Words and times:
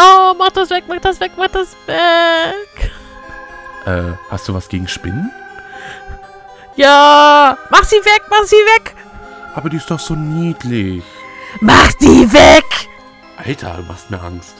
Oh, 0.00 0.34
mach 0.38 0.50
das 0.50 0.70
weg, 0.70 0.84
mach 0.88 1.00
das 1.00 1.20
weg, 1.20 1.32
mach 1.36 1.48
das 1.48 1.76
weg. 1.86 2.90
Äh, 3.84 4.12
hast 4.30 4.48
du 4.48 4.54
was 4.54 4.68
gegen 4.68 4.88
Spinnen? 4.88 5.30
Ja, 6.76 7.58
mach 7.70 7.84
sie 7.84 7.96
weg, 7.96 8.22
mach 8.30 8.44
sie 8.44 8.56
weg. 8.56 8.94
Aber 9.54 9.68
die 9.68 9.76
ist 9.76 9.90
doch 9.90 10.00
so 10.00 10.14
niedlich. 10.14 11.02
Mach 11.60 11.92
die 12.00 12.32
weg. 12.32 12.64
Alter, 13.36 13.74
du 13.78 13.82
machst 13.82 14.10
mir 14.10 14.20
Angst. 14.20 14.54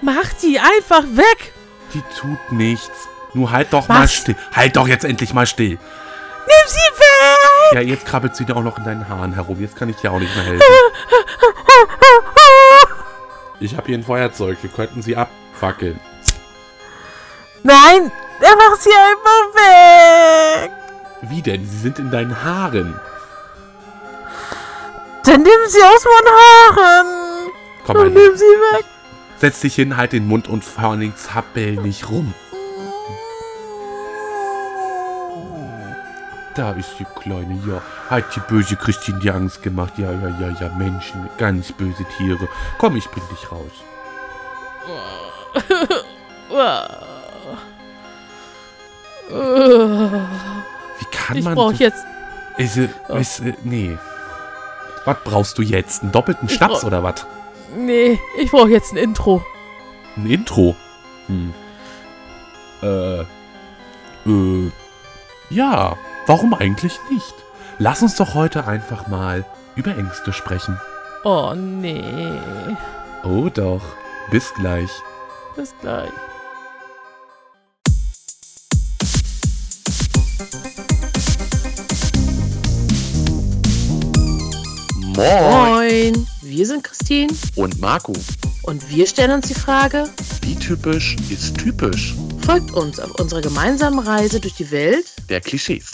Mach 0.00 0.32
die 0.42 0.58
einfach 0.58 1.04
weg. 1.04 1.52
Die 1.94 2.02
tut 2.18 2.52
nichts. 2.52 3.08
Nur 3.34 3.50
halt 3.50 3.72
doch 3.72 3.86
mal 3.88 4.04
Was? 4.04 4.14
still. 4.14 4.36
Halt 4.54 4.76
doch 4.76 4.88
jetzt 4.88 5.04
endlich 5.04 5.32
mal 5.32 5.46
still. 5.46 5.78
Nimm 5.78 6.66
sie 6.66 6.76
weg. 6.98 7.74
Ja, 7.74 7.80
jetzt 7.80 8.06
krabbelt 8.06 8.34
sie 8.34 8.44
dir 8.44 8.56
auch 8.56 8.62
noch 8.62 8.78
in 8.78 8.84
deinen 8.84 9.08
Haaren 9.08 9.34
herum. 9.34 9.60
Jetzt 9.60 9.76
kann 9.76 9.88
ich 9.88 9.96
dir 9.96 10.10
auch 10.12 10.18
nicht 10.18 10.34
mehr 10.34 10.44
helfen. 10.44 10.62
Ich 13.62 13.76
habe 13.76 13.86
hier 13.86 13.96
ein 13.96 14.02
Feuerzeug. 14.02 14.58
Wir 14.60 14.70
könnten 14.70 15.02
sie 15.02 15.16
abfackeln. 15.16 16.00
Nein, 17.62 18.10
er 18.40 18.56
macht 18.56 18.82
sie 18.82 18.90
einfach 18.90 19.54
weg. 19.54 20.70
Wie 21.22 21.42
denn? 21.42 21.64
Sie 21.64 21.78
sind 21.78 22.00
in 22.00 22.10
deinen 22.10 22.42
Haaren. 22.42 22.98
Dann 25.24 25.42
nimm 25.42 25.52
sie 25.68 25.82
aus 25.82 26.04
meinen 26.04 26.76
Haaren. 26.76 27.52
Komm 27.86 27.96
mal 27.96 28.10
nimm 28.10 28.16
her. 28.16 28.36
sie 28.36 28.44
weg. 28.44 28.84
Setz 29.38 29.60
dich 29.60 29.76
hin, 29.76 29.96
halt 29.96 30.12
den 30.12 30.26
Mund 30.26 30.48
und 30.48 30.64
vor 30.64 30.90
allen 30.90 31.00
Dingen 31.00 31.16
zappel 31.16 31.76
nicht 31.76 32.10
rum. 32.10 32.34
Da 36.54 36.72
ist 36.72 36.90
die 36.98 37.06
Kleine, 37.20 37.58
ja. 37.66 37.80
Hat 38.10 38.24
die 38.36 38.40
böse 38.40 38.76
Christine 38.76 39.18
dir 39.20 39.34
Angst 39.34 39.62
gemacht. 39.62 39.94
Ja, 39.96 40.10
ja, 40.12 40.28
ja, 40.40 40.48
ja, 40.60 40.68
Menschen, 40.76 41.28
ganz 41.38 41.72
böse 41.72 42.04
Tiere. 42.18 42.46
Komm, 42.78 42.96
ich 42.96 43.08
bring 43.10 43.24
dich 43.30 43.50
raus. 43.50 43.70
Wie 50.98 51.04
kann 51.10 51.36
Ich 51.36 51.44
man... 51.44 51.54
brauche 51.54 51.74
so- 51.76 51.84
jetzt. 51.84 52.04
Ist, 52.58 52.76
äh, 52.76 52.88
ist, 53.18 53.40
äh, 53.40 53.54
nee. 53.64 53.96
Was 55.04 55.16
brauchst 55.24 55.58
du 55.58 55.62
jetzt? 55.62 56.02
Einen 56.02 56.12
doppelten 56.12 56.48
Ich 56.48 56.54
Schnaps 56.56 56.80
brauch- 56.80 56.84
oder 56.84 57.02
was? 57.02 57.26
Nee, 57.76 58.18
ich 58.38 58.50
brauche 58.50 58.68
jetzt 58.68 58.92
ein 58.92 58.98
Intro. 58.98 59.42
Ein 60.16 60.26
Intro. 60.26 60.76
Hm. 61.26 61.54
Äh. 62.82 63.20
Äh. 64.28 64.70
Ja, 65.50 65.96
warum 66.26 66.54
eigentlich 66.54 66.98
nicht? 67.10 67.34
Lass 67.78 68.02
uns 68.02 68.16
doch 68.16 68.34
heute 68.34 68.66
einfach 68.66 69.06
mal 69.08 69.44
über 69.76 69.96
Ängste 69.96 70.32
sprechen. 70.32 70.80
Oh 71.24 71.54
nee. 71.54 72.32
Oh 73.24 73.48
doch. 73.52 73.82
Bis 74.30 74.52
gleich. 74.54 74.90
Bis 75.56 75.74
gleich. 75.80 76.10
Moin, 85.14 86.26
wir 86.52 86.66
sind 86.66 86.84
Christine 86.84 87.32
Und 87.56 87.80
Marco, 87.80 88.12
und 88.64 88.90
wir 88.90 89.06
stellen 89.06 89.30
uns 89.30 89.48
die 89.48 89.54
Frage, 89.54 90.04
wie 90.42 90.54
typisch 90.54 91.16
ist 91.30 91.56
typisch? 91.56 92.14
folgt 92.44 92.72
uns 92.72 93.00
auf 93.00 93.18
unserer 93.18 93.40
gemeinsamen 93.40 93.98
Reise 94.00 94.38
durch 94.38 94.54
die 94.56 94.70
Welt 94.70 95.06
Der 95.30 95.40
Klischees. 95.40 95.90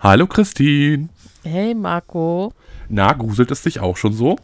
Hallo 0.00 0.26
Christine. 0.26 1.10
Hey 1.44 1.74
Marco. 1.74 2.52
Na, 2.90 3.12
gruselt 3.12 3.50
es 3.52 3.62
dich 3.62 3.78
auch 3.80 3.96
schon 3.96 4.12
so? 4.12 4.36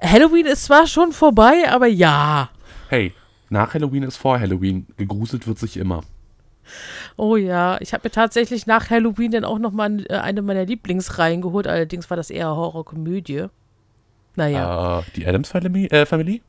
Halloween 0.00 0.46
ist 0.46 0.64
zwar 0.64 0.86
schon 0.86 1.12
vorbei, 1.12 1.64
aber 1.68 1.86
ja. 1.86 2.50
Hey, 2.88 3.14
nach 3.48 3.72
Halloween 3.72 4.02
ist 4.02 4.18
vor 4.18 4.38
Halloween. 4.38 4.86
Gegruselt 4.98 5.46
wird 5.46 5.58
sich 5.58 5.78
immer. 5.78 6.02
Oh 7.16 7.36
ja, 7.36 7.78
ich 7.80 7.92
habe 7.94 8.02
mir 8.04 8.10
tatsächlich 8.10 8.66
nach 8.66 8.90
Halloween 8.90 9.32
dann 9.32 9.44
auch 9.44 9.58
noch 9.58 9.72
mal 9.72 10.04
äh, 10.08 10.14
eine 10.16 10.42
meiner 10.42 10.66
Lieblingsreihen 10.66 11.40
geholt. 11.40 11.66
Allerdings 11.66 12.10
war 12.10 12.16
das 12.16 12.30
eher 12.30 12.54
Horrorkomödie. 12.54 13.46
Naja. 14.36 15.00
Äh, 15.00 15.02
die 15.16 15.26
Adams 15.26 15.48
Family? 15.48 15.86
Äh, 15.86 16.06
Family? 16.06 16.42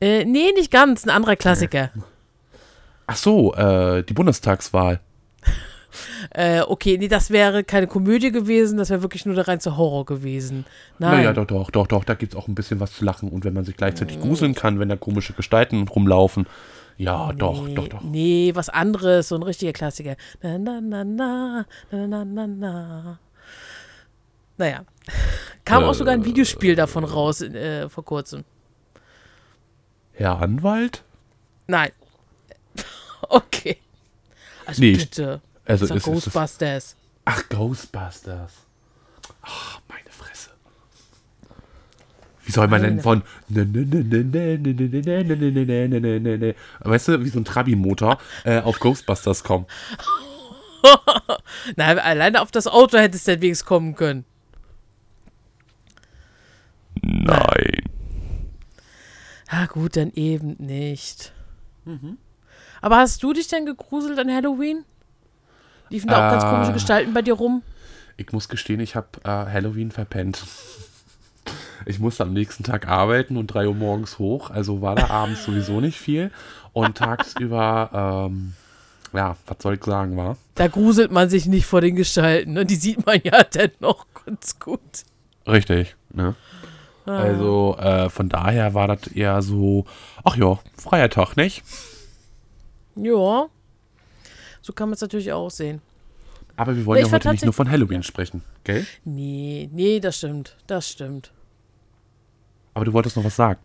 Äh, 0.00 0.24
nee, 0.24 0.52
nicht 0.56 0.70
ganz. 0.70 1.04
Ein 1.04 1.10
anderer 1.10 1.36
Klassiker. 1.36 1.90
Ach 3.06 3.16
so, 3.16 3.54
äh, 3.54 4.02
die 4.04 4.14
Bundestagswahl. 4.14 5.00
Äh, 6.30 6.60
okay, 6.62 6.98
nee, 6.98 7.08
das 7.08 7.30
wäre 7.30 7.64
keine 7.64 7.86
Komödie 7.86 8.32
gewesen. 8.32 8.78
Das 8.78 8.90
wäre 8.90 9.02
wirklich 9.02 9.26
nur 9.26 9.34
der 9.34 9.48
reinste 9.48 9.76
Horror 9.76 10.04
gewesen. 10.04 10.64
Nein. 10.98 11.18
Naja, 11.18 11.32
doch, 11.32 11.46
doch, 11.46 11.70
doch, 11.70 11.86
doch, 11.86 12.04
da 12.04 12.14
gibt's 12.14 12.36
auch 12.36 12.48
ein 12.48 12.54
bisschen 12.54 12.80
was 12.80 12.92
zu 12.94 13.04
lachen. 13.04 13.28
Und 13.28 13.44
wenn 13.44 13.54
man 13.54 13.64
sich 13.64 13.76
gleichzeitig 13.76 14.20
gruseln 14.20 14.54
kann, 14.54 14.78
wenn 14.78 14.88
da 14.88 14.96
komische 14.96 15.32
Gestalten 15.32 15.86
rumlaufen. 15.88 16.46
Ja, 16.98 17.32
doch, 17.32 17.66
nee, 17.66 17.74
doch, 17.74 17.88
doch. 17.88 18.02
Nee, 18.02 18.52
was 18.54 18.68
anderes. 18.68 19.28
So 19.28 19.36
ein 19.36 19.42
richtiger 19.42 19.72
Klassiker. 19.72 20.16
Na, 20.42 20.58
na, 20.58 20.80
na, 20.80 21.04
na, 21.04 21.66
na, 21.90 22.06
na, 22.06 22.24
na, 22.24 22.46
na. 22.46 23.18
Naja. 24.58 24.84
Kam 25.64 25.84
auch 25.84 25.94
sogar 25.94 26.14
ein 26.14 26.24
Videospiel 26.24 26.74
davon 26.74 27.04
raus 27.04 27.40
äh, 27.40 27.88
vor 27.88 28.04
kurzem. 28.04 28.44
Herr 30.12 30.40
Anwalt? 30.40 31.02
Nein. 31.66 31.90
Okay. 33.28 33.78
Also 34.66 34.82
Nee, 34.82 34.92
bitte. 34.96 35.40
Also 35.64 35.84
ist, 35.84 35.90
ist 35.92 36.04
Ghostbusters. 36.04 36.84
Ist 36.84 36.96
ach, 37.24 37.48
Ghostbusters. 37.48 38.52
Ach, 39.42 39.80
meine 39.88 40.10
Fresse. 40.10 40.50
Wie 42.44 42.52
soll 42.52 42.66
man 42.68 42.82
denn 42.82 43.00
von. 43.00 43.22
Weißt 46.80 47.08
du, 47.08 47.24
wie 47.24 47.28
so 47.28 47.38
ein 47.38 47.44
Trabi-Motor 47.44 48.18
äh, 48.44 48.60
auf 48.60 48.80
Ghostbusters 48.80 49.44
kommen? 49.44 49.66
Nein, 51.76 51.98
alleine 52.00 52.40
auf 52.42 52.50
das 52.50 52.66
Auto 52.66 52.98
hättest 52.98 53.28
du 53.28 53.38
deswegen 53.38 53.66
kommen 53.66 53.94
können. 53.94 54.24
Nein. 57.00 57.82
Ah, 59.48 59.66
gut, 59.66 59.96
dann 59.96 60.12
eben 60.14 60.56
nicht. 60.58 61.32
Mhm. 61.84 62.18
Aber 62.80 62.96
hast 62.96 63.22
du 63.22 63.32
dich 63.32 63.48
denn 63.48 63.66
gegruselt 63.66 64.18
an 64.18 64.30
Halloween? 64.32 64.84
Liefen 65.92 66.08
da 66.08 66.26
auch 66.26 66.32
ganz 66.32 66.44
komische 66.44 66.72
Gestalten 66.72 67.12
bei 67.12 67.20
dir 67.20 67.34
rum? 67.34 67.62
Ich 68.16 68.32
muss 68.32 68.48
gestehen, 68.48 68.80
ich 68.80 68.96
habe 68.96 69.08
äh, 69.24 69.28
Halloween 69.28 69.90
verpennt. 69.90 70.42
Ich 71.84 71.98
musste 71.98 72.22
am 72.22 72.32
nächsten 72.32 72.62
Tag 72.62 72.86
arbeiten 72.86 73.36
und 73.36 73.48
3 73.48 73.66
Uhr 73.66 73.74
morgens 73.74 74.20
hoch, 74.20 74.50
also 74.50 74.82
war 74.82 74.94
da 74.94 75.10
abends 75.10 75.42
sowieso 75.42 75.80
nicht 75.80 75.98
viel. 75.98 76.30
Und 76.72 76.98
tagsüber, 76.98 78.28
ähm, 78.30 78.52
ja, 79.12 79.36
was 79.48 79.56
soll 79.60 79.74
ich 79.74 79.84
sagen, 79.84 80.16
war? 80.16 80.36
Da 80.54 80.68
gruselt 80.68 81.10
man 81.10 81.28
sich 81.28 81.46
nicht 81.46 81.66
vor 81.66 81.80
den 81.80 81.96
Gestalten. 81.96 82.52
Ne? 82.52 82.64
Die 82.64 82.76
sieht 82.76 83.04
man 83.04 83.18
ja 83.24 83.42
dennoch 83.54 84.06
ganz 84.24 84.60
gut. 84.60 84.80
Richtig, 85.44 85.96
ne? 86.10 86.36
Ah. 87.04 87.18
Also 87.18 87.76
äh, 87.80 88.08
von 88.10 88.28
daher 88.28 88.74
war 88.74 88.86
das 88.86 89.08
eher 89.08 89.42
so, 89.42 89.84
ach 90.22 90.36
ja, 90.36 90.60
freier 90.78 91.10
Tag, 91.10 91.36
nicht? 91.36 91.64
Ja. 92.94 93.48
So 94.62 94.72
kann 94.72 94.88
man 94.88 94.94
es 94.94 95.00
natürlich 95.00 95.32
auch 95.32 95.50
sehen. 95.50 95.82
Aber 96.56 96.76
wir 96.76 96.86
wollen 96.86 97.00
ja 97.00 97.06
war 97.06 97.12
heute 97.12 97.30
nicht 97.30 97.44
nur 97.44 97.52
von 97.52 97.70
Halloween 97.70 98.02
sprechen, 98.02 98.42
gell? 98.64 98.86
Nee, 99.04 99.68
nee, 99.72 100.00
das 100.00 100.18
stimmt. 100.18 100.56
Das 100.66 100.88
stimmt. 100.88 101.32
Aber 102.74 102.84
du 102.84 102.92
wolltest 102.92 103.16
noch 103.16 103.24
was 103.24 103.36
sagen. 103.36 103.60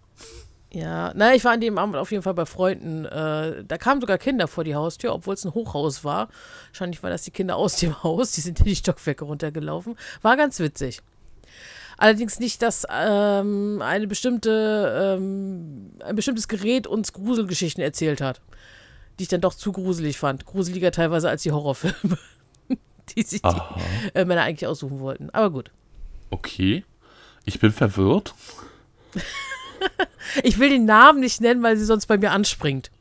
Ja, 0.71 1.13
na, 1.15 1.33
ich 1.33 1.45
war 1.45 1.53
an 1.53 1.61
dem 1.61 1.77
Abend 1.77 1.95
auf 1.95 2.11
jeden 2.11 2.23
Fall 2.23 2.33
bei 2.33 2.45
Freunden. 2.45 3.05
Äh, 3.05 3.63
da 3.63 3.77
kamen 3.77 4.01
sogar 4.01 4.17
Kinder 4.17 4.47
vor 4.47 4.63
die 4.63 4.75
Haustür, 4.75 5.13
obwohl 5.13 5.33
es 5.33 5.45
ein 5.45 5.53
Hochhaus 5.53 6.03
war. 6.03 6.27
Wahrscheinlich 6.71 7.01
war 7.03 7.09
das 7.09 7.23
die 7.23 7.31
Kinder 7.31 7.55
aus 7.55 7.77
dem 7.77 8.03
Haus. 8.03 8.33
Die 8.33 8.41
sind 8.41 8.59
in 8.59 8.65
die 8.65 8.75
Stockwerke 8.75 9.23
runtergelaufen. 9.25 9.95
War 10.21 10.35
ganz 10.35 10.59
witzig. 10.59 11.01
Allerdings 11.97 12.39
nicht, 12.39 12.61
dass 12.61 12.85
ähm, 12.93 13.81
eine 13.81 14.07
bestimmte, 14.07 15.15
ähm, 15.17 15.93
ein 16.03 16.15
bestimmtes 16.15 16.47
Gerät 16.47 16.85
uns 16.85 17.11
Gruselgeschichten 17.11 17.81
erzählt 17.81 18.21
hat, 18.21 18.41
die 19.17 19.23
ich 19.23 19.29
dann 19.29 19.41
doch 19.41 19.53
zu 19.53 19.71
gruselig 19.71 20.17
fand. 20.17 20.45
Gruseliger 20.45 20.91
teilweise 20.91 21.29
als 21.29 21.43
die 21.43 21.51
Horrorfilme, 21.51 22.17
die 23.15 23.23
sich 23.23 23.41
die 23.41 23.47
Aha. 23.47 23.79
äh, 24.13 24.25
Männer 24.25 24.43
eigentlich 24.43 24.67
aussuchen 24.67 24.99
wollten. 24.99 25.29
Aber 25.31 25.49
gut. 25.51 25.71
Okay. 26.29 26.83
Ich 27.45 27.59
bin 27.59 27.71
verwirrt. 27.71 28.33
Ich 30.43 30.59
will 30.59 30.69
den 30.69 30.85
Namen 30.85 31.19
nicht 31.21 31.39
nennen, 31.39 31.63
weil 31.63 31.77
sie 31.77 31.85
sonst 31.85 32.07
bei 32.07 32.17
mir 32.17 32.31
anspringt. 32.31 32.91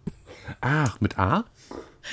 Ach, 0.60 1.00
mit 1.00 1.18
A? 1.18 1.44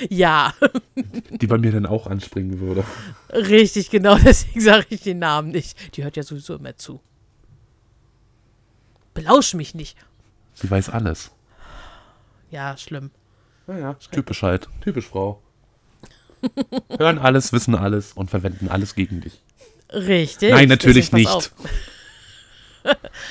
Ja, 0.09 0.53
Die 1.29 1.45
bei 1.45 1.57
mir 1.59 1.71
dann 1.71 1.85
auch 1.85 2.07
anspringen 2.07 2.59
würde. 2.59 2.83
richtig, 3.29 3.91
genau. 3.91 4.15
Deswegen 4.17 4.61
sage 4.61 4.85
ich 4.89 5.01
den 5.01 5.19
Namen 5.19 5.50
nicht. 5.51 5.95
Die 5.95 6.03
hört 6.03 6.15
ja 6.17 6.23
sowieso 6.23 6.55
immer 6.55 6.75
zu. 6.77 7.00
Belausch 9.13 9.53
mich 9.53 9.75
nicht. 9.75 9.97
Sie 10.55 10.71
weiß 10.71 10.89
alles. 10.89 11.29
Ja, 12.50 12.75
schlimm. 12.77 13.11
Ja, 13.68 13.77
ja, 13.77 13.94
typisch 14.12 14.42
halt. 14.44 14.68
Typisch 14.81 15.07
Frau. 15.07 15.42
Hören 16.98 17.19
alles, 17.19 17.54
wissen 17.54 17.75
alles 17.75 18.13
und 18.13 18.30
verwenden 18.30 18.68
alles 18.68 18.95
gegen 18.95 19.21
dich. 19.21 19.42
Richtig. 19.89 20.51
Nein, 20.51 20.69
natürlich 20.69 21.12
nicht. 21.12 21.51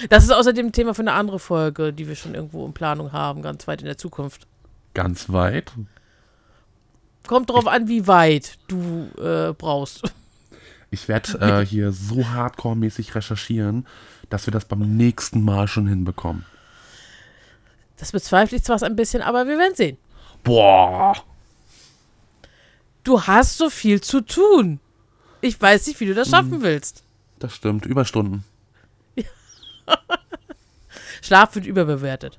Das 0.09 0.25
ist 0.25 0.31
außerdem 0.31 0.73
Thema 0.73 0.95
für 0.95 1.03
eine 1.03 1.13
andere 1.13 1.39
Folge, 1.39 1.93
die 1.93 2.09
wir 2.09 2.17
schon 2.17 2.35
irgendwo 2.35 2.65
in 2.65 2.73
Planung 2.73 3.13
haben, 3.13 3.43
ganz 3.43 3.67
weit 3.67 3.83
in 3.83 3.87
der 3.87 3.99
Zukunft. 3.99 4.47
Ganz 4.95 5.31
weit. 5.31 5.73
Kommt 7.27 7.51
drauf 7.51 7.67
an, 7.67 7.89
wie 7.89 8.07
weit 8.07 8.59
du 8.69 9.11
äh, 9.21 9.53
brauchst. 9.53 10.11
Ich 10.91 11.09
werde 11.09 11.39
äh, 11.61 11.67
hier 11.67 11.93
so 11.93 12.29
hardcore-mäßig 12.29 13.15
recherchieren, 13.15 13.87
dass 14.31 14.47
wir 14.47 14.53
das 14.53 14.65
beim 14.65 14.97
nächsten 14.97 15.45
Mal 15.45 15.69
schon 15.69 15.87
hinbekommen. 15.87 16.45
Das 17.99 18.13
bezweifle 18.13 18.57
ich 18.57 18.65
zwar 18.65 18.83
ein 18.83 18.97
bisschen, 18.97 19.23
aber 19.23 19.47
wir 19.47 19.59
werden 19.59 19.77
sehen. 19.77 19.99
Boah. 20.45 21.15
Du 23.05 23.23
hast 23.23 23.59
so 23.59 23.71
viel 23.71 24.01
zu 24.01 24.21
tun. 24.21 24.81
Ich 25.41 25.61
weiß 25.61 25.87
nicht, 25.89 25.99
wie 26.01 26.07
du 26.07 26.15
das 26.15 26.31
schaffen 26.31 26.63
willst. 26.63 27.03
Das 27.39 27.55
stimmt. 27.55 27.85
Überstunden. 27.87 28.45
Schlaf 31.23 31.55
wird 31.55 31.67
überbewertet. 31.67 32.39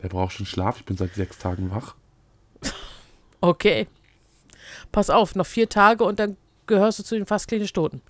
Wer 0.00 0.10
braucht 0.10 0.32
schon 0.34 0.46
Schlaf? 0.46 0.78
Ich 0.78 0.84
bin 0.84 0.96
seit 0.96 1.14
sechs 1.14 1.38
Tagen 1.38 1.70
wach. 1.70 1.94
Okay. 3.44 3.88
Pass 4.92 5.10
auf, 5.10 5.34
noch 5.34 5.46
vier 5.46 5.68
Tage 5.68 6.04
und 6.04 6.20
dann 6.20 6.36
gehörst 6.68 7.00
du 7.00 7.02
zu 7.02 7.16
den 7.16 7.26
fast 7.26 7.48
klinisch 7.48 7.72
Toten. 7.72 8.00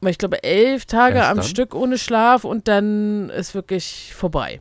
Weil 0.00 0.10
Ich 0.10 0.18
glaube, 0.18 0.42
elf 0.42 0.84
Tage 0.84 1.18
Erst 1.18 1.30
am 1.30 1.36
dann? 1.36 1.46
Stück 1.46 1.76
ohne 1.76 1.96
Schlaf 1.96 2.42
und 2.42 2.66
dann 2.66 3.30
ist 3.30 3.54
wirklich 3.54 4.12
vorbei. 4.16 4.60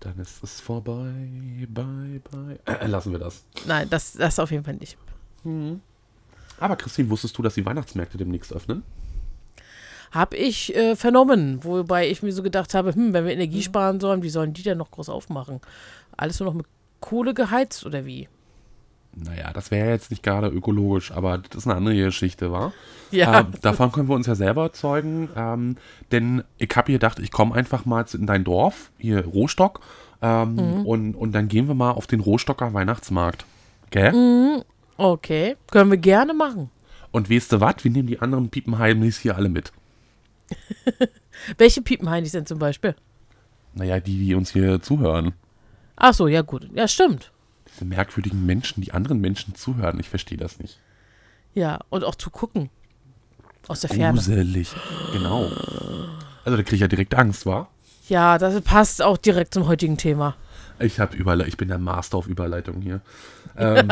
Dann 0.00 0.18
ist 0.18 0.42
es 0.42 0.60
vorbei. 0.60 1.12
Bye, 1.68 2.20
bye. 2.30 2.58
Äh, 2.64 2.86
lassen 2.86 3.12
wir 3.12 3.18
das. 3.18 3.44
Nein, 3.66 3.88
das, 3.90 4.12
das 4.12 4.38
auf 4.38 4.50
jeden 4.50 4.64
Fall 4.64 4.74
nicht. 4.74 4.96
Aber 6.60 6.76
Christine, 6.76 7.10
wusstest 7.10 7.36
du, 7.38 7.42
dass 7.42 7.54
die 7.54 7.66
Weihnachtsmärkte 7.66 8.18
demnächst 8.18 8.52
öffnen? 8.52 8.82
Hab 10.10 10.34
ich 10.34 10.74
äh, 10.74 10.96
vernommen, 10.96 11.62
wobei 11.64 12.08
ich 12.08 12.22
mir 12.22 12.32
so 12.32 12.42
gedacht 12.42 12.74
habe, 12.74 12.94
hm, 12.94 13.12
wenn 13.12 13.26
wir 13.26 13.32
Energie 13.32 13.62
sparen 13.62 14.00
sollen, 14.00 14.22
wie 14.22 14.30
sollen 14.30 14.54
die 14.54 14.62
denn 14.62 14.78
noch 14.78 14.90
groß 14.90 15.08
aufmachen? 15.10 15.60
Alles 16.16 16.40
nur 16.40 16.48
noch 16.48 16.56
mit 16.56 16.66
Kohle 17.00 17.34
geheizt 17.34 17.84
oder 17.84 18.06
wie? 18.06 18.28
Naja, 19.14 19.52
das 19.52 19.70
wäre 19.70 19.90
jetzt 19.90 20.10
nicht 20.10 20.22
gerade 20.22 20.48
ökologisch, 20.48 21.10
aber 21.10 21.38
das 21.38 21.56
ist 21.56 21.66
eine 21.66 21.76
andere 21.76 21.96
Geschichte, 21.96 22.52
war. 22.52 22.72
Ja, 23.10 23.40
Ähm, 23.40 23.46
davon 23.62 23.90
können 23.90 24.08
wir 24.08 24.14
uns 24.14 24.26
ja 24.26 24.34
selber 24.34 24.64
erzeugen, 24.64 25.28
ähm, 25.34 25.76
denn 26.12 26.44
ich 26.58 26.70
habe 26.76 26.86
hier 26.86 26.98
gedacht, 26.98 27.18
ich 27.18 27.30
komme 27.30 27.54
einfach 27.54 27.84
mal 27.84 28.04
in 28.12 28.26
dein 28.26 28.44
Dorf, 28.44 28.90
hier 28.98 29.24
Rohstock, 29.24 29.80
ähm, 30.20 30.58
und, 30.84 31.14
und 31.14 31.32
dann 31.32 31.48
gehen 31.48 31.68
wir 31.68 31.74
mal 31.74 31.92
auf 31.92 32.06
den 32.06 32.20
Rohstocker 32.20 32.74
Weihnachtsmarkt. 32.74 33.44
Gell? 33.90 34.64
okay. 34.96 35.56
Können 35.70 35.90
wir 35.90 35.98
gerne 35.98 36.34
machen. 36.34 36.70
Und 37.10 37.30
weißt 37.30 37.52
du 37.52 37.60
was? 37.60 37.76
Wir 37.82 37.90
nehmen 37.90 38.08
die 38.08 38.20
anderen 38.20 38.50
Piepenheimis 38.50 39.18
hier 39.18 39.36
alle 39.36 39.48
mit. 39.48 39.72
Welche 41.58 41.82
Piepenheinis 41.82 42.32
denn 42.32 42.46
zum 42.46 42.58
Beispiel? 42.58 42.94
Naja, 43.74 44.00
die, 44.00 44.18
die 44.18 44.34
uns 44.34 44.52
hier 44.52 44.82
zuhören. 44.82 45.32
Ach 45.96 46.14
so, 46.14 46.26
ja 46.26 46.42
gut. 46.42 46.68
Ja, 46.74 46.88
stimmt. 46.88 47.32
Merkwürdigen 47.84 48.44
Menschen, 48.46 48.82
die 48.82 48.92
anderen 48.92 49.20
Menschen 49.20 49.54
zuhören. 49.54 49.98
Ich 50.00 50.08
verstehe 50.08 50.38
das 50.38 50.58
nicht. 50.58 50.78
Ja, 51.54 51.80
und 51.90 52.04
auch 52.04 52.14
zu 52.14 52.30
gucken. 52.30 52.70
Aus 53.66 53.80
der 53.80 53.90
Ferne. 53.90 54.18
Gruselig. 54.18 54.74
Genau. 55.12 55.50
Also 56.44 56.56
da 56.56 56.62
kriege 56.62 56.76
ich 56.76 56.80
ja 56.80 56.88
direkt 56.88 57.14
Angst, 57.14 57.44
wa? 57.46 57.68
Ja, 58.08 58.38
das 58.38 58.60
passt 58.62 59.02
auch 59.02 59.18
direkt 59.18 59.52
zum 59.52 59.66
heutigen 59.66 59.98
Thema. 59.98 60.36
Ich 60.78 61.00
habe 61.00 61.16
Überle 61.16 61.46
ich 61.46 61.56
bin 61.56 61.68
der 61.68 61.78
Master 61.78 62.16
auf 62.16 62.26
Überleitung 62.26 62.80
hier. 62.80 63.00
Ähm, 63.60 63.88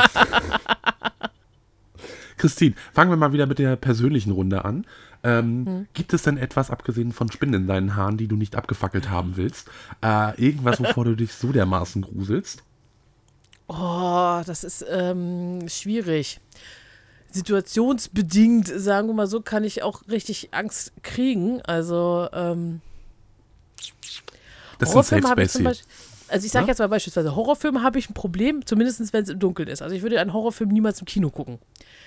Christine, 2.37 2.77
fangen 2.93 3.11
wir 3.11 3.17
mal 3.17 3.33
wieder 3.33 3.47
mit 3.47 3.59
der 3.59 3.75
persönlichen 3.75 4.31
Runde 4.31 4.65
an. 4.65 4.87
Ähm, 5.25 5.89
Gibt 5.93 6.13
es 6.13 6.23
denn 6.23 6.37
etwas, 6.37 6.71
abgesehen 6.71 7.11
von 7.13 7.33
Spinnen 7.33 7.63
in 7.63 7.67
deinen 7.67 7.97
Haaren, 7.97 8.17
die 8.17 8.29
du 8.29 8.37
nicht 8.37 8.55
abgefackelt 8.55 9.11
haben 9.11 9.37
willst? 9.37 9.69
Äh, 10.05 10.41
irgendwas, 10.41 10.79
wovor 10.79 11.05
du 11.05 11.17
dich 11.17 11.33
so 11.33 11.51
dermaßen 11.51 12.03
gruselst? 12.03 12.63
Oh, 13.69 14.43
das 14.47 14.65
ist 14.65 14.85
ähm, 14.89 15.69
schwierig. 15.69 16.41
Situationsbedingt, 17.31 18.69
sagen 18.69 19.09
wir 19.09 19.15
mal 19.15 19.27
so, 19.27 19.41
kann 19.41 19.65
ich 19.65 19.83
auch 19.83 20.03
richtig 20.09 20.49
Angst 20.53 20.93
kriegen. 21.03 21.61
Also, 21.63 22.29
ähm, 22.33 22.81
Das 24.79 24.91
Horrorfilme 24.91 25.29
habe 25.29 25.43
ich 25.43 25.51
zum. 25.51 25.65
Beispiel. 25.65 25.87
Also 26.29 26.45
ich 26.45 26.51
sage 26.53 26.65
Ja? 26.65 26.71
jetzt 26.71 26.79
mal 26.81 26.89
beispielsweise, 26.89 27.37
Horrorfilme 27.37 27.83
habe 27.83 27.99
ich 28.01 28.11
ein 28.11 28.15
Problem, 28.15 28.67
zumindest 28.67 29.13
wenn 29.13 29.23
es 29.23 29.29
im 29.29 29.39
Dunkeln 29.39 29.69
ist. 29.69 29.81
Also 29.81 29.95
ich 29.95 30.03
würde 30.03 30.21
einen 30.21 30.33
Horrorfilm 30.33 30.71
niemals 30.71 30.99
im 31.01 31.07
Kino 31.07 31.31
gucken. 31.31 31.61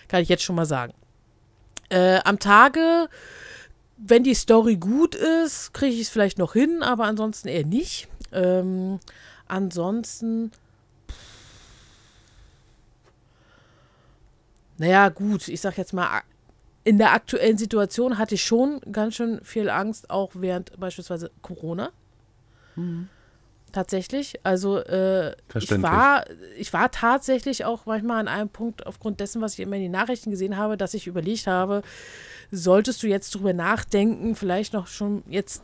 Kann 0.10 0.22
ich 0.22 0.28
jetzt 0.28 0.44
schon 0.44 0.58
mal 0.58 0.66
sagen. 0.66 0.94
Äh, 1.90 2.20
am 2.26 2.38
Tage, 2.38 3.08
wenn 3.98 4.24
die 4.24 4.34
Story 4.34 4.76
gut 4.76 5.16
ist, 5.16 5.74
kriege 5.74 5.96
ich 5.96 6.02
es 6.02 6.10
vielleicht 6.10 6.38
noch 6.38 6.52
hin, 6.54 6.84
aber 6.84 7.06
ansonsten 7.06 7.48
eher 7.48 7.66
nicht. 7.66 8.08
Ähm, 8.34 9.00
ansonsten. 9.48 10.52
Naja, 14.80 15.10
gut, 15.10 15.48
ich 15.48 15.62
sag 15.62 15.78
jetzt 15.78 15.94
mal, 15.94 16.22
in 16.84 16.98
der 16.98 17.14
aktuellen 17.14 17.58
Situation 17.58 18.18
hatte 18.18 18.36
ich 18.36 18.44
schon 18.44 18.80
ganz 18.92 19.16
schön 19.16 19.42
viel 19.44 19.70
Angst, 19.70 20.10
auch 20.10 20.32
während 20.34 20.78
beispielsweise 20.80 21.30
Corona. 21.42 21.92
Tatsächlich. 23.72 24.40
Also 24.44 24.80
äh, 24.80 25.32
ich 25.32 25.36
Verständlich. 25.50 25.92
war, 25.92 26.26
ich 26.58 26.74
war 26.74 26.90
tatsächlich 26.90 27.66
auch 27.66 27.86
manchmal 27.86 28.22
an 28.22 28.28
einem 28.28 28.50
Punkt, 28.50 28.88
aufgrund 28.88 29.20
dessen, 29.20 29.42
was 29.42 29.54
ich 29.54 29.60
immer 29.60 29.76
in 29.76 29.84
den 29.84 29.92
Nachrichten 29.92 30.32
gesehen 30.32 30.58
habe, 30.58 30.78
dass 30.78 30.94
ich 30.94 31.08
überlegt 31.08 31.46
habe, 31.46 31.84
solltest 32.52 33.04
du 33.04 33.08
jetzt 33.08 33.36
drüber 33.36 33.54
nachdenken, 33.54 34.36
vielleicht 34.36 34.74
noch 34.74 34.88
schon 34.88 35.24
jetzt 35.28 35.62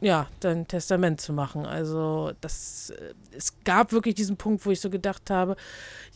ja, 0.00 0.28
dein 0.40 0.66
Testament 0.66 1.20
zu 1.20 1.32
machen. 1.32 1.66
Also 1.66 2.32
das, 2.40 2.90
äh, 2.90 3.14
es 3.36 3.54
gab 3.64 3.92
wirklich 3.92 4.14
diesen 4.14 4.36
Punkt, 4.36 4.64
wo 4.64 4.70
ich 4.70 4.80
so 4.80 4.90
gedacht 4.90 5.30
habe, 5.30 5.56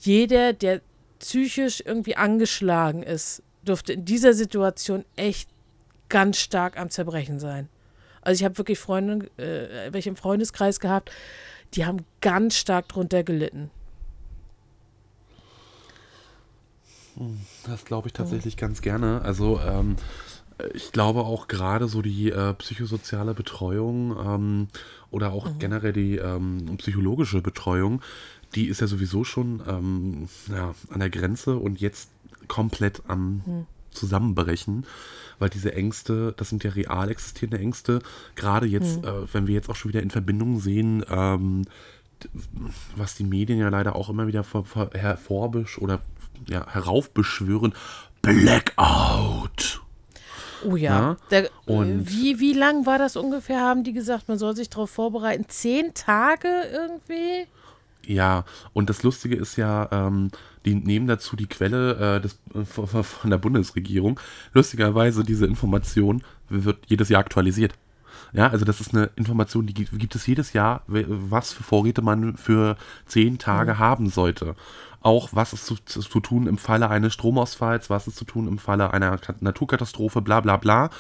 jeder, 0.01 0.53
der 0.53 0.81
psychisch 1.25 1.83
irgendwie 1.85 2.17
angeschlagen 2.17 3.03
ist, 3.03 3.43
dürfte 3.67 3.95
in 3.95 4.05
dieser 4.05 4.35
Situation 4.35 5.07
echt 5.17 5.49
ganz 6.11 6.37
stark 6.37 6.79
am 6.79 6.91
Zerbrechen 6.91 7.41
sein. 7.41 7.71
Also 8.21 8.41
ich 8.41 8.45
habe 8.45 8.59
wirklich 8.59 8.79
Freunde, 8.79 9.27
äh, 9.39 9.91
welche 9.91 10.11
im 10.11 10.17
Freundeskreis 10.17 10.81
gehabt, 10.81 11.11
die 11.73 11.87
haben 11.87 12.05
ganz 12.21 12.57
stark 12.57 12.89
drunter 12.89 13.25
gelitten. 13.25 13.71
Das 17.65 17.87
glaube 17.87 18.09
ich 18.09 18.13
tatsächlich 18.13 18.59
ganz 18.59 18.83
gerne. 18.83 19.23
Also 19.23 19.61
ähm, 19.61 19.97
ich 20.75 20.93
glaube 20.93 21.21
auch 21.21 21.49
gerade 21.49 21.89
so 21.89 22.03
die 22.03 22.31
äh, 22.31 22.53
psychosoziale 22.55 23.35
Betreuung 23.35 24.15
ähm, 24.19 24.69
oder 25.11 25.33
auch 25.33 25.59
generell 25.59 25.93
die 25.93 26.17
ähm, 26.17 26.77
psychologische 26.79 27.41
Betreuung, 27.41 28.03
die 28.55 28.67
ist 28.69 28.81
ja 28.81 28.87
sowieso 28.87 29.25
schon 29.25 29.63
ähm, 29.69 30.29
ja, 30.49 30.75
an 30.91 31.01
der 31.01 31.11
Grenze 31.11 31.57
und 31.57 31.81
jetzt 31.81 32.11
komplett 32.49 33.03
am 33.09 33.67
Zusammenbrechen, 33.91 34.87
weil 35.39 35.49
diese 35.51 35.73
Ängste, 35.75 36.35
das 36.37 36.49
sind 36.51 36.65
ja 36.65 36.71
real 36.71 37.11
existierende 37.11 37.59
Ängste, 37.59 38.01
gerade 38.35 38.67
jetzt, 38.67 39.05
äh, 39.05 39.33
wenn 39.33 39.47
wir 39.47 39.55
jetzt 39.55 39.69
auch 39.71 39.77
schon 39.77 39.91
wieder 39.91 40.03
in 40.03 40.11
Verbindung 40.11 40.61
sehen, 40.61 41.05
ähm, 41.09 41.63
was 42.97 43.15
die 43.15 43.25
Medien 43.25 43.59
ja 43.59 43.69
leider 43.69 43.97
auch 43.97 44.09
immer 44.09 44.27
wieder 44.27 44.45
vor, 44.45 44.65
vor, 44.65 44.91
hervorbesch 44.95 45.79
oder 45.79 46.01
ja, 46.49 46.67
heraufbeschwören, 46.73 47.75
Blackout. 48.23 49.81
Oh 50.67 50.77
ja. 50.77 50.91
Ja, 51.01 51.17
Der, 51.31 51.51
und- 51.67 52.07
äh, 52.07 52.11
wie, 52.11 52.41
wie 52.41 52.53
lang 52.53 52.87
war 52.87 52.99
das 52.99 53.17
ungefähr, 53.17 53.61
haben 53.61 53.85
die 53.85 53.93
gesagt, 53.93 54.29
man 54.29 54.39
soll 54.39 54.57
sich 54.57 54.71
darauf 54.71 54.91
vorbereiten? 54.91 55.45
Zehn 55.49 55.93
Tage 55.95 56.49
irgendwie? 56.73 57.47
Ja, 58.07 58.45
und 58.73 58.91
das 58.91 59.03
Lustige 59.03 59.37
ist 59.37 59.57
ja, 59.57 59.89
ähm, 59.91 60.31
die 60.65 60.75
nehmen 60.75 61.07
dazu 61.07 61.37
die 61.37 61.47
Quelle 61.47 62.17
äh, 62.17 62.21
des, 62.21 62.39
äh, 62.55 62.65
von 63.03 63.31
der 63.31 63.39
Bundesregierung. 63.39 64.21
Lustigerweise, 64.53 65.25
diese 65.25 65.47
Information 65.47 66.23
wird 66.49 66.79
jedes 66.87 67.09
Jahr 67.09 67.21
aktualisiert. 67.21 67.75
Ja, 68.33 68.49
also 68.49 68.65
das 68.65 68.81
ist 68.81 68.95
eine 68.95 69.11
Information, 69.17 69.67
die 69.67 69.75
gibt, 69.75 69.97
gibt 69.99 70.15
es 70.15 70.27
jedes 70.27 70.53
Jahr, 70.53 70.83
was 70.87 71.53
für 71.53 71.63
Vorräte 71.63 72.03
man 72.03 72.37
für 72.37 72.77
zehn 73.07 73.39
Tage 73.39 73.79
haben 73.79 74.09
sollte. 74.11 74.57
Auch 75.01 75.29
was 75.33 75.53
ist 75.53 75.67
zu, 75.67 75.77
zu, 75.77 76.21
tun 76.21 76.47
im 76.47 76.59
Falle 76.59 76.89
eines 76.89 77.13
Stromausfalls, 77.13 77.91
was 77.91 78.09
ist 78.09 78.17
zu 78.17 78.25
tun 78.25 78.49
im 78.49 78.59
Falle 78.59 78.93
einer 78.93 79.19
Kat- 79.19 79.43
Naturkatastrophe, 79.43 80.21
bla 80.23 80.41
bla 80.41 80.57
bla. 80.57 80.91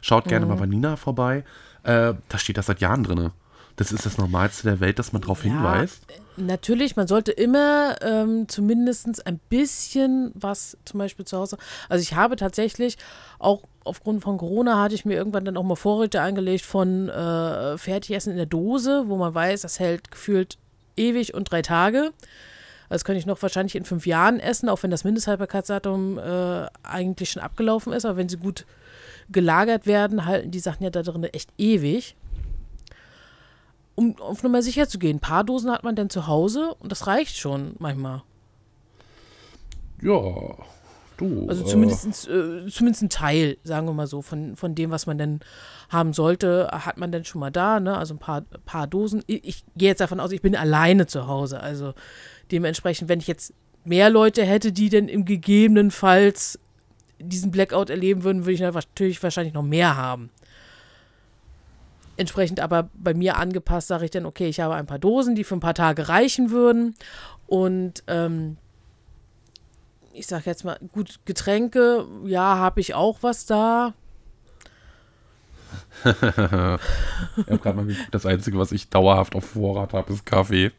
Schaut 0.00 0.26
gerne 0.26 0.46
mal 0.46 0.56
bei 0.56 0.66
Nina 0.66 0.96
vorbei. 0.96 1.44
Äh, 1.84 2.14
da 2.28 2.38
steht 2.38 2.58
das 2.58 2.66
seit 2.66 2.80
Jahren 2.80 3.04
drin. 3.04 3.30
Das 3.76 3.92
ist 3.92 4.04
das 4.06 4.18
Normalste 4.18 4.68
der 4.68 4.80
Welt, 4.80 4.98
dass 4.98 5.12
man 5.12 5.22
darauf 5.22 5.44
Ja, 5.44 5.52
hinweist. 5.52 6.02
Natürlich, 6.36 6.96
man 6.96 7.06
sollte 7.06 7.32
immer 7.32 7.96
ähm, 8.02 8.48
zumindest 8.48 9.26
ein 9.26 9.38
bisschen 9.48 10.30
was 10.34 10.76
zum 10.84 10.98
Beispiel 10.98 11.24
zu 11.24 11.38
Hause. 11.38 11.56
Also 11.88 12.02
ich 12.02 12.14
habe 12.14 12.36
tatsächlich 12.36 12.96
auch 13.38 13.62
aufgrund 13.84 14.22
von 14.22 14.38
Corona 14.38 14.80
hatte 14.80 14.94
ich 14.94 15.04
mir 15.04 15.14
irgendwann 15.14 15.44
dann 15.44 15.56
auch 15.56 15.62
mal 15.62 15.76
Vorräte 15.76 16.20
eingelegt 16.20 16.64
von 16.64 17.08
äh, 17.08 17.76
Fertigessen 17.78 18.30
in 18.30 18.36
der 18.36 18.46
Dose, 18.46 19.04
wo 19.08 19.16
man 19.16 19.34
weiß, 19.34 19.62
das 19.62 19.80
hält 19.80 20.10
gefühlt 20.10 20.58
ewig 20.96 21.34
und 21.34 21.50
drei 21.50 21.62
Tage. 21.62 22.12
Das 22.88 23.04
kann 23.04 23.16
ich 23.16 23.24
noch 23.24 23.40
wahrscheinlich 23.40 23.74
in 23.74 23.84
fünf 23.84 24.06
Jahren 24.06 24.38
essen, 24.38 24.68
auch 24.68 24.82
wenn 24.82 24.90
das 24.90 25.04
Mindesthaltbarkeitsdatum 25.04 26.18
äh, 26.18 26.66
eigentlich 26.82 27.30
schon 27.30 27.42
abgelaufen 27.42 27.92
ist. 27.92 28.04
Aber 28.04 28.18
wenn 28.18 28.28
sie 28.28 28.36
gut 28.36 28.66
gelagert 29.30 29.86
werden, 29.86 30.26
halten 30.26 30.50
die 30.50 30.58
Sachen 30.58 30.84
ja 30.84 30.90
da 30.90 31.02
drin 31.02 31.24
echt 31.24 31.50
ewig. 31.56 32.16
Um 33.94 34.18
auf 34.20 34.42
Nummer 34.42 34.62
sicher 34.62 34.88
zu 34.88 34.98
gehen. 34.98 35.16
Ein 35.16 35.20
paar 35.20 35.44
Dosen 35.44 35.70
hat 35.70 35.84
man 35.84 35.96
dann 35.96 36.10
zu 36.10 36.26
Hause 36.26 36.74
und 36.78 36.90
das 36.90 37.06
reicht 37.06 37.36
schon 37.36 37.74
manchmal. 37.78 38.22
Ja, 40.00 40.56
du. 41.16 41.46
Also 41.48 41.62
äh, 41.62 41.66
zumindest, 41.66 42.28
äh, 42.28 42.66
zumindest 42.68 43.02
ein 43.02 43.08
Teil, 43.08 43.58
sagen 43.64 43.86
wir 43.86 43.92
mal 43.92 44.06
so, 44.06 44.22
von, 44.22 44.56
von 44.56 44.74
dem, 44.74 44.90
was 44.90 45.06
man 45.06 45.18
denn 45.18 45.40
haben 45.90 46.12
sollte, 46.12 46.68
hat 46.72 46.96
man 46.98 47.12
dann 47.12 47.24
schon 47.24 47.40
mal 47.40 47.50
da, 47.50 47.80
ne? 47.80 47.96
Also 47.96 48.14
ein 48.14 48.18
paar, 48.18 48.42
paar 48.64 48.86
Dosen. 48.86 49.22
Ich, 49.26 49.44
ich 49.44 49.64
gehe 49.76 49.88
jetzt 49.90 50.00
davon 50.00 50.20
aus, 50.20 50.32
ich 50.32 50.42
bin 50.42 50.56
alleine 50.56 51.06
zu 51.06 51.26
Hause. 51.26 51.60
Also 51.60 51.92
dementsprechend, 52.50 53.08
wenn 53.08 53.20
ich 53.20 53.26
jetzt 53.26 53.52
mehr 53.84 54.10
Leute 54.10 54.44
hätte, 54.44 54.72
die 54.72 54.88
denn 54.88 55.08
im 55.08 55.24
gegebenenfalls 55.24 56.58
diesen 57.18 57.50
Blackout 57.50 57.90
erleben 57.90 58.24
würden, 58.24 58.44
würde 58.44 58.54
ich 58.54 58.60
natürlich 58.60 59.22
wahrscheinlich 59.22 59.54
noch 59.54 59.62
mehr 59.62 59.96
haben. 59.96 60.30
Entsprechend 62.16 62.60
aber 62.60 62.90
bei 62.94 63.14
mir 63.14 63.36
angepasst, 63.36 63.88
sage 63.88 64.04
ich 64.04 64.10
dann, 64.10 64.26
okay, 64.26 64.48
ich 64.48 64.60
habe 64.60 64.74
ein 64.74 64.86
paar 64.86 64.98
Dosen, 64.98 65.34
die 65.34 65.44
für 65.44 65.54
ein 65.54 65.60
paar 65.60 65.74
Tage 65.74 66.08
reichen 66.08 66.50
würden. 66.50 66.94
Und 67.46 68.04
ähm, 68.06 68.58
ich 70.12 70.26
sage 70.26 70.44
jetzt 70.46 70.64
mal, 70.64 70.78
gut, 70.92 71.20
Getränke, 71.24 72.06
ja, 72.24 72.56
habe 72.56 72.80
ich 72.80 72.94
auch 72.94 73.18
was 73.22 73.46
da. 73.46 73.94
ich 76.04 76.10
habe 76.10 76.78
gerade 77.62 77.76
mal 77.76 77.86
geguckt, 77.86 78.08
das 78.10 78.26
Einzige, 78.26 78.58
was 78.58 78.72
ich 78.72 78.88
dauerhaft 78.88 79.34
auf 79.34 79.44
Vorrat 79.46 79.92
habe, 79.94 80.12
ist 80.12 80.26
Kaffee. 80.26 80.72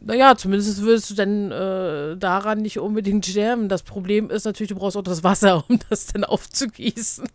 Naja, 0.00 0.36
zumindest 0.36 0.82
würdest 0.82 1.10
du 1.10 1.14
dann 1.14 1.50
äh, 1.50 2.16
daran 2.16 2.60
nicht 2.60 2.78
unbedingt 2.78 3.26
sterben. 3.26 3.68
Das 3.68 3.82
Problem 3.82 4.30
ist 4.30 4.44
natürlich, 4.44 4.68
du 4.68 4.76
brauchst 4.76 4.96
auch 4.96 5.02
das 5.02 5.24
Wasser, 5.24 5.64
um 5.68 5.78
das 5.88 6.06
dann 6.06 6.24
aufzugießen. 6.24 7.26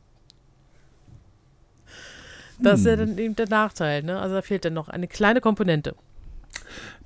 Das 2.64 2.80
ist 2.80 2.86
ja 2.86 2.96
dann 2.96 3.18
eben 3.18 3.36
der 3.36 3.48
Nachteil, 3.50 4.04
ne? 4.04 4.20
Also 4.20 4.36
da 4.36 4.42
fehlt 4.42 4.66
dann 4.66 4.74
noch 4.74 4.90
eine 4.90 5.08
kleine 5.08 5.42
Komponente. 5.42 5.96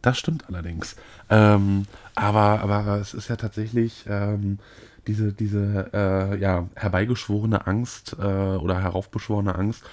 Das 0.01 0.17
stimmt 0.17 0.47
allerdings. 0.47 0.95
Ähm, 1.29 1.85
aber, 2.15 2.61
aber 2.61 2.97
es 3.01 3.13
ist 3.13 3.29
ja 3.29 3.35
tatsächlich 3.35 4.05
ähm, 4.07 4.59
diese, 5.07 5.33
diese 5.33 5.89
äh, 5.93 6.39
ja, 6.39 6.67
herbeigeschworene 6.75 7.65
Angst 7.65 8.15
äh, 8.19 8.23
oder 8.23 8.81
heraufbeschworene 8.81 9.55
Angst. 9.55 9.83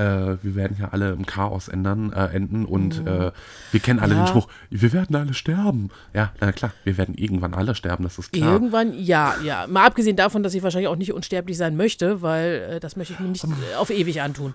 Äh, 0.00 0.38
wir 0.42 0.54
werden 0.54 0.78
ja 0.80 0.88
alle 0.92 1.10
im 1.12 1.26
Chaos 1.26 1.68
ändern, 1.68 2.10
äh, 2.12 2.26
enden 2.28 2.64
und 2.64 3.06
äh, 3.06 3.32
wir 3.70 3.80
kennen 3.80 4.00
alle 4.00 4.14
Ja. 4.14 4.22
den 4.22 4.28
Spruch, 4.28 4.48
wir 4.70 4.92
werden 4.94 5.14
alle 5.14 5.34
sterben. 5.34 5.90
Ja, 6.14 6.32
na 6.40 6.52
klar, 6.52 6.72
wir 6.84 6.96
werden 6.96 7.14
irgendwann 7.16 7.52
alle 7.52 7.74
sterben, 7.74 8.04
das 8.04 8.18
ist 8.18 8.32
klar. 8.32 8.50
Irgendwann, 8.50 8.94
ja, 8.98 9.34
ja. 9.44 9.66
Mal 9.66 9.84
abgesehen 9.86 10.16
davon, 10.16 10.42
dass 10.42 10.54
ich 10.54 10.62
wahrscheinlich 10.62 10.88
auch 10.88 10.96
nicht 10.96 11.12
unsterblich 11.12 11.58
sein 11.58 11.76
möchte, 11.76 12.22
weil 12.22 12.76
äh, 12.76 12.80
das 12.80 12.96
möchte 12.96 13.12
ich 13.12 13.20
mir 13.20 13.28
nicht 13.28 13.44
äh, 13.44 13.74
auf 13.76 13.90
ewig 13.90 14.22
antun. 14.22 14.54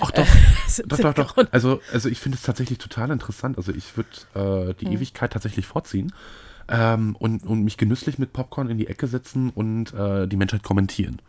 Ach 0.00 0.12
doch, 0.12 0.26
Das 0.66 0.76
doch, 0.86 0.98
doch, 0.98 1.14
doch. 1.14 1.34
Grund. 1.34 1.48
Also, 1.52 1.80
also 1.92 2.08
ich 2.08 2.20
finde 2.20 2.36
es 2.36 2.42
tatsächlich 2.42 2.78
total 2.78 3.10
interessant. 3.10 3.56
Also 3.56 3.72
ich 3.72 3.96
würde 3.96 4.70
äh, 4.70 4.74
die 4.74 4.86
Ewigkeit 4.92 5.32
tatsächlich 5.32 5.66
vorziehen 5.66 6.12
ähm, 6.68 7.16
und, 7.18 7.42
und 7.44 7.64
mich 7.64 7.76
genüsslich 7.76 8.18
mit 8.20 8.32
Popcorn 8.32 8.70
in 8.70 8.78
die 8.78 8.86
Ecke 8.86 9.08
setzen 9.08 9.50
und 9.50 9.86
die 9.92 10.36
Menschheit 10.36 10.62
kommentieren. 10.62 11.20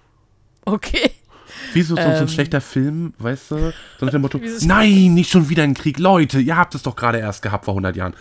Okay. 0.65 1.09
Wie 1.74 1.82
so, 1.82 1.96
so, 1.96 2.01
so 2.01 2.08
ein 2.08 2.16
Ähm. 2.22 2.27
schlechter 2.27 2.62
Film, 2.62 3.13
weißt 3.20 3.51
du? 3.51 3.74
So 4.00 4.06
nach 4.06 4.12
dem 4.12 4.22
Motto, 4.22 4.39
nein, 4.62 5.13
nicht 5.13 5.32
schon 5.32 5.50
wieder 5.50 5.63
ein 5.63 5.74
Krieg. 5.74 6.00
Leute, 6.00 6.39
ihr 6.39 6.58
habt 6.58 6.75
es 6.75 6.84
doch 6.84 6.96
gerade 6.96 7.20
erst 7.20 7.42
gehabt 7.42 7.66
vor 7.66 7.74
100 7.74 7.96
Jahren. 7.96 8.13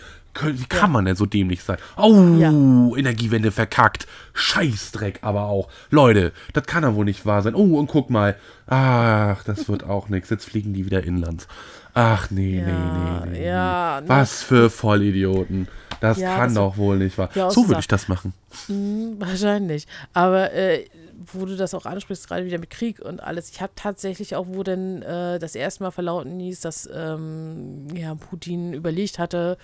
Wie 0.43 0.65
kann 0.65 0.91
man 0.91 1.05
denn 1.05 1.15
so 1.15 1.25
dämlich 1.25 1.63
sein? 1.63 1.77
Oh, 1.97 2.13
Ja. 2.37 2.51
Energiewende 2.95 3.51
verkackt. 3.51 4.05
Scheißdreck 4.33 5.19
aber 5.23 5.45
auch. 5.45 5.67
Leute, 5.89 6.31
das 6.53 6.65
kann 6.67 6.83
ja 6.83 6.93
wohl 6.93 7.05
nicht 7.05 7.25
wahr 7.25 7.41
sein. 7.41 7.55
Oh, 7.55 7.79
und 7.79 7.87
guck 7.87 8.09
mal. 8.11 8.35
Ach, 8.67 9.43
das 9.45 9.67
wird 9.67 9.83
auch 9.83 10.09
nichts. 10.09 10.29
Jetzt 10.29 10.45
fliegen 10.45 10.73
die 10.73 10.85
wieder 10.85 11.03
inlands. 11.03 11.47
Ach, 11.95 12.29
nee, 12.29 12.59
Ja, 12.59 12.65
nee, 12.67 13.29
nee, 13.31 13.39
nee. 13.39 13.47
ja, 13.47 14.01
ne. 14.01 14.09
Was 14.09 14.43
für 14.43 14.69
Vollidioten. 14.69 15.67
Das 16.01 16.19
Ja, 16.19 16.35
kann 16.35 16.49
das- 16.49 16.53
doch 16.53 16.77
wohl 16.77 16.97
nicht 16.97 17.17
wahr. 17.17 17.29
Ja, 17.33 17.49
so 17.49 17.67
würde 17.67 17.79
ich 17.79 17.87
das 17.87 18.07
machen. 18.07 18.33
Hm, 18.67 19.15
wahrscheinlich. 19.19 19.87
Aber 20.13 20.53
äh, 20.53 20.85
wo 21.25 21.45
du 21.45 21.55
das 21.55 21.73
auch 21.73 21.85
ansprichst, 21.85 22.27
gerade 22.27 22.45
wieder 22.45 22.59
mit 22.59 22.69
Krieg 22.69 22.99
und 22.99 23.21
alles, 23.21 23.49
ich 23.49 23.61
habe 23.61 23.73
tatsächlich 23.75 24.35
auch, 24.35 24.45
wo 24.47 24.63
denn 24.63 25.01
äh, 25.01 25.39
das 25.39 25.55
erste 25.55 25.83
Mal 25.83 25.91
verlauten 25.91 26.39
hieß, 26.39 26.61
dass 26.61 26.89
ähm, 26.93 27.87
ja, 27.95 28.15
Putin 28.15 28.73
überlegt 28.73 29.19
hatte 29.19 29.57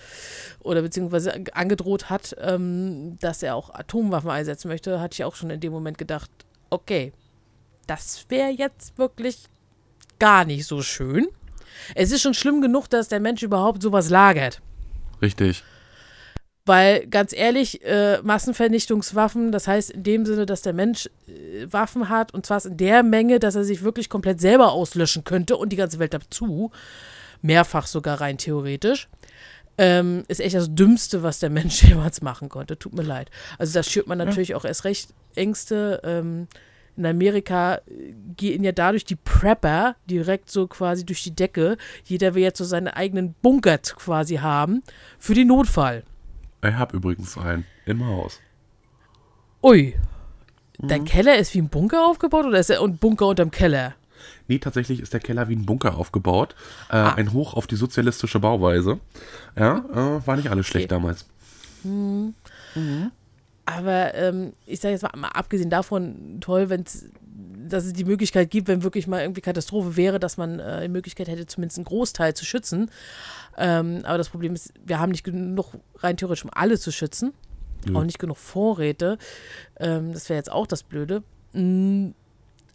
oder 0.60 0.82
beziehungsweise 0.82 1.34
angedroht 1.52 2.10
hat, 2.10 2.36
ähm, 2.40 3.16
dass 3.20 3.42
er 3.42 3.54
auch 3.54 3.70
Atomwaffen 3.70 4.30
einsetzen 4.30 4.68
möchte, 4.68 5.00
hatte 5.00 5.14
ich 5.14 5.24
auch 5.24 5.36
schon 5.36 5.50
in 5.50 5.60
dem 5.60 5.72
Moment 5.72 5.98
gedacht, 5.98 6.30
okay, 6.70 7.12
das 7.86 8.26
wäre 8.28 8.50
jetzt 8.50 8.98
wirklich 8.98 9.44
gar 10.18 10.44
nicht 10.44 10.66
so 10.66 10.82
schön. 10.82 11.28
Es 11.94 12.10
ist 12.12 12.22
schon 12.22 12.34
schlimm 12.34 12.60
genug, 12.60 12.88
dass 12.88 13.08
der 13.08 13.20
Mensch 13.20 13.42
überhaupt 13.42 13.82
sowas 13.82 14.10
lagert. 14.10 14.60
Richtig. 15.20 15.62
Weil 16.66 17.06
ganz 17.08 17.34
ehrlich, 17.34 17.84
äh, 17.84 18.22
Massenvernichtungswaffen, 18.22 19.52
das 19.52 19.68
heißt 19.68 19.90
in 19.90 20.02
dem 20.02 20.24
Sinne, 20.24 20.46
dass 20.46 20.62
der 20.62 20.72
Mensch 20.72 21.10
äh, 21.28 21.66
Waffen 21.70 22.08
hat 22.08 22.32
und 22.32 22.46
zwar 22.46 22.64
in 22.64 22.78
der 22.78 23.02
Menge, 23.02 23.38
dass 23.38 23.54
er 23.54 23.64
sich 23.64 23.82
wirklich 23.82 24.08
komplett 24.08 24.40
selber 24.40 24.72
auslöschen 24.72 25.24
könnte 25.24 25.58
und 25.58 25.70
die 25.70 25.76
ganze 25.76 25.98
Welt 25.98 26.14
dazu, 26.14 26.70
mehrfach 27.42 27.86
sogar 27.86 28.22
rein 28.22 28.38
theoretisch, 28.38 29.08
ähm, 29.76 30.24
ist 30.28 30.40
echt 30.40 30.54
das 30.54 30.74
Dümmste, 30.74 31.22
was 31.22 31.38
der 31.38 31.50
Mensch 31.50 31.82
jemals 31.88 32.22
machen 32.22 32.48
konnte. 32.48 32.78
Tut 32.78 32.94
mir 32.94 33.02
leid. 33.02 33.30
Also 33.58 33.74
das 33.74 33.90
schürt 33.90 34.06
man 34.06 34.18
natürlich 34.18 34.54
auch 34.54 34.64
erst 34.64 34.84
recht 34.84 35.10
Ängste. 35.34 36.00
Ähm, 36.02 36.48
in 36.96 37.04
Amerika 37.04 37.76
äh, 37.76 38.14
gehen 38.36 38.64
ja 38.64 38.72
dadurch 38.72 39.04
die 39.04 39.16
Prepper 39.16 39.96
direkt 40.08 40.50
so 40.50 40.66
quasi 40.66 41.04
durch 41.04 41.22
die 41.22 41.34
Decke. 41.34 41.76
Jeder 42.04 42.34
will 42.34 42.42
jetzt 42.42 42.58
so 42.58 42.64
seine 42.64 42.96
eigenen 42.96 43.34
Bunker 43.42 43.76
quasi 43.78 44.36
haben 44.36 44.82
für 45.18 45.34
den 45.34 45.48
Notfall. 45.48 46.04
Ich 46.66 46.74
habe 46.74 46.96
übrigens 46.96 47.36
einen 47.36 47.64
im 47.86 48.06
Haus. 48.06 48.40
Ui. 49.62 49.94
Dein 50.78 51.04
Keller 51.04 51.36
ist 51.36 51.54
wie 51.54 51.58
ein 51.60 51.68
Bunker 51.68 52.06
aufgebaut 52.06 52.46
oder 52.46 52.58
ist 52.58 52.70
er 52.70 52.82
ein 52.82 52.96
Bunker 52.96 53.26
unterm 53.28 53.50
Keller? 53.50 53.94
Nee, 54.48 54.58
tatsächlich 54.58 55.00
ist 55.00 55.12
der 55.12 55.20
Keller 55.20 55.48
wie 55.48 55.56
ein 55.56 55.66
Bunker 55.66 55.96
aufgebaut. 55.96 56.54
Äh, 56.90 56.96
Ah. 56.96 57.14
Ein 57.14 57.32
Hoch 57.32 57.54
auf 57.54 57.66
die 57.66 57.76
sozialistische 57.76 58.40
Bauweise. 58.40 58.98
Ja, 59.56 59.78
äh, 59.92 60.26
war 60.26 60.36
nicht 60.36 60.50
alles 60.50 60.66
schlecht 60.66 60.90
Okay. 60.90 60.94
damals. 61.00 61.26
Aber 63.66 64.14
ähm, 64.14 64.52
ich 64.66 64.80
sage 64.80 64.92
jetzt 64.92 65.02
mal, 65.02 65.12
mal 65.16 65.28
abgesehen 65.28 65.70
davon, 65.70 66.38
toll, 66.40 66.68
wenn 66.68 66.82
es, 66.82 67.06
dass 67.66 67.86
es 67.86 67.94
die 67.94 68.04
Möglichkeit 68.04 68.50
gibt, 68.50 68.68
wenn 68.68 68.82
wirklich 68.82 69.06
mal 69.06 69.22
irgendwie 69.22 69.40
Katastrophe 69.40 69.96
wäre, 69.96 70.18
dass 70.18 70.36
man 70.36 70.58
äh, 70.58 70.82
die 70.82 70.88
Möglichkeit 70.88 71.28
hätte, 71.28 71.46
zumindest 71.46 71.78
einen 71.78 71.86
Großteil 71.86 72.34
zu 72.34 72.44
schützen. 72.44 72.90
Ähm, 73.56 74.00
aber 74.04 74.18
das 74.18 74.28
Problem 74.28 74.54
ist, 74.54 74.72
wir 74.84 74.98
haben 74.98 75.12
nicht 75.12 75.24
genug 75.24 75.74
rein 75.96 76.16
theoretisch, 76.16 76.44
um 76.44 76.50
alle 76.52 76.78
zu 76.78 76.92
schützen. 76.92 77.32
Nö. 77.86 77.98
Auch 77.98 78.04
nicht 78.04 78.18
genug 78.18 78.36
Vorräte. 78.36 79.18
Ähm, 79.78 80.12
das 80.12 80.28
wäre 80.28 80.38
jetzt 80.38 80.52
auch 80.52 80.66
das 80.66 80.82
Blöde. 80.82 81.22
Mm, 81.52 82.10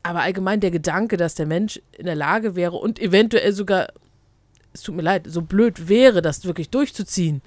Aber 0.01 0.21
allgemein 0.21 0.59
der 0.59 0.71
Gedanke, 0.71 1.17
dass 1.17 1.35
der 1.35 1.45
Mensch 1.45 1.81
in 1.97 2.05
der 2.05 2.15
Lage 2.15 2.55
wäre 2.55 2.77
und 2.77 2.99
eventuell 2.99 3.53
sogar, 3.53 3.89
es 4.73 4.81
tut 4.81 4.95
mir 4.95 5.01
leid, 5.03 5.25
so 5.27 5.41
blöd 5.41 5.87
wäre, 5.87 6.21
das 6.21 6.45
wirklich 6.45 6.69
durchzuziehen, 6.69 7.41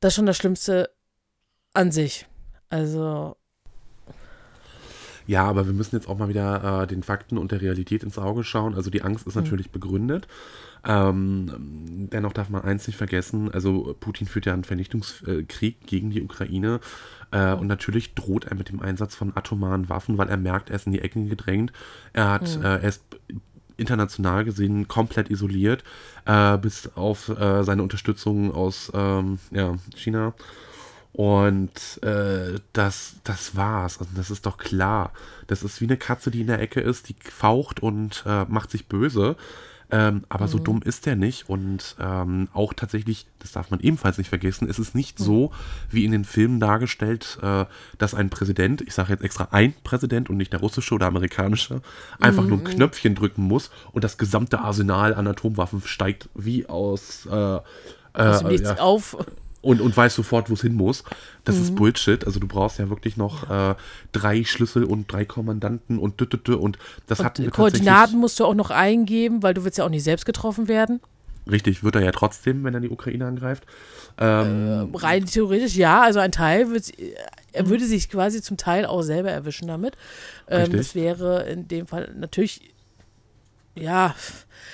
das 0.00 0.12
ist 0.12 0.16
schon 0.16 0.26
das 0.26 0.36
Schlimmste 0.36 0.90
an 1.74 1.92
sich. 1.92 2.26
Also, 2.70 3.36
Ja, 5.26 5.44
aber 5.44 5.66
wir 5.66 5.72
müssen 5.72 5.96
jetzt 5.96 6.08
auch 6.08 6.18
mal 6.18 6.28
wieder 6.28 6.82
äh, 6.82 6.86
den 6.86 7.02
Fakten 7.02 7.38
und 7.38 7.52
der 7.52 7.60
Realität 7.60 8.02
ins 8.02 8.18
Auge 8.18 8.44
schauen. 8.44 8.74
Also 8.74 8.90
die 8.90 9.02
Angst 9.02 9.26
ist 9.26 9.36
natürlich 9.36 9.70
begründet. 9.70 10.28
Ähm, 10.86 12.08
dennoch 12.12 12.34
darf 12.34 12.50
man 12.50 12.62
eins 12.62 12.86
nicht 12.86 12.96
vergessen, 12.96 13.50
also 13.50 13.96
Putin 13.98 14.26
führt 14.26 14.44
ja 14.44 14.52
einen 14.52 14.64
Vernichtungskrieg 14.64 15.86
gegen 15.86 16.10
die 16.10 16.22
Ukraine 16.22 16.78
äh, 17.30 17.54
und 17.54 17.68
natürlich 17.68 18.14
droht 18.14 18.44
er 18.44 18.54
mit 18.54 18.68
dem 18.68 18.80
Einsatz 18.80 19.14
von 19.14 19.34
atomaren 19.34 19.88
Waffen, 19.88 20.18
weil 20.18 20.28
er 20.28 20.36
merkt, 20.36 20.68
er 20.68 20.76
ist 20.76 20.86
in 20.86 20.92
die 20.92 21.00
Ecken 21.00 21.30
gedrängt. 21.30 21.72
Er 22.12 22.32
hat, 22.32 22.56
äh, 22.56 22.82
er 22.82 22.84
ist 22.84 23.02
international 23.78 24.44
gesehen 24.44 24.86
komplett 24.86 25.30
isoliert, 25.30 25.84
äh, 26.26 26.58
bis 26.58 26.90
auf 26.96 27.30
äh, 27.30 27.64
seine 27.64 27.82
Unterstützung 27.82 28.52
aus 28.52 28.92
ähm, 28.94 29.38
ja, 29.52 29.76
China. 29.96 30.34
Und 31.14 32.02
äh, 32.02 32.58
das, 32.72 33.14
das 33.22 33.54
war's. 33.54 34.00
Also 34.00 34.10
das 34.16 34.32
ist 34.32 34.46
doch 34.46 34.58
klar. 34.58 35.12
Das 35.46 35.62
ist 35.62 35.80
wie 35.80 35.84
eine 35.84 35.96
Katze, 35.96 36.32
die 36.32 36.40
in 36.40 36.48
der 36.48 36.60
Ecke 36.60 36.80
ist, 36.80 37.08
die 37.08 37.14
faucht 37.22 37.80
und 37.80 38.24
äh, 38.26 38.44
macht 38.46 38.72
sich 38.72 38.88
böse. 38.88 39.36
Ähm, 39.92 40.24
aber 40.28 40.48
so 40.48 40.58
dumm 40.58 40.82
ist 40.82 41.06
der 41.06 41.14
nicht. 41.14 41.48
Und 41.48 41.94
ähm, 42.00 42.48
auch 42.52 42.74
tatsächlich, 42.74 43.26
das 43.38 43.52
darf 43.52 43.70
man 43.70 43.78
ebenfalls 43.78 44.18
nicht 44.18 44.28
vergessen, 44.28 44.68
ist 44.68 44.80
es 44.80 44.94
nicht 44.94 45.20
so, 45.20 45.52
wie 45.88 46.04
in 46.04 46.10
den 46.10 46.24
Filmen 46.24 46.58
dargestellt, 46.58 47.38
äh, 47.42 47.64
dass 47.98 48.14
ein 48.14 48.28
Präsident, 48.28 48.80
ich 48.80 48.92
sage 48.92 49.12
jetzt 49.12 49.22
extra 49.22 49.48
ein 49.52 49.72
Präsident 49.84 50.30
und 50.30 50.36
nicht 50.36 50.52
der 50.52 50.60
russische 50.60 50.96
oder 50.96 51.06
amerikanische, 51.06 51.80
einfach 52.18 52.44
nur 52.44 52.58
ein 52.58 52.64
Knöpfchen 52.64 53.14
drücken 53.14 53.44
muss 53.44 53.70
und 53.92 54.02
das 54.02 54.18
gesamte 54.18 54.58
Arsenal 54.58 55.14
an 55.14 55.28
Atomwaffen 55.28 55.80
steigt 55.84 56.28
wie 56.34 56.66
aus. 56.66 57.26
Äh, 57.26 57.58
äh, 58.14 58.42
Nichts 58.48 58.68
ja, 58.68 58.78
auf. 58.78 59.16
Und, 59.64 59.80
und 59.80 59.96
weiß 59.96 60.14
sofort, 60.14 60.50
wo 60.50 60.54
es 60.54 60.60
hin 60.60 60.74
muss. 60.74 61.04
Das 61.44 61.56
ist 61.56 61.74
Bullshit. 61.74 62.24
Also 62.24 62.38
du 62.38 62.46
brauchst 62.46 62.78
ja 62.78 62.90
wirklich 62.90 63.16
noch 63.16 63.50
äh, 63.50 63.74
drei 64.12 64.44
Schlüssel 64.44 64.84
und 64.84 65.10
drei 65.10 65.24
Kommandanten 65.24 65.98
und 65.98 66.20
dü, 66.20 66.26
dü, 66.26 66.38
dü, 66.38 66.54
und 66.54 66.78
das 67.06 67.20
hatten 67.20 67.44
wir 67.44 67.50
Koordinaten 67.50 68.18
musst 68.18 68.38
du 68.40 68.44
auch 68.44 68.54
noch 68.54 68.70
eingeben, 68.70 69.42
weil 69.42 69.54
du 69.54 69.64
willst 69.64 69.78
ja 69.78 69.84
auch 69.84 69.90
nicht 69.90 70.04
selbst 70.04 70.26
getroffen 70.26 70.68
werden. 70.68 71.00
Richtig, 71.50 71.84
wird 71.84 71.94
er 71.94 72.02
ja 72.02 72.12
trotzdem, 72.12 72.64
wenn 72.64 72.72
er 72.72 72.80
die 72.80 72.88
Ukraine 72.88 73.26
angreift. 73.26 73.64
Ähm, 74.18 74.94
Rein 74.94 75.26
theoretisch 75.26 75.76
ja, 75.76 76.02
also 76.02 76.20
ein 76.20 76.32
Teil 76.32 76.70
wird, 76.70 76.92
er 77.52 77.68
würde 77.68 77.84
sich 77.84 78.08
quasi 78.08 78.40
zum 78.40 78.56
Teil 78.56 78.86
auch 78.86 79.02
selber 79.02 79.30
erwischen 79.30 79.68
damit. 79.68 79.96
Ähm, 80.48 80.72
das 80.72 80.94
wäre 80.94 81.46
in 81.48 81.68
dem 81.68 81.86
Fall 81.86 82.14
natürlich, 82.18 82.73
ja, 83.76 84.14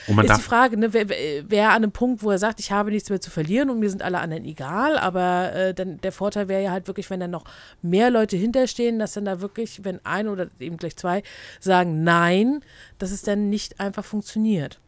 und 0.07 0.17
man 0.17 0.27
ist 0.27 0.37
die 0.37 0.43
Frage, 0.43 0.77
ne, 0.77 0.93
wer, 0.93 1.09
wer 1.09 1.45
wer 1.49 1.71
an 1.71 1.77
einem 1.77 1.93
Punkt, 1.93 2.23
wo 2.23 2.31
er 2.31 2.39
sagt, 2.39 2.61
ich 2.61 2.73
habe 2.73 2.91
nichts 2.91 3.11
mehr 3.11 3.21
zu 3.21 3.31
verlieren 3.31 3.71
und 3.71 3.79
mir 3.79 3.91
sind 3.91 4.03
alle 4.03 4.19
anderen 4.21 4.45
egal, 4.45 4.99
aber 4.99 5.53
äh, 5.55 5.75
dann 5.75 6.01
der 6.01 6.13
Vorteil 6.13 6.49
wäre 6.49 6.63
ja 6.63 6.71
halt 6.71 6.87
wirklich, 6.87 7.11
wenn 7.11 7.21
dann 7.21 7.31
noch 7.31 7.45
mehr 7.83 8.11
Leute 8.11 8.37
hinterstehen, 8.37 8.99
dass 8.99 9.13
dann 9.13 9.25
da 9.25 9.41
wirklich, 9.41 9.85
wenn 9.85 10.05
ein 10.05 10.29
oder 10.29 10.49
eben 10.59 10.77
gleich 10.77 10.97
zwei 10.97 11.23
sagen 11.61 12.03
Nein, 12.03 12.63
dass 12.99 13.11
es 13.11 13.23
dann 13.23 13.51
nicht 13.51 13.81
einfach 13.81 14.05
funktioniert. 14.05 14.81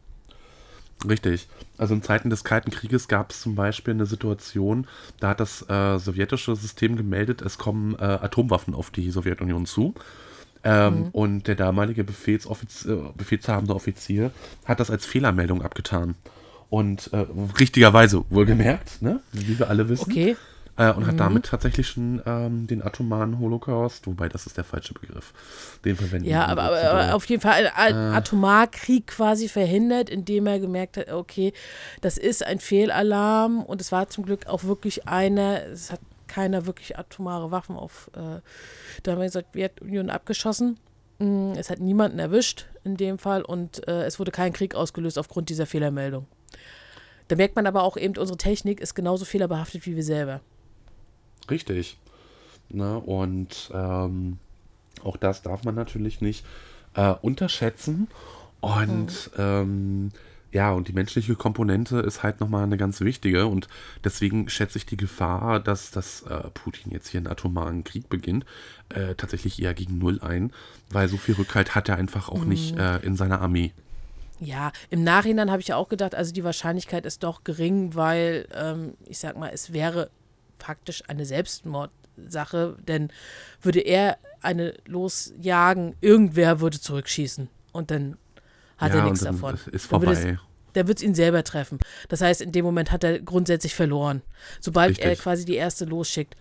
richtig. 1.07 1.47
Also 1.77 1.95
in 1.95 2.03
Zeiten 2.03 2.29
des 2.29 2.43
Kalten 2.43 2.71
Krieges 2.71 3.07
gab 3.07 3.31
es 3.31 3.41
zum 3.41 3.55
Beispiel 3.55 3.93
eine 3.93 4.05
Situation, 4.05 4.87
da 5.19 5.29
hat 5.29 5.39
das 5.39 5.67
äh, 5.69 5.97
sowjetische 5.97 6.55
System 6.55 6.95
gemeldet, 6.95 7.41
es 7.41 7.57
kommen 7.57 7.95
äh, 7.95 8.03
Atomwaffen 8.03 8.75
auf 8.75 8.91
die 8.91 9.09
Sowjetunion 9.09 9.65
zu. 9.65 9.93
Ähm, 10.63 11.09
Und 11.11 11.47
der 11.47 11.55
damalige 11.55 12.01
äh, 12.01 12.05
befehlshabende 13.15 13.75
Offizier 13.75 14.31
hat 14.65 14.79
das 14.79 14.89
als 14.89 15.05
Fehlermeldung 15.05 15.61
abgetan. 15.61 16.15
Und 16.69 17.11
äh, 17.13 17.25
richtigerweise 17.59 18.23
wohlgemerkt, 18.29 19.01
ne? 19.01 19.19
wie 19.31 19.59
wir 19.59 19.69
alle 19.69 19.89
wissen. 19.89 20.09
Okay. 20.09 20.35
Äh, 20.75 20.91
und 20.91 21.05
hat 21.05 21.19
damit 21.19 21.45
tatsächlich 21.45 21.87
schon 21.87 22.19
ähm, 22.25 22.65
den 22.65 22.81
atomaren 22.81 23.37
Holocaust, 23.37 24.07
wobei 24.07 24.27
das 24.27 24.47
ist 24.47 24.57
der 24.57 24.63
falsche 24.63 24.95
Begriff. 24.95 25.31
Den 25.85 25.95
verwenden 25.95 26.27
Ja, 26.27 26.47
aber, 26.47 26.63
aber, 26.63 26.81
äh, 26.81 26.85
aber 26.85 27.15
auf 27.15 27.25
jeden 27.25 27.43
Fall 27.43 27.71
ein 27.75 27.93
Atomarkrieg 27.93 29.05
quasi 29.05 29.49
verhindert, 29.49 30.09
indem 30.09 30.47
er 30.47 30.59
gemerkt 30.59 30.97
hat, 30.97 31.11
okay, 31.11 31.53
das 32.01 32.17
ist 32.17 32.43
ein 32.43 32.57
Fehlalarm 32.57 33.61
und 33.61 33.81
es 33.81 33.91
war 33.91 34.07
zum 34.07 34.25
Glück 34.25 34.47
auch 34.47 34.63
wirklich 34.63 35.07
einer, 35.07 35.63
es 35.67 35.91
hat 35.91 35.99
keiner 36.33 36.65
wirklich 36.65 36.97
atomare 36.97 37.51
Waffen 37.51 37.75
auf 37.75 38.09
äh, 38.15 38.39
damals 39.03 39.33
Sowjetunion 39.33 40.09
abgeschossen. 40.09 40.79
Mm, 41.19 41.51
Es 41.55 41.69
hat 41.69 41.79
niemanden 41.79 42.17
erwischt 42.17 42.65
in 42.83 42.97
dem 42.97 43.19
Fall 43.19 43.43
und 43.43 43.87
äh, 43.87 44.05
es 44.05 44.17
wurde 44.17 44.31
kein 44.31 44.51
Krieg 44.51 44.73
ausgelöst 44.73 45.19
aufgrund 45.19 45.49
dieser 45.49 45.67
Fehlermeldung. 45.67 46.25
Da 47.27 47.35
merkt 47.35 47.55
man 47.55 47.67
aber 47.67 47.83
auch 47.83 47.97
eben, 47.97 48.17
unsere 48.17 48.37
Technik 48.37 48.81
ist 48.81 48.95
genauso 48.95 49.25
fehlerbehaftet 49.25 49.85
wie 49.85 49.95
wir 49.95 50.03
selber. 50.03 50.41
Richtig. 51.51 51.99
Ne? 52.69 52.97
Und 52.99 53.69
ähm, 53.71 54.39
auch 55.03 55.17
das 55.17 55.43
darf 55.43 55.63
man 55.63 55.75
natürlich 55.75 56.19
nicht 56.19 56.43
äh, 56.95 57.13
unterschätzen. 57.21 58.07
Und 58.59 59.29
ähm, 59.37 60.11
ja, 60.53 60.71
und 60.71 60.87
die 60.87 60.93
menschliche 60.93 61.35
Komponente 61.35 61.97
ist 61.99 62.21
halt 62.21 62.39
nochmal 62.39 62.63
eine 62.63 62.77
ganz 62.77 63.01
wichtige. 63.01 63.47
Und 63.47 63.67
deswegen 64.03 64.49
schätze 64.49 64.77
ich 64.77 64.85
die 64.85 64.97
Gefahr, 64.97 65.59
dass, 65.59 65.89
dass 65.89 66.21
äh, 66.23 66.49
Putin 66.53 66.91
jetzt 66.91 67.07
hier 67.07 67.19
einen 67.19 67.27
atomaren 67.27 67.83
Krieg 67.83 68.07
beginnt, 68.07 68.45
äh, 68.89 69.15
tatsächlich 69.15 69.59
eher 69.59 69.73
gegen 69.73 69.97
Null 69.97 70.19
ein. 70.21 70.53
Weil 70.91 71.09
so 71.09 71.17
viel 71.17 71.33
Rückhalt 71.35 71.73
hat 71.73 71.89
er 71.89 71.97
einfach 71.97 72.29
auch 72.29 72.45
nicht 72.45 72.77
äh, 72.77 72.97
in 72.99 73.15
seiner 73.15 73.41
Armee. 73.41 73.71
Ja, 74.39 74.71
im 74.91 75.03
Nachhinein 75.03 75.49
habe 75.49 75.61
ich 75.61 75.69
ja 75.69 75.75
auch 75.75 75.89
gedacht, 75.89 76.13
also 76.13 76.31
die 76.31 76.43
Wahrscheinlichkeit 76.43 77.07
ist 77.07 77.23
doch 77.23 77.43
gering, 77.43 77.95
weil 77.95 78.47
ähm, 78.53 78.93
ich 79.05 79.17
sag 79.17 79.37
mal, 79.37 79.49
es 79.51 79.73
wäre 79.73 80.11
faktisch 80.59 81.01
eine 81.07 81.25
Selbstmordsache, 81.25 82.75
denn 82.87 83.09
würde 83.61 83.79
er 83.79 84.17
eine 84.41 84.75
losjagen, 84.85 85.95
irgendwer 86.01 86.59
würde 86.59 86.79
zurückschießen 86.79 87.47
und 87.71 87.89
dann 87.89 88.17
hat 88.77 88.93
ja, 88.93 88.99
er 88.99 89.03
nichts 89.05 89.21
davon. 89.21 89.57
Ist 89.71 89.91
Dann 89.91 90.01
würde 90.01 90.39
Der 90.75 90.87
wird 90.87 90.97
es 90.99 91.03
ihn 91.03 91.15
selber 91.15 91.43
treffen. 91.43 91.79
Das 92.09 92.21
heißt, 92.21 92.41
in 92.41 92.51
dem 92.51 92.65
Moment 92.65 92.91
hat 92.91 93.03
er 93.03 93.19
grundsätzlich 93.19 93.75
verloren. 93.75 94.21
Sobald 94.59 94.99
er 94.99 95.11
Richtig. 95.11 95.23
quasi 95.23 95.45
die 95.45 95.55
erste 95.55 95.85
losschickt, 95.85 96.35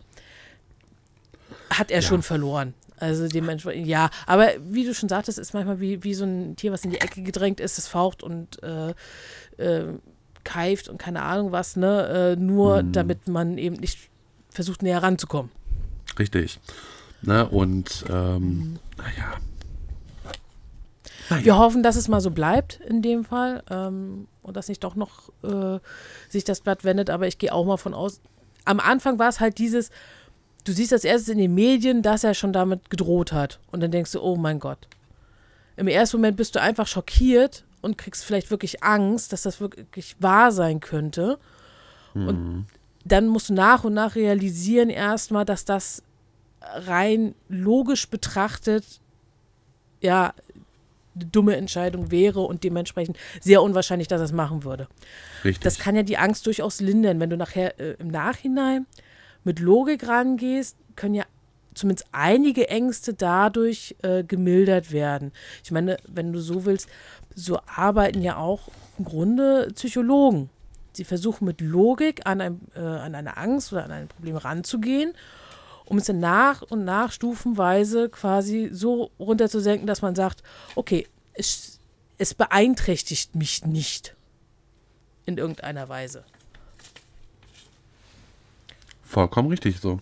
hat 1.71 1.91
er 1.91 2.03
schon 2.03 2.23
verloren. 2.23 2.75
Also 2.99 3.27
dementsprechend, 3.27 3.87
ja. 3.89 4.11
Aber 4.27 4.49
wie 4.69 4.85
du 4.85 4.95
schon 4.95 5.09
sagtest, 5.09 5.39
ist 5.39 5.55
manchmal 5.55 5.81
wie, 5.81 6.05
wie 6.05 6.15
so 6.15 6.25
ein 6.25 6.55
Tier, 6.57 6.71
was 6.73 6.85
in 6.85 6.91
die 6.93 7.01
Ecke 7.01 7.23
gedrängt 7.23 7.59
ist, 7.61 7.79
es 7.79 7.89
faucht 7.89 8.23
und 8.23 8.63
äh, 8.63 8.95
äh, 9.57 9.95
keift 10.45 10.89
und 10.89 10.99
keine 10.99 11.23
Ahnung 11.23 11.51
was, 11.53 11.77
ne? 11.77 12.35
Äh, 12.37 12.41
nur 12.41 12.83
Mhm. 12.83 12.93
damit 12.93 13.29
man 13.29 13.59
eben 13.59 13.77
nicht 13.77 13.99
versucht, 14.51 14.83
näher 14.83 15.03
ranzukommen. 15.03 15.51
Richtig. 16.19 16.61
Ne? 17.23 17.49
Und 17.49 18.05
ähm, 18.11 18.79
naja. 18.97 19.37
Wir 21.41 21.59
hoffen, 21.59 21.83
dass 21.83 21.97
es 21.97 22.09
mal 22.09 22.21
so 22.21 22.31
bleibt 22.31 22.81
in 22.87 23.03
dem 23.03 23.25
Fall 23.25 23.63
ähm, 23.71 24.27
und 24.43 24.57
dass 24.57 24.69
nicht 24.69 24.85
doch 24.85 24.95
noch 24.95 25.31
äh, 25.43 25.79
sich 26.29 26.45
das 26.45 26.61
Blatt 26.61 26.85
wendet, 26.85 27.11
aber 27.11 27.27
ich 27.27 27.39
gehe 27.39 27.53
auch 27.53 27.65
mal 27.65 27.77
von 27.77 27.95
aus. 27.95 28.21
Am 28.65 28.81
Anfang 28.81 29.19
war 29.19 29.29
es 29.29 29.41
halt 29.41 29.59
dieses, 29.59 29.91
du 30.65 30.73
siehst 30.73 30.93
das 30.93 31.05
erstes 31.05 31.29
in 31.29 31.39
den 31.39 31.55
Medien, 31.55 32.03
dass 32.03 32.25
er 32.25 32.35
schon 32.35 32.53
damit 32.53 32.91
gedroht 32.91 33.33
hat 33.33 33.61
und 33.71 33.81
dann 33.81 33.91
denkst 33.91 34.13
du, 34.13 34.21
oh 34.21 34.37
mein 34.37 34.59
Gott. 34.59 34.89
Im 35.77 35.89
ersten 35.89 36.19
Moment 36.19 36.37
bist 36.37 36.55
du 36.55 36.61
einfach 36.61 36.87
schockiert 36.87 37.65
und 37.81 37.99
kriegst 37.99 38.25
vielleicht 38.25 38.51
wirklich 38.51 38.85
Angst, 38.85 39.33
dass 39.33 39.43
das 39.43 39.61
wirklich 39.61 40.17
wahr 40.21 40.53
sein 40.53 40.81
könnte. 40.81 41.39
Und 42.15 42.67
dann 43.05 43.27
musst 43.27 43.49
du 43.49 43.55
nach 43.55 43.85
und 43.85 43.95
nach 43.95 44.15
realisieren 44.15 44.91
erstmal, 44.91 45.47
dass 45.47 45.65
das 45.65 46.03
rein 46.61 47.35
logisch 47.49 48.09
betrachtet 48.09 49.01
ja 50.03 50.35
dumme 51.15 51.57
Entscheidung 51.57 52.11
wäre 52.11 52.41
und 52.41 52.65
dementsprechend 52.65 53.19
sehr 53.41 53.63
unwahrscheinlich, 53.63 54.09
dass 54.09 54.21
er 54.21 54.27
es 54.27 54.33
machen 54.33 54.65
würde. 54.65 54.89
Richtig. 55.45 55.63
Das 55.63 55.79
kann 55.79 55.97
ja 55.97 56.03
die 56.03 56.19
Angst 56.19 56.47
durchaus 56.47 56.81
lindern. 56.81 57.21
Wenn 57.21 57.31
du 57.31 57.37
nachher 57.37 57.79
äh, 57.81 57.95
im 57.99 58.09
Nachhinein 58.09 58.87
mit 59.45 59.59
Logik 59.59 60.07
rangehst, 60.09 60.77
können 60.97 61.15
ja 61.15 61.25
zumindest 61.75 62.07
einige 62.13 62.69
Ängste 62.69 63.15
dadurch 63.15 63.97
äh, 64.03 64.25
gemildert 64.25 64.93
werden. 64.93 65.33
Ich 65.65 65.71
meine, 65.71 65.97
wenn 66.07 66.33
du 66.33 66.41
so 66.41 66.65
willst, 66.65 66.89
so 67.35 67.59
arbeiten 67.67 68.23
ja 68.23 68.37
auch 68.37 68.69
im 68.99 69.05
Grunde 69.05 69.69
Psychologen. 69.75 70.51
Sie 70.93 71.05
versuchen 71.05 71.47
mit 71.47 71.61
Logik 71.63 72.27
an, 72.27 72.41
ein, 72.41 72.61
äh, 72.77 72.81
an 72.81 73.15
eine 73.15 73.39
Angst 73.39 73.73
oder 73.73 73.85
an 73.85 73.93
ein 73.93 74.09
Problem 74.09 74.37
ranzugehen, 74.37 75.15
um 75.85 75.99
es 75.99 76.05
dann 76.05 76.21
nach 76.21 76.63
und 76.63 76.85
nach 76.85 77.13
stufenweise 77.13 78.09
quasi 78.09 78.71
so 78.73 79.11
runterzusenken, 79.19 79.87
dass 79.87 80.03
man 80.03 80.15
sagt, 80.15 80.43
okay, 80.75 81.07
es, 81.35 81.79
es 82.19 82.35
beeinträchtigt 82.35 83.35
mich 83.35 83.65
nicht 83.65 84.15
in 85.27 85.39
irgendeiner 85.39 85.89
Weise. 85.89 86.25
Vollkommen 89.03 89.49
richtig 89.49 89.81
so. 89.81 90.01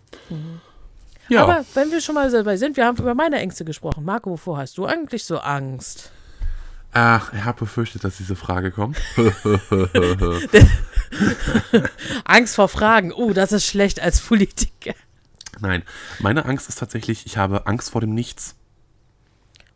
Ja, 1.29 1.43
Aber 1.43 1.65
wenn 1.75 1.91
wir 1.91 2.01
schon 2.01 2.15
mal 2.15 2.31
dabei 2.31 2.57
sind, 2.57 2.77
wir 2.77 2.87
haben 2.87 2.99
über 2.99 3.15
meine 3.15 3.39
Ängste 3.39 3.65
gesprochen. 3.65 4.05
Marco, 4.05 4.31
wovor 4.31 4.59
hast 4.59 4.79
du 4.79 4.87
eigentlich 4.87 5.25
so 5.25 5.39
Angst? 5.39 6.13
ach, 6.93 7.33
ich 7.33 7.45
habe 7.45 7.61
befürchtet, 7.61 8.05
dass 8.05 8.17
diese 8.17 8.37
Frage 8.37 8.71
kommt. 8.71 8.97
Angst 12.25 12.55
vor 12.57 12.69
Fragen. 12.69 13.13
Oh, 13.13 13.33
das 13.33 13.53
ist 13.53 13.67
schlecht 13.67 14.01
als 14.01 14.21
Politiker. 14.21 14.95
Nein, 15.61 15.83
meine 16.21 16.45
Angst 16.45 16.69
ist 16.69 16.79
tatsächlich, 16.79 17.27
ich 17.27 17.37
habe 17.37 17.67
Angst 17.67 17.91
vor 17.91 18.01
dem 18.01 18.15
Nichts. 18.15 18.57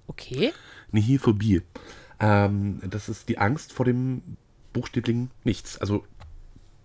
Okay. 0.07 0.53
Nihiphobie. 0.91 1.63
Ähm, 2.21 2.81
das 2.85 3.09
ist 3.09 3.29
die 3.29 3.39
Angst 3.39 3.73
vor 3.73 3.85
dem 3.85 4.37
buchstäblichen 4.73 5.31
Nichts. 5.45 5.79
Also 5.79 6.05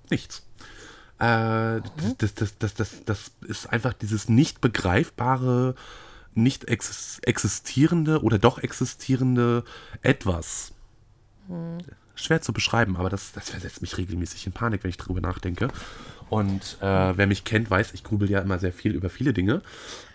nichts. 0.09 0.45
Äh, 1.19 1.81
das, 2.17 2.33
das, 2.35 2.57
das, 2.57 2.73
das, 2.73 3.03
das 3.05 3.31
ist 3.47 3.67
einfach 3.67 3.93
dieses 3.93 4.29
nicht 4.29 4.61
begreifbare, 4.61 5.75
nicht 6.33 6.69
ex 6.69 7.19
existierende 7.23 8.23
oder 8.23 8.39
doch 8.39 8.59
existierende 8.59 9.63
Etwas. 10.01 10.73
Schwer 12.15 12.41
zu 12.41 12.53
beschreiben, 12.53 12.97
aber 12.97 13.09
das, 13.09 13.31
das 13.31 13.49
versetzt 13.49 13.81
mich 13.81 13.97
regelmäßig 13.97 14.45
in 14.45 14.53
Panik, 14.53 14.83
wenn 14.83 14.89
ich 14.89 14.97
darüber 14.97 15.21
nachdenke. 15.21 15.69
Und 16.29 16.77
äh, 16.81 16.85
wer 17.17 17.27
mich 17.27 17.43
kennt, 17.43 17.69
weiß, 17.71 17.93
ich 17.93 18.03
grübel 18.03 18.29
ja 18.29 18.39
immer 18.39 18.59
sehr 18.59 18.73
viel 18.73 18.93
über 18.93 19.09
viele 19.09 19.33
Dinge. 19.33 19.61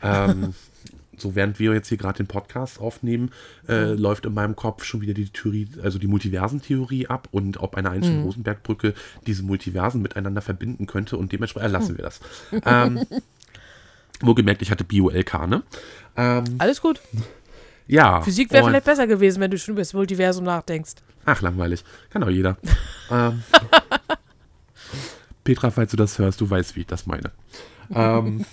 Ähm, 0.03 0.55
so 1.17 1.35
während 1.37 1.59
wir 1.61 1.73
jetzt 1.75 1.89
hier 1.89 1.97
gerade 1.99 2.17
den 2.19 2.27
Podcast 2.27 2.81
aufnehmen, 2.81 3.31
äh, 3.69 3.93
Mhm. 3.93 3.99
läuft 3.99 4.27
in 4.27 4.35
meinem 4.35 4.57
Kopf 4.57 4.85
schon 4.85 5.01
wieder 5.01 5.15
die 5.15 5.29
Theorie, 5.29 5.69
also 5.83 5.99
die 5.99 6.09
Multiversentheorie 6.09 7.07
ab 7.07 7.29
und 7.31 7.59
ob 7.61 7.77
eine 7.77 7.91
Einstein-Rosenberg-Brücke 7.91 8.95
diese 9.27 9.43
Multiversen 9.45 10.03
miteinander 10.03 10.43
verbinden 10.43 10.87
könnte 10.87 11.17
und 11.17 11.31
dementsprechend 11.33 11.67
äh, 11.67 11.69
Mhm. 11.69 11.73
lassen 11.73 11.97
wir 11.99 12.05
das. 12.05 12.21
Ähm, 12.65 13.07
wohlgemerkt, 14.21 14.63
ich 14.63 14.71
hatte 14.71 14.85
Bio-LK, 14.85 15.47
ne? 15.47 15.63
Ähm, 16.17 16.45
Alles 16.59 16.81
gut. 16.81 17.01
ja. 17.87 18.21
Physik 18.23 18.53
wäre 18.53 18.67
vielleicht 18.67 18.85
besser 18.87 19.07
gewesen, 19.07 19.41
wenn 19.41 19.51
du 19.51 19.59
schon 19.59 19.73
über 19.73 19.83
das 19.83 19.93
Multiversum 19.93 20.45
nachdenkst. 20.45 20.95
Ach, 21.27 21.41
langweilig. 21.43 21.85
Kann 22.11 22.23
auch 22.25 22.29
jeder. 22.31 22.57
ähm, 23.11 23.43
Petra, 25.45 25.71
falls 25.71 25.91
du 25.91 25.97
das 25.97 26.19
hörst, 26.19 26.41
du 26.41 26.49
weißt, 26.49 26.77
wie 26.77 26.81
ich 26.81 26.87
das 26.87 27.07
meine. 27.07 27.31
Ähm, 27.95 28.47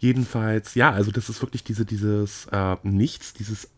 jedenfalls, 0.00 0.74
ja, 0.74 0.90
also 0.90 1.10
das 1.10 1.28
ist 1.28 1.42
wirklich 1.42 1.64
diese, 1.64 1.84
dieses 1.84 2.46
äh, 2.50 2.76
Nichts, 2.82 3.34
dieses, 3.34 3.68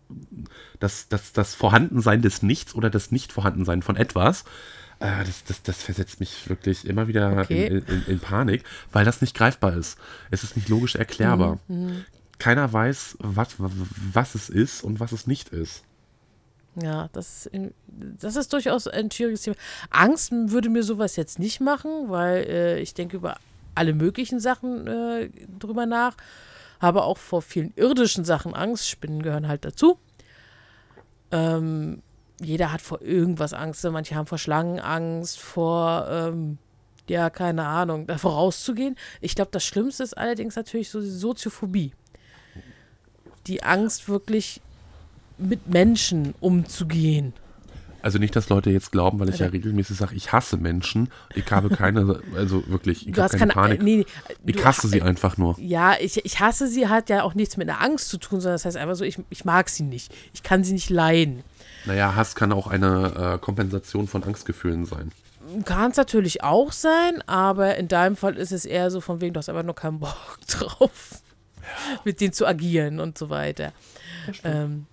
das, 0.79 1.09
das, 1.09 1.33
das 1.33 1.57
Vorhandensein 1.57 2.23
des 2.23 2.43
Nichts 2.43 2.73
oder 2.77 2.89
das 2.89 3.11
Nicht-Vorhandensein 3.11 3.83
von 3.83 3.97
etwas. 3.97 4.45
Äh, 5.01 5.25
das, 5.25 5.43
das, 5.43 5.63
das 5.65 5.83
versetzt 5.83 6.21
mich 6.21 6.49
wirklich 6.49 6.87
immer 6.87 7.09
wieder 7.09 7.37
Okay. 7.39 7.67
in, 7.67 7.79
in, 7.87 8.07
in 8.07 8.21
Panik, 8.21 8.63
weil 8.93 9.05
das 9.05 9.21
nicht 9.21 9.35
greifbar 9.37 9.75
ist. 9.77 9.99
Es 10.31 10.45
ist 10.45 10.55
nicht 10.57 10.69
logisch 10.69 10.95
erklärbar. 10.95 11.59
Keiner 12.39 12.73
weiß, 12.73 13.17
was, 13.19 13.57
was 13.59 14.35
es 14.37 14.49
ist 14.49 14.85
und 14.85 15.01
was 15.01 15.11
es 15.11 15.27
nicht 15.27 15.49
ist. 15.49 15.83
Ja, 16.81 17.09
das, 17.13 17.47
ist- 17.47 17.73
das 17.87 18.37
ist 18.37 18.53
durchaus 18.53 18.89
ein 18.89 19.11
schwieriges 19.11 19.43
Thema. 19.43 19.57
Angst 19.91 20.33
würde 20.33 20.69
mir 20.69 20.83
sowas 20.83 21.17
jetzt 21.17 21.39
nicht 21.39 21.61
machen, 21.61 22.09
weil 22.11 22.45
äh, 22.49 22.81
ich 22.81 22.95
denke 22.95 23.17
über 23.17 23.37
alle 23.77 23.93
möglichen 23.95 24.41
Sachen 24.41 24.87
äh, 24.87 25.31
drüber 25.59 25.87
nach. 25.87 26.17
Habe 26.81 27.05
auch 27.05 27.19
vor 27.19 27.43
vielen 27.43 27.73
irdischen 27.77 28.25
Sachen 28.25 28.55
Angst. 28.55 28.89
Spinnen 28.89 29.23
gehören 29.23 29.47
halt 29.49 29.65
dazu. 29.65 29.99
Ähm, 31.31 32.03
jeder 32.41 32.73
hat 32.73 32.81
vor 32.83 33.01
irgendwas 33.03 33.53
Angst. 33.53 33.85
Manche 33.85 34.15
haben 34.17 34.27
vor 34.27 34.39
Schlangen 34.39 34.81
Angst, 34.81 35.39
vor, 35.39 36.07
ähm, 36.11 36.59
ja, 37.09 37.31
keine 37.31 37.65
Ahnung, 37.67 38.07
davor 38.07 38.33
rauszugehen. 38.35 38.97
Ich 39.21 39.35
glaube, 39.35 39.51
das 39.53 39.65
Schlimmste 39.65 40.03
ist 40.03 40.17
allerdings 40.19 40.57
natürlich 40.57 40.91
so 40.91 41.01
die 41.01 41.09
Soziophobie. 41.11 41.93
Die 43.47 43.63
Angst, 43.63 44.09
wirklich 44.09 44.61
mit 45.39 45.69
Menschen 45.69 46.35
umzugehen. 46.41 47.33
Also 48.03 48.19
nicht, 48.19 48.37
dass 48.37 48.51
Leute 48.51 48.69
jetzt 48.69 48.93
glauben, 48.93 49.19
weil 49.19 49.31
ich 49.31 49.39
ja 49.39 49.47
regelmäßig 49.47 49.97
sage, 49.97 50.15
ich 50.15 50.31
hasse 50.31 50.59
Menschen. 50.59 51.09
Ich 51.35 51.51
habe 51.51 51.71
keine, 51.71 52.21
also 52.37 52.63
wirklich, 52.69 53.09
ich 53.09 53.17
habe 53.19 53.31
keine 53.31 53.39
keine 53.39 53.53
Panik. 53.55 53.83
Nee, 53.83 53.97
nee, 53.97 54.07
ich 54.45 54.57
du- 54.57 54.65
hasse 54.65 54.89
sie 54.89 55.01
einfach 55.01 55.39
nur. 55.39 55.59
Ja, 55.59 55.95
ich, 55.99 56.23
ich 56.23 56.39
hasse 56.39 56.69
sie, 56.69 56.89
hat 56.89 57.09
ja 57.09 57.23
auch 57.23 57.33
nichts 57.33 57.57
mit 57.57 57.67
einer 57.67 57.81
Angst 57.81 58.11
zu 58.11 58.19
tun, 58.19 58.43
sondern 58.43 58.57
das 58.57 58.67
heißt 58.67 58.77
einfach 58.77 58.95
so, 58.97 59.05
ich, 59.05 59.19
ich 59.31 59.47
mag 59.47 59.71
sie 59.71 59.85
nicht. 59.85 60.13
Ich 60.35 60.43
kann 60.43 60.65
sie 60.65 60.75
nicht 60.75 60.91
leiden. 60.91 61.45
Naja, 61.87 62.15
Hass 62.15 62.35
kann 62.35 62.53
auch 62.53 62.67
eine 62.67 63.37
äh, 63.37 63.39
Kompensation 63.39 64.07
von 64.07 64.23
Angstgefühlen 64.23 64.85
sein. 64.85 65.11
Kann 65.65 65.91
es 65.91 65.97
natürlich 65.97 66.43
auch 66.43 66.73
sein, 66.73 67.23
aber 67.27 67.77
in 67.77 67.89
deinem 67.89 68.17
Fall 68.17 68.37
ist 68.37 68.53
es 68.53 68.67
eher 68.67 68.91
so 68.91 69.01
von 69.01 69.23
wegen, 69.23 69.33
du 69.33 69.39
hast 69.39 69.49
einfach 69.49 69.63
nur 69.63 69.75
keinen 69.75 70.01
Bock 70.01 70.37
drauf, 70.49 71.23
mit 72.05 72.21
denen 72.21 72.35
zu 72.35 72.47
agieren 72.47 73.01
und 73.01 73.17
so 73.17 73.31
weiter. 73.31 73.73
Ähm, 74.45 74.87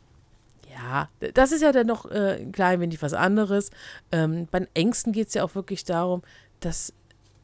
ja, 0.82 1.10
das 1.34 1.52
ist 1.52 1.62
ja 1.62 1.72
dann 1.72 1.88
noch 1.88 2.10
äh, 2.10 2.40
ein 2.40 2.52
klein 2.52 2.80
wenig 2.80 3.02
was 3.02 3.14
anderes. 3.14 3.72
Ähm, 4.12 4.48
bei 4.50 4.68
Ängsten 4.74 5.14
geht 5.14 5.28
es 5.30 5.34
ja 5.34 5.44
auch 5.44 5.56
wirklich 5.56 5.84
darum, 5.84 6.22
dass 6.60 6.94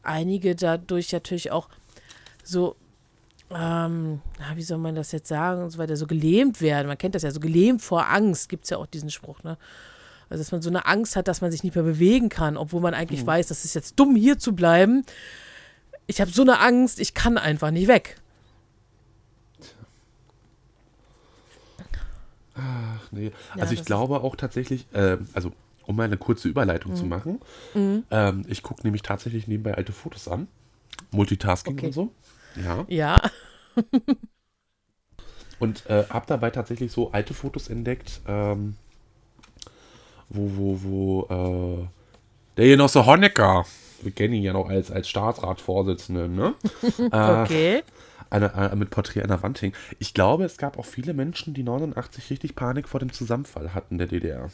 einige 0.04 0.56
dadurch 0.56 1.12
natürlich 1.12 1.52
auch 1.52 1.70
so, 2.44 2.76
ähm, 3.52 4.22
wie 4.56 4.64
soll 4.64 4.78
man 4.78 4.96
das 4.96 5.12
jetzt 5.12 5.28
sagen 5.28 5.64
und 5.64 5.70
so 5.70 5.78
weiter, 5.78 5.98
so 5.98 6.08
gelähmt 6.08 6.62
werden. 6.62 6.88
Man 6.88 6.98
kennt 6.98 7.16
das 7.16 7.24
ja, 7.24 7.32
so 7.32 7.40
gelähmt 7.40 7.82
vor 7.82 8.08
Angst 8.10 8.50
gibt 8.50 8.64
es 8.64 8.70
ja 8.70 8.78
auch 8.78 8.88
diesen 8.88 9.12
Spruch, 9.12 9.44
ne? 9.44 9.58
Also, 10.30 10.42
dass 10.42 10.52
man 10.52 10.62
so 10.62 10.70
eine 10.70 10.86
Angst 10.86 11.16
hat, 11.16 11.30
dass 11.30 11.40
man 11.40 11.52
sich 11.52 11.64
nicht 11.64 11.76
mehr 11.76 11.86
bewegen 11.86 12.28
kann, 12.28 12.58
obwohl 12.58 12.82
man 12.82 12.94
eigentlich 12.94 13.26
weiß, 13.26 13.48
das 13.48 13.64
ist 13.64 13.76
jetzt 13.76 13.98
dumm, 13.98 14.14
hier 14.14 14.38
zu 14.38 14.54
bleiben. 14.54 15.06
Ich 16.06 16.20
habe 16.20 16.32
so 16.32 16.42
eine 16.42 16.60
Angst, 16.60 17.00
ich 17.00 17.14
kann 17.14 17.38
einfach 17.38 17.72
nicht 17.72 17.88
weg. 17.88 18.18
Ach 22.58 23.12
nee. 23.12 23.32
Ja, 23.56 23.62
also 23.62 23.74
ich 23.74 23.86
glaube 23.86 24.22
auch 24.22 24.36
tatsächlich, 24.36 24.88
äh, 24.94 25.18
also 25.34 25.52
um 25.86 25.96
mal 25.96 26.04
eine 26.04 26.18
kurze 26.18 26.48
Überleitung 26.48 26.92
Mhm. 26.92 26.96
zu 26.96 27.06
machen, 27.06 27.40
ähm, 28.12 28.46
ich 28.48 28.64
gucke 28.64 28.82
nämlich 28.84 29.02
tatsächlich 29.04 29.48
nebenbei 29.48 29.76
alte 29.76 29.92
Fotos 29.94 30.28
an. 30.28 30.48
Multitasking 31.12 31.76
Okay. 31.78 31.86
und 31.88 31.94
so. 31.94 32.12
Ja. 32.56 32.86
Ja, 32.88 33.22
Und 35.60 35.86
äh, 35.88 36.06
habe 36.10 36.26
dabei 36.28 36.52
tatsächlich 36.52 36.92
so 36.92 37.12
alte 37.12 37.34
Fotos 37.34 37.68
entdeckt, 37.68 38.22
ähm, 38.28 38.76
wo, 40.30 40.52
wo, 40.56 40.80
wo, 40.84 41.82
äh, 41.84 41.88
der 42.58 42.68
Genosse 42.68 43.06
Honecker, 43.06 43.66
wir 44.02 44.12
kennen 44.12 44.36
ihn 44.36 44.44
ja 44.44 44.54
noch 44.54 44.70
als, 44.70 44.92
als 44.92 45.10
Staatsratsvorsitzenden, 45.10 46.36
ne? 46.36 46.54
äh, 47.12 47.44
okay. 47.44 47.76
eine, 47.78 47.84
äh, 48.32 48.76
mit 48.76 48.90
Porträt 48.90 49.22
an 49.22 49.30
der 49.30 49.44
Wand 49.44 49.60
hing. 49.60 49.74
Ich 50.00 50.14
glaube, 50.14 50.46
es 50.46 50.58
gab 50.58 50.78
auch 50.78 50.86
viele 50.86 51.14
Menschen, 51.14 51.54
die 51.54 51.64
89 51.64 52.30
richtig 52.30 52.56
Panik 52.56 52.88
vor 52.88 53.00
dem 53.00 53.12
Zusammenfall 53.12 53.74
hatten 53.74 53.98
der 53.98 54.08
DDR. 54.08 54.50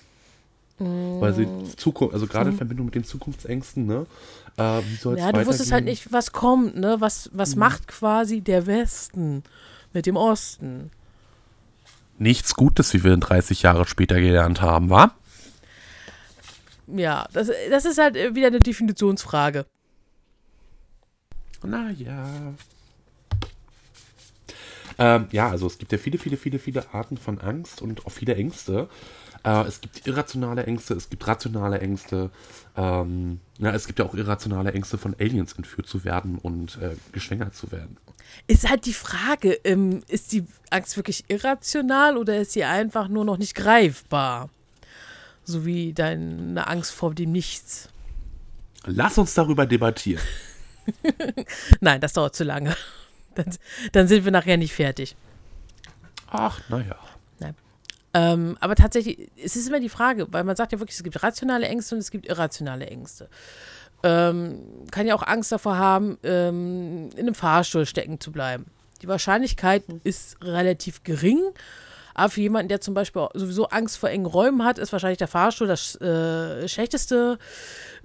Weil 0.79 1.33
sie 1.33 1.47
Zukunft, 1.77 2.13
also 2.13 2.25
gerade 2.25 2.49
in 2.49 2.57
Verbindung 2.57 2.87
mit 2.87 2.95
den 2.95 3.03
Zukunftsängsten, 3.03 3.85
ne? 3.85 4.07
Äh, 4.57 4.81
wie 4.89 4.95
soll 4.95 5.15
es 5.15 5.21
Ja, 5.21 5.31
du 5.31 5.45
wusstest 5.45 5.71
halt 5.71 5.85
nicht, 5.85 6.11
was 6.11 6.31
kommt, 6.31 6.75
ne? 6.75 6.95
Was, 6.99 7.29
was 7.31 7.55
macht 7.55 7.87
quasi 7.87 8.41
der 8.41 8.65
Westen 8.65 9.43
mit 9.93 10.07
dem 10.07 10.17
Osten? 10.17 10.89
Nichts 12.17 12.55
Gutes, 12.55 12.93
wie 12.93 13.03
wir 13.03 13.15
30 13.15 13.61
Jahre 13.61 13.85
später 13.85 14.19
gelernt 14.19 14.61
haben, 14.61 14.89
wa? 14.89 15.13
Ja, 16.87 17.27
das, 17.33 17.51
das 17.69 17.85
ist 17.85 17.99
halt 17.99 18.15
wieder 18.35 18.47
eine 18.47 18.59
Definitionsfrage. 18.59 19.65
Naja. 21.63 22.53
Ähm, 24.97 25.27
ja, 25.31 25.49
also 25.49 25.67
es 25.67 25.77
gibt 25.77 25.91
ja 25.91 25.97
viele, 25.97 26.17
viele, 26.17 26.37
viele, 26.37 26.59
viele 26.59 26.93
Arten 26.93 27.17
von 27.17 27.39
Angst 27.39 27.81
und 27.81 28.05
auch 28.05 28.11
viele 28.11 28.35
Ängste. 28.35 28.89
Äh, 29.43 29.63
es 29.67 29.81
gibt 29.81 30.07
irrationale 30.07 30.65
Ängste, 30.65 30.93
es 30.93 31.09
gibt 31.09 31.27
rationale 31.27 31.79
Ängste. 31.79 32.29
Ähm, 32.75 33.39
ja, 33.59 33.71
es 33.71 33.87
gibt 33.87 33.99
ja 33.99 34.05
auch 34.05 34.13
irrationale 34.13 34.71
Ängste, 34.71 34.97
von 34.97 35.15
Aliens 35.19 35.53
entführt 35.53 35.87
zu 35.87 36.03
werden 36.03 36.37
und 36.37 36.77
äh, 36.81 36.95
geschwängert 37.11 37.55
zu 37.55 37.71
werden. 37.71 37.97
Ist 38.47 38.69
halt 38.69 38.85
die 38.85 38.93
Frage, 38.93 39.53
ähm, 39.63 40.01
ist 40.07 40.31
die 40.31 40.45
Angst 40.69 40.97
wirklich 40.97 41.25
irrational 41.27 42.17
oder 42.17 42.37
ist 42.37 42.53
sie 42.53 42.63
einfach 42.63 43.07
nur 43.07 43.25
noch 43.25 43.37
nicht 43.37 43.55
greifbar? 43.55 44.49
So 45.43 45.65
wie 45.65 45.93
deine 45.93 46.67
Angst 46.67 46.91
vor 46.91 47.13
dem 47.13 47.31
Nichts. 47.31 47.89
Lass 48.85 49.17
uns 49.17 49.33
darüber 49.33 49.65
debattieren. 49.65 50.23
Nein, 51.79 52.01
das 52.01 52.13
dauert 52.13 52.35
zu 52.35 52.43
lange. 52.43 52.75
Dann, 53.35 53.55
dann 53.91 54.07
sind 54.07 54.25
wir 54.25 54.31
nachher 54.31 54.57
nicht 54.57 54.73
fertig. 54.73 55.15
Ach, 56.29 56.61
naja. 56.69 56.97
Ähm, 58.13 58.57
aber 58.59 58.75
tatsächlich, 58.75 59.31
es 59.43 59.55
ist 59.55 59.67
immer 59.67 59.79
die 59.79 59.89
Frage, 59.89 60.27
weil 60.31 60.43
man 60.43 60.55
sagt 60.55 60.71
ja 60.71 60.79
wirklich, 60.79 60.97
es 60.97 61.03
gibt 61.03 61.21
rationale 61.23 61.67
Ängste 61.67 61.95
und 61.95 61.99
es 61.99 62.11
gibt 62.11 62.27
irrationale 62.27 62.85
Ängste. 62.85 63.27
Ähm, 64.03 64.59
kann 64.91 65.07
ja 65.07 65.15
auch 65.15 65.23
Angst 65.23 65.51
davor 65.51 65.77
haben, 65.77 66.17
ähm, 66.23 67.09
in 67.13 67.21
einem 67.21 67.35
Fahrstuhl 67.35 67.85
stecken 67.85 68.19
zu 68.19 68.31
bleiben. 68.31 68.65
Die 69.01 69.07
Wahrscheinlichkeit 69.07 69.83
ist 70.03 70.37
relativ 70.43 71.03
gering, 71.03 71.41
aber 72.13 72.29
für 72.29 72.41
jemanden, 72.41 72.69
der 72.69 72.81
zum 72.81 72.93
Beispiel 72.93 73.27
sowieso 73.33 73.69
Angst 73.69 73.97
vor 73.97 74.09
engen 74.09 74.27
Räumen 74.27 74.63
hat, 74.63 74.77
ist 74.77 74.91
wahrscheinlich 74.91 75.17
der 75.17 75.27
Fahrstuhl 75.27 75.67
das 75.67 75.99
äh, 75.99 76.67
schlechteste 76.67 77.39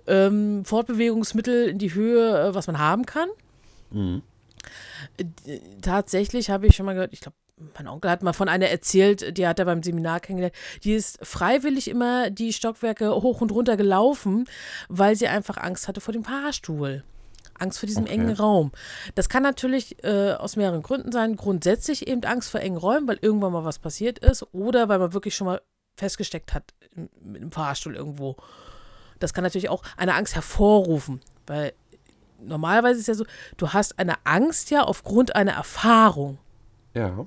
ähm, 0.06 0.64
Fortbewegungsmittel 0.64 1.68
in 1.68 1.78
die 1.78 1.92
Höhe, 1.92 2.48
äh, 2.48 2.54
was 2.54 2.66
man 2.66 2.78
haben 2.78 3.04
kann. 3.04 3.28
Äh, 3.92 4.20
tatsächlich 5.82 6.50
habe 6.50 6.66
ich 6.66 6.76
schon 6.76 6.86
mal 6.86 6.94
gehört, 6.94 7.12
ich 7.12 7.20
glaube, 7.20 7.36
mein 7.76 7.88
Onkel 7.88 8.10
hat 8.10 8.22
mal 8.22 8.32
von 8.32 8.48
einer 8.48 8.68
erzählt, 8.68 9.36
die 9.36 9.46
hat 9.46 9.58
er 9.58 9.64
beim 9.64 9.82
Seminar 9.82 10.20
kennengelernt, 10.20 10.54
die 10.84 10.92
ist 10.94 11.18
freiwillig 11.26 11.88
immer 11.88 12.30
die 12.30 12.52
Stockwerke 12.52 13.10
hoch 13.10 13.40
und 13.40 13.50
runter 13.50 13.76
gelaufen, 13.76 14.44
weil 14.88 15.16
sie 15.16 15.26
einfach 15.28 15.56
Angst 15.56 15.88
hatte 15.88 16.00
vor 16.00 16.12
dem 16.12 16.24
Fahrstuhl. 16.24 17.02
Angst 17.58 17.80
vor 17.80 17.88
diesem 17.88 18.04
Okay. 18.04 18.12
engen 18.12 18.36
Raum. 18.36 18.70
Das 19.16 19.28
kann 19.28 19.42
natürlich 19.42 20.04
äh, 20.04 20.32
aus 20.34 20.54
mehreren 20.54 20.80
Gründen 20.80 21.10
sein. 21.10 21.34
Grundsätzlich 21.34 22.06
eben 22.06 22.22
Angst 22.22 22.50
vor 22.50 22.60
engen 22.60 22.76
Räumen, 22.76 23.08
weil 23.08 23.18
irgendwann 23.20 23.52
mal 23.52 23.64
was 23.64 23.80
passiert 23.80 24.20
ist 24.20 24.44
oder 24.54 24.88
weil 24.88 25.00
man 25.00 25.12
wirklich 25.12 25.34
schon 25.34 25.48
mal 25.48 25.60
festgesteckt 25.96 26.54
hat 26.54 26.72
im- 26.94 27.08
mit 27.20 27.42
dem 27.42 27.50
Fahrstuhl 27.50 27.96
irgendwo. 27.96 28.36
Das 29.18 29.34
kann 29.34 29.42
natürlich 29.42 29.68
auch 29.70 29.82
eine 29.96 30.14
Angst 30.14 30.36
hervorrufen, 30.36 31.20
weil 31.48 31.72
normalerweise 32.40 33.00
ist 33.00 33.08
ja 33.08 33.14
so, 33.14 33.24
du 33.56 33.72
hast 33.72 33.98
eine 33.98 34.14
Angst 34.24 34.70
ja 34.70 34.82
aufgrund 34.84 35.34
einer 35.36 35.52
Erfahrung 35.52 36.38
Ja, 36.94 37.26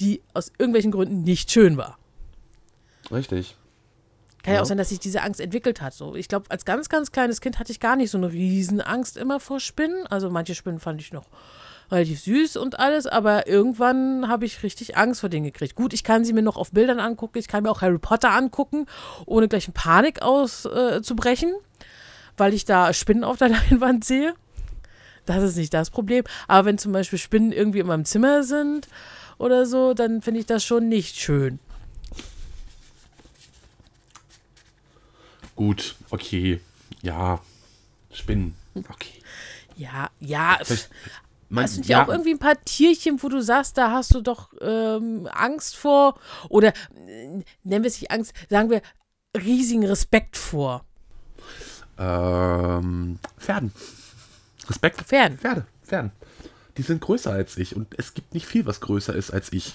die 0.00 0.22
aus 0.32 0.50
irgendwelchen 0.58 0.90
Gründen 0.92 1.22
nicht 1.22 1.50
schön 1.50 1.76
war. 1.76 1.98
richtig. 3.10 3.56
Kann 4.42 4.52
ja 4.52 4.58
Ja. 4.58 4.62
auch 4.62 4.66
sein, 4.66 4.76
dass 4.76 4.90
sich 4.90 5.00
diese 5.00 5.22
Angst 5.22 5.40
entwickelt 5.40 5.80
hat. 5.80 5.94
So, 5.94 6.14
ich 6.16 6.28
glaube, 6.28 6.50
als 6.50 6.66
ganz, 6.66 6.90
ganz 6.90 7.12
kleines 7.12 7.40
Kind 7.40 7.58
hatte 7.58 7.72
ich 7.72 7.80
gar 7.80 7.96
nicht 7.96 8.10
so 8.10 8.18
eine 8.18 8.30
Riesenangst 8.30 9.16
immer 9.16 9.40
vor 9.40 9.58
Spinnen. 9.58 10.06
Also 10.08 10.28
manche 10.28 10.54
Spinnen 10.54 10.80
fand 10.80 11.00
ich 11.00 11.12
noch 11.14 11.24
relativ 11.90 12.20
süß 12.20 12.56
und 12.58 12.78
alles, 12.78 13.06
aber 13.06 13.46
irgendwann 13.46 14.28
habe 14.28 14.44
ich 14.44 14.62
richtig 14.62 14.96
Angst 14.98 15.20
vor 15.20 15.30
denen 15.30 15.44
gekriegt. 15.44 15.74
Gut, 15.76 15.94
ich 15.94 16.04
kann 16.04 16.24
sie 16.26 16.32
mir 16.34 16.42
noch 16.42 16.56
auf 16.58 16.72
Bildern 16.72 16.98
angucken, 17.00 17.38
ich 17.38 17.48
kann 17.48 17.62
mir 17.62 17.70
auch 17.70 17.80
Harry 17.82 17.98
Potter 17.98 18.32
angucken, 18.32 18.86
ohne 19.26 19.48
gleich 19.48 19.66
in 19.68 19.74
Panik 19.74 20.20
auszubrechen, 20.22 21.50
äh, 21.50 21.84
weil 22.36 22.52
ich 22.54 22.64
da 22.66 22.92
Spinnen 22.92 23.24
auf 23.24 23.36
der 23.38 23.48
Leinwand 23.70 24.04
sehe. 24.04 24.34
Das 25.26 25.42
ist 25.42 25.56
nicht 25.56 25.72
das 25.74 25.90
Problem. 25.90 26.24
Aber 26.48 26.66
wenn 26.66 26.78
zum 26.78 26.92
Beispiel 26.92 27.18
Spinnen 27.18 27.52
irgendwie 27.52 27.80
in 27.80 27.86
meinem 27.86 28.04
Zimmer 28.04 28.42
sind 28.42 28.88
oder 29.38 29.66
so, 29.66 29.94
dann 29.94 30.22
finde 30.22 30.40
ich 30.40 30.46
das 30.46 30.64
schon 30.64 30.88
nicht 30.88 31.16
schön. 31.16 31.58
Gut, 35.56 35.94
okay. 36.10 36.60
Ja, 37.02 37.40
Spinnen. 38.12 38.54
Okay. 38.74 39.22
Ja, 39.76 40.10
ja. 40.20 40.58
Man, 41.48 41.64
Hast 41.64 41.76
du 41.76 41.80
nicht 41.80 41.90
ja, 41.90 42.04
auch 42.04 42.08
irgendwie 42.08 42.32
ein 42.32 42.38
paar 42.38 42.62
Tierchen, 42.64 43.22
wo 43.22 43.28
du 43.28 43.40
sagst, 43.40 43.78
da 43.78 43.92
hast 43.92 44.14
du 44.14 44.20
doch 44.20 44.52
ähm, 44.60 45.28
Angst 45.32 45.76
vor? 45.76 46.18
Oder 46.48 46.68
äh, 46.68 47.42
nennen 47.62 47.84
wir 47.84 47.84
es 47.84 48.00
nicht 48.00 48.10
Angst, 48.10 48.32
sagen 48.50 48.70
wir 48.70 48.82
riesigen 49.36 49.84
Respekt 49.86 50.36
vor. 50.36 50.84
ähm, 51.98 53.18
Pferden. 53.38 53.72
Respekt. 54.68 55.00
Pferden. 55.02 55.38
Pferde. 55.38 55.66
Pferden. 55.84 56.12
Die 56.76 56.82
sind 56.82 57.00
größer 57.00 57.30
als 57.32 57.56
ich 57.56 57.76
und 57.76 57.88
es 57.98 58.14
gibt 58.14 58.34
nicht 58.34 58.46
viel, 58.46 58.66
was 58.66 58.80
größer 58.80 59.14
ist 59.14 59.30
als 59.30 59.52
ich. 59.52 59.74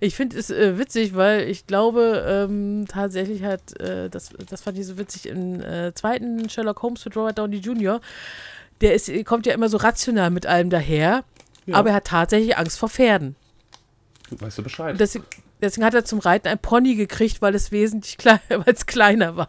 Ich 0.00 0.14
finde 0.14 0.38
es 0.38 0.50
äh, 0.50 0.78
witzig, 0.78 1.14
weil 1.16 1.48
ich 1.48 1.66
glaube, 1.66 2.24
ähm, 2.28 2.84
tatsächlich 2.88 3.42
hat, 3.42 3.80
äh, 3.80 4.08
das, 4.08 4.30
das 4.48 4.60
fand 4.60 4.78
ich 4.78 4.86
so 4.86 4.96
witzig, 4.96 5.26
im 5.26 5.60
äh, 5.60 5.92
zweiten 5.92 6.48
Sherlock 6.48 6.82
Holmes 6.82 7.04
mit 7.04 7.16
Robert 7.16 7.38
Downey 7.38 7.56
Jr., 7.56 8.00
der 8.80 8.94
ist, 8.94 9.10
kommt 9.24 9.46
ja 9.46 9.54
immer 9.54 9.68
so 9.68 9.76
rational 9.76 10.30
mit 10.30 10.46
allem 10.46 10.70
daher, 10.70 11.24
Ja. 11.66 11.76
aber 11.76 11.88
er 11.90 11.96
hat 11.96 12.04
tatsächlich 12.06 12.56
Angst 12.56 12.78
vor 12.78 12.88
Pferden. 12.88 13.34
Weißt 14.30 14.58
du 14.58 14.62
Bescheid? 14.62 14.94
Deswegen, 15.00 15.24
deswegen 15.60 15.84
hat 15.84 15.94
er 15.94 16.04
zum 16.04 16.20
Reiten 16.20 16.46
ein 16.46 16.60
Pony 16.60 16.94
gekriegt, 16.94 17.42
weil 17.42 17.56
es 17.56 17.72
wesentlich 17.72 18.18
klein, 18.18 18.38
weil 18.48 18.62
es 18.72 18.86
kleiner 18.86 19.36
war. 19.36 19.48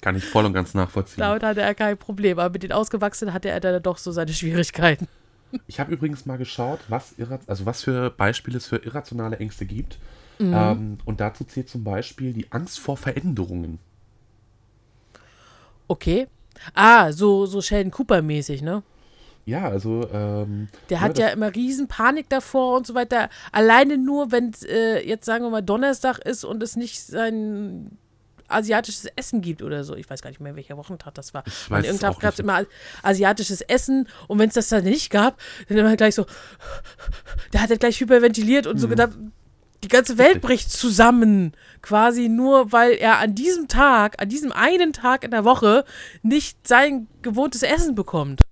Kann 0.00 0.16
ich 0.16 0.24
voll 0.24 0.46
und 0.46 0.52
ganz 0.52 0.74
nachvollziehen. 0.74 1.20
Damit 1.20 1.42
hatte 1.42 1.60
er 1.60 1.74
kein 1.74 1.98
Problem, 1.98 2.38
aber 2.38 2.50
mit 2.50 2.62
den 2.62 2.72
Ausgewachsenen 2.72 3.34
hatte 3.34 3.50
er 3.50 3.60
dann 3.60 3.82
doch 3.82 3.98
so 3.98 4.12
seine 4.12 4.32
Schwierigkeiten. 4.32 5.08
Ich 5.66 5.80
habe 5.80 5.92
übrigens 5.92 6.26
mal 6.26 6.38
geschaut, 6.38 6.80
was, 6.88 7.14
also 7.46 7.66
was 7.66 7.82
für 7.82 8.10
Beispiele 8.10 8.56
es 8.56 8.66
für 8.66 8.76
irrationale 8.76 9.38
Ängste 9.38 9.66
gibt. 9.66 9.98
Mhm. 10.38 10.54
Ähm, 10.54 10.98
und 11.04 11.20
dazu 11.20 11.44
zählt 11.44 11.68
zum 11.68 11.84
Beispiel 11.84 12.32
die 12.32 12.50
Angst 12.50 12.78
vor 12.78 12.96
Veränderungen. 12.96 13.78
Okay. 15.88 16.28
Ah, 16.74 17.12
so, 17.12 17.46
so 17.46 17.60
Sheldon 17.60 17.90
Cooper-mäßig, 17.90 18.62
ne? 18.62 18.82
Ja, 19.44 19.68
also. 19.68 20.08
Ähm, 20.12 20.68
Der 20.88 21.00
hat 21.00 21.18
ja, 21.18 21.28
immer 21.28 21.54
riesen 21.54 21.88
Panik 21.88 22.28
davor 22.28 22.76
und 22.76 22.86
so 22.86 22.94
weiter. 22.94 23.28
Alleine 23.52 23.98
nur, 23.98 24.30
wenn 24.30 24.50
es 24.50 24.62
äh, 24.62 25.00
jetzt 25.06 25.26
sagen 25.26 25.44
wir 25.44 25.50
mal 25.50 25.62
Donnerstag 25.62 26.18
ist 26.18 26.44
und 26.44 26.62
es 26.62 26.76
nicht 26.76 27.00
sein 27.00 27.98
asiatisches 28.50 29.06
Essen 29.16 29.40
gibt 29.40 29.62
oder 29.62 29.84
so. 29.84 29.94
Ich 29.94 30.08
weiß 30.08 30.22
gar 30.22 30.30
nicht 30.30 30.40
mehr, 30.40 30.56
welcher 30.56 30.76
Wochentag 30.76 31.14
das 31.14 31.32
war. 31.34 31.44
Ich 31.46 31.52
Und 31.70 31.76
weiß 31.76 31.84
es 31.86 31.92
irgendwann 31.92 32.18
gab 32.20 32.32
es 32.34 32.38
immer 32.40 32.64
asiatisches 33.02 33.60
Essen 33.62 34.08
und 34.28 34.38
wenn 34.38 34.48
es 34.48 34.54
das 34.54 34.68
dann 34.68 34.84
nicht 34.84 35.10
gab, 35.10 35.38
dann 35.68 35.78
immer 35.78 35.96
gleich 35.96 36.14
so, 36.14 36.26
der 37.52 37.62
hat 37.62 37.70
er 37.70 37.78
gleich 37.78 38.00
hyperventiliert 38.00 38.66
und 38.66 38.78
so 38.78 38.86
Mhm. 38.86 38.90
gedacht, 38.90 39.12
die 39.82 39.88
ganze 39.88 40.18
Welt 40.18 40.42
bricht 40.42 40.70
zusammen. 40.70 41.52
Quasi 41.80 42.28
nur, 42.28 42.70
weil 42.70 42.92
er 42.92 43.18
an 43.18 43.34
diesem 43.34 43.66
Tag, 43.66 44.20
an 44.20 44.28
diesem 44.28 44.52
einen 44.52 44.92
Tag 44.92 45.24
in 45.24 45.30
der 45.30 45.44
Woche 45.46 45.84
nicht 46.22 46.68
sein 46.68 47.08
gewohntes 47.22 47.62
Essen 47.62 47.94
bekommt. 47.94 48.42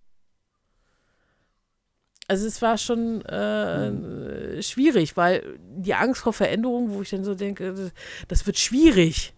Also 2.31 2.47
es 2.47 2.61
war 2.61 2.77
schon 2.77 3.23
äh, 3.25 4.63
schwierig, 4.63 5.17
weil 5.17 5.59
die 5.79 5.95
Angst 5.95 6.21
vor 6.21 6.35
Veränderung, 6.35 6.91
wo 6.93 7.01
ich 7.01 7.09
dann 7.11 7.25
so 7.25 7.35
denke, 7.35 7.91
das 8.29 8.47
wird 8.47 8.59
schwierig. 8.59 9.33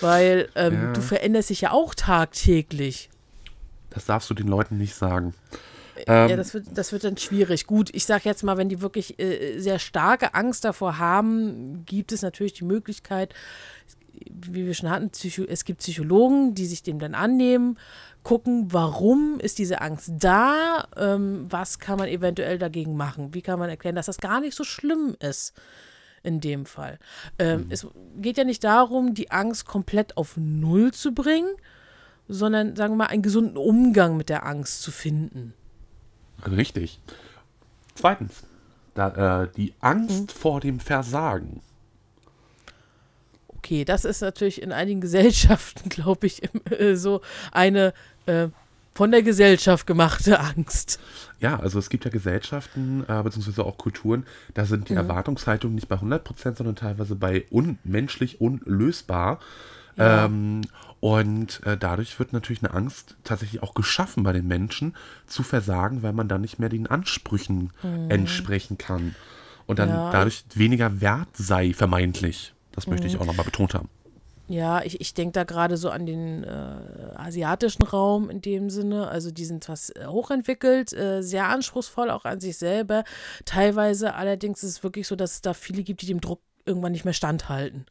Weil 0.00 0.48
ähm, 0.54 0.74
Ja. 0.74 0.92
du 0.92 1.00
veränderst 1.00 1.50
dich 1.50 1.62
ja 1.62 1.70
auch 1.72 1.94
tagtäglich. 1.94 3.10
Das 3.90 4.06
darfst 4.06 4.28
du 4.30 4.34
den 4.34 4.48
Leuten 4.48 4.78
nicht 4.78 4.94
sagen. 4.94 5.34
ja, 6.06 6.26
Ähm, 6.26 6.36
das 6.36 6.54
wird, 6.54 6.66
das 6.74 6.92
wird 6.92 7.04
dann 7.04 7.16
schwierig. 7.18 7.66
Gut, 7.66 7.90
ich 7.92 8.06
sag 8.06 8.24
jetzt 8.24 8.42
mal, 8.42 8.56
wenn 8.56 8.68
die 8.68 8.80
wirklich 8.80 9.18
äh, 9.20 9.58
sehr 9.58 9.78
starke 9.78 10.34
Angst 10.34 10.64
davor 10.64 10.98
haben, 10.98 11.84
gibt 11.84 12.12
es 12.12 12.22
natürlich 12.22 12.54
die 12.54 12.64
Möglichkeit, 12.64 13.34
wie 14.30 14.66
wir 14.66 14.74
schon 14.74 14.90
hatten, 14.90 15.10
Psycho 15.10 15.44
es 15.44 15.64
gibt 15.64 15.80
Psychologen, 15.80 16.54
die 16.54 16.66
sich 16.66 16.82
dem 16.82 16.98
dann 16.98 17.14
annehmen, 17.14 17.78
gucken, 18.22 18.72
warum 18.72 19.40
ist 19.40 19.58
diese 19.58 19.80
Angst 19.80 20.12
da, 20.18 20.86
ähm, 20.96 21.46
was 21.50 21.78
kann 21.78 21.98
man 21.98 22.08
eventuell 22.08 22.58
dagegen 22.58 22.96
machen, 22.96 23.34
wie 23.34 23.42
kann 23.42 23.58
man 23.58 23.68
erklären, 23.68 23.96
dass 23.96 24.06
das 24.06 24.18
gar 24.18 24.40
nicht 24.40 24.54
so 24.56 24.64
schlimm 24.64 25.16
ist 25.20 25.54
in 26.22 26.40
dem 26.40 26.66
Fall. 26.66 26.98
Ähm, 27.38 27.66
Es 27.70 27.86
geht 28.16 28.36
ja 28.38 28.44
nicht 28.44 28.64
darum, 28.64 29.14
die 29.14 29.30
Angst 29.30 29.66
komplett 29.66 30.16
auf 30.16 30.36
Null 30.36 30.92
zu 30.92 31.12
bringen, 31.12 31.50
sondern, 32.28 32.76
sagen 32.76 32.94
wir 32.94 32.98
mal, 32.98 33.06
einen 33.06 33.22
gesunden 33.22 33.56
Umgang 33.56 34.16
mit 34.16 34.28
der 34.28 34.46
Angst 34.46 34.82
zu 34.82 34.90
finden. 34.90 35.54
Richtig. 36.46 37.00
Zweitens, 37.94 38.42
da, 38.94 39.42
äh, 39.44 39.48
die 39.56 39.74
Angst 39.80 40.22
Mhm. 40.22 40.28
vor 40.28 40.60
dem 40.60 40.80
Versagen. 40.80 41.60
Okay, 43.48 43.84
das 43.84 44.04
ist 44.04 44.20
natürlich 44.22 44.60
in 44.62 44.72
einigen 44.72 45.00
Gesellschaften, 45.02 45.88
glaube 45.88 46.26
ich, 46.26 46.42
äh, 46.70 46.94
so 46.96 47.20
eine 47.52 47.92
äh, 48.26 48.48
von 48.94 49.10
der 49.10 49.22
Gesellschaft 49.22 49.86
gemachte 49.86 50.38
Angst. 50.56 51.00
Ja, 51.40 51.58
also 51.58 51.78
es 51.78 51.88
gibt 51.90 52.04
ja 52.04 52.10
Gesellschaften, 52.10 53.04
äh, 53.08 53.22
beziehungsweise 53.22 53.64
auch 53.64 53.78
Kulturen, 53.78 54.26
da 54.54 54.64
sind 54.64 54.82
Mhm. 54.82 54.84
die 54.86 54.94
Erwartungshaltungen 54.94 55.74
nicht 55.74 55.88
bei 55.88 55.96
100%, 55.96 56.56
sondern 56.58 56.76
teilweise 56.76 57.14
bei 57.16 57.46
unmenschlich, 57.50 58.40
unlösbar. 58.40 59.40
Ja. 59.96 60.24
Ähm, 60.26 60.62
und 61.00 61.60
äh, 61.66 61.76
dadurch 61.76 62.18
wird 62.18 62.32
natürlich 62.32 62.62
eine 62.62 62.72
Angst 62.72 63.16
tatsächlich 63.24 63.62
auch 63.62 63.74
geschaffen 63.74 64.22
bei 64.22 64.32
den 64.32 64.46
Menschen, 64.46 64.94
zu 65.26 65.42
versagen, 65.42 66.02
weil 66.02 66.12
man 66.12 66.28
dann 66.28 66.40
nicht 66.40 66.58
mehr 66.58 66.68
den 66.68 66.86
Ansprüchen 66.86 67.72
entsprechen 68.08 68.78
kann. 68.78 69.14
Und 69.66 69.78
dann 69.78 69.88
Mhm. 69.90 69.94
Ja. 69.96 70.10
dadurch 70.12 70.44
weniger 70.54 71.00
wert 71.00 71.28
sei, 71.36 71.72
vermeintlich. 71.74 72.54
Das 72.72 72.86
möchte 72.86 73.06
Mhm. 73.06 73.14
ich 73.14 73.20
auch 73.20 73.26
nochmal 73.26 73.44
betont 73.44 73.74
haben. 73.74 73.88
Ja, 74.52 74.82
ich, 74.82 75.00
ich 75.00 75.14
denke 75.14 75.32
da 75.32 75.44
gerade 75.44 75.78
so 75.78 75.88
an 75.88 76.04
den 76.04 76.44
äh, 76.44 76.76
asiatischen 77.14 77.84
Raum 77.84 78.28
in 78.28 78.42
dem 78.42 78.68
Sinne. 78.68 79.08
Also 79.08 79.30
die 79.30 79.46
sind 79.46 79.66
was 79.70 79.88
äh, 79.88 80.04
hochentwickelt, 80.06 80.92
äh, 80.92 81.22
sehr 81.22 81.48
anspruchsvoll 81.48 82.10
auch 82.10 82.26
an 82.26 82.38
sich 82.38 82.58
selber. 82.58 83.04
Teilweise 83.46 84.14
allerdings 84.14 84.62
ist 84.62 84.70
es 84.70 84.82
wirklich 84.82 85.08
so, 85.08 85.16
dass 85.16 85.32
es 85.36 85.40
da 85.40 85.54
viele 85.54 85.82
gibt, 85.82 86.02
die 86.02 86.06
dem 86.06 86.20
Druck 86.20 86.42
irgendwann 86.66 86.92
nicht 86.92 87.06
mehr 87.06 87.14
standhalten. 87.14 87.86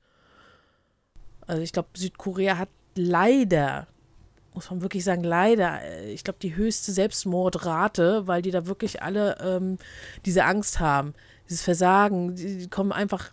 Also 1.48 1.64
ich 1.64 1.74
glaube, 1.74 1.90
Südkorea 1.96 2.60
hat 2.60 2.70
leider, 2.94 3.88
muss 4.54 4.70
man 4.70 4.84
wirklich 4.84 5.04
sagen, 5.04 5.24
leider, 5.24 5.82
äh, 5.82 6.12
ich 6.12 6.24
glaube, 6.24 6.38
die 6.44 6.56
höchste 6.56 6.92
Selbstmordrate, 6.92 8.28
weil 8.28 8.44
die 8.44 8.52
da 8.52 8.68
wirklich 8.68 9.02
alle 9.02 9.36
ähm, 9.42 9.80
diese 10.28 10.46
Angst 10.46 10.80
haben, 10.80 11.16
dieses 11.50 11.64
Versagen, 11.64 12.36
die, 12.36 12.60
die 12.60 12.70
kommen 12.70 12.92
einfach 12.92 13.32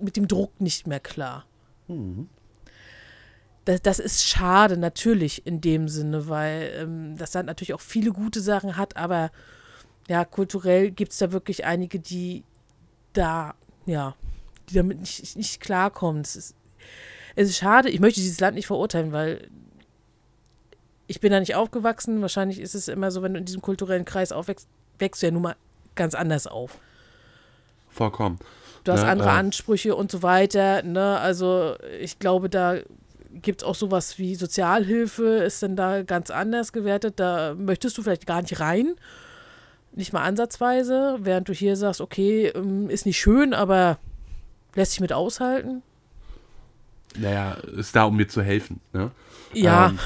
mit 0.00 0.16
dem 0.16 0.28
Druck 0.28 0.62
nicht 0.62 0.86
mehr 0.86 1.00
klar 1.00 1.44
das, 3.64 3.82
das 3.82 3.98
ist 3.98 4.26
schade, 4.26 4.76
natürlich 4.76 5.46
in 5.46 5.60
dem 5.60 5.88
Sinne, 5.88 6.28
weil 6.28 6.72
ähm, 6.76 7.16
das 7.16 7.30
dann 7.30 7.46
natürlich 7.46 7.74
auch 7.74 7.80
viele 7.80 8.12
gute 8.12 8.40
Sachen 8.40 8.76
hat, 8.76 8.96
aber 8.96 9.30
ja, 10.08 10.24
kulturell 10.24 10.90
gibt 10.90 11.12
es 11.12 11.18
da 11.18 11.32
wirklich 11.32 11.64
einige, 11.64 11.98
die 11.98 12.44
da, 13.14 13.54
ja, 13.86 14.14
die 14.68 14.74
damit 14.74 15.00
nicht, 15.00 15.36
nicht 15.36 15.60
klarkommen. 15.60 16.22
Es 16.22 16.36
ist, 16.36 16.54
es 17.36 17.50
ist 17.50 17.56
schade, 17.56 17.88
ich 17.88 18.00
möchte 18.00 18.20
dieses 18.20 18.40
Land 18.40 18.54
nicht 18.54 18.66
verurteilen, 18.66 19.12
weil 19.12 19.48
ich 21.06 21.20
bin 21.20 21.32
da 21.32 21.40
nicht 21.40 21.54
aufgewachsen. 21.54 22.20
Wahrscheinlich 22.20 22.60
ist 22.60 22.74
es 22.74 22.88
immer 22.88 23.10
so, 23.10 23.22
wenn 23.22 23.34
du 23.34 23.38
in 23.38 23.44
diesem 23.44 23.62
kulturellen 23.62 24.04
Kreis 24.04 24.32
aufwächst, 24.32 24.68
wächst 24.98 25.22
du 25.22 25.26
ja 25.26 25.32
nun 25.32 25.42
mal 25.42 25.56
ganz 25.94 26.14
anders 26.14 26.46
auf. 26.46 26.78
Vollkommen. 27.88 28.38
Du 28.84 28.92
hast 28.92 29.02
Ne, 29.02 29.08
andere 29.08 29.28
äh, 29.28 29.32
Ansprüche 29.32 29.96
und 29.96 30.10
so 30.10 30.22
weiter. 30.22 30.82
Ne? 30.82 31.18
Also 31.18 31.76
ich 32.00 32.18
glaube, 32.18 32.50
da 32.50 32.78
gibt 33.42 33.62
es 33.62 33.66
auch 33.66 33.74
sowas 33.74 34.18
wie 34.18 34.34
Sozialhilfe, 34.34 35.24
ist 35.44 35.62
dann 35.62 35.76
da 35.76 36.02
ganz 36.02 36.30
anders 36.30 36.72
gewertet. 36.72 37.14
Da 37.16 37.54
möchtest 37.54 37.96
du 37.98 38.02
vielleicht 38.02 38.26
gar 38.26 38.42
nicht 38.42 38.60
rein. 38.60 38.94
Nicht 39.92 40.12
mal 40.12 40.22
ansatzweise, 40.22 41.18
während 41.20 41.48
du 41.48 41.52
hier 41.52 41.76
sagst, 41.76 42.00
okay, 42.00 42.46
ähm, 42.48 42.90
ist 42.90 43.06
nicht 43.06 43.18
schön, 43.18 43.54
aber 43.54 43.98
lässt 44.74 44.92
sich 44.92 45.00
mit 45.00 45.12
aushalten. 45.12 45.82
Naja, 47.16 47.52
ist 47.76 47.94
da, 47.94 48.04
um 48.04 48.16
mir 48.16 48.26
zu 48.26 48.42
helfen. 48.42 48.80
Ne? 48.92 49.10
Ja, 49.52 49.86
Ähm, 49.90 49.98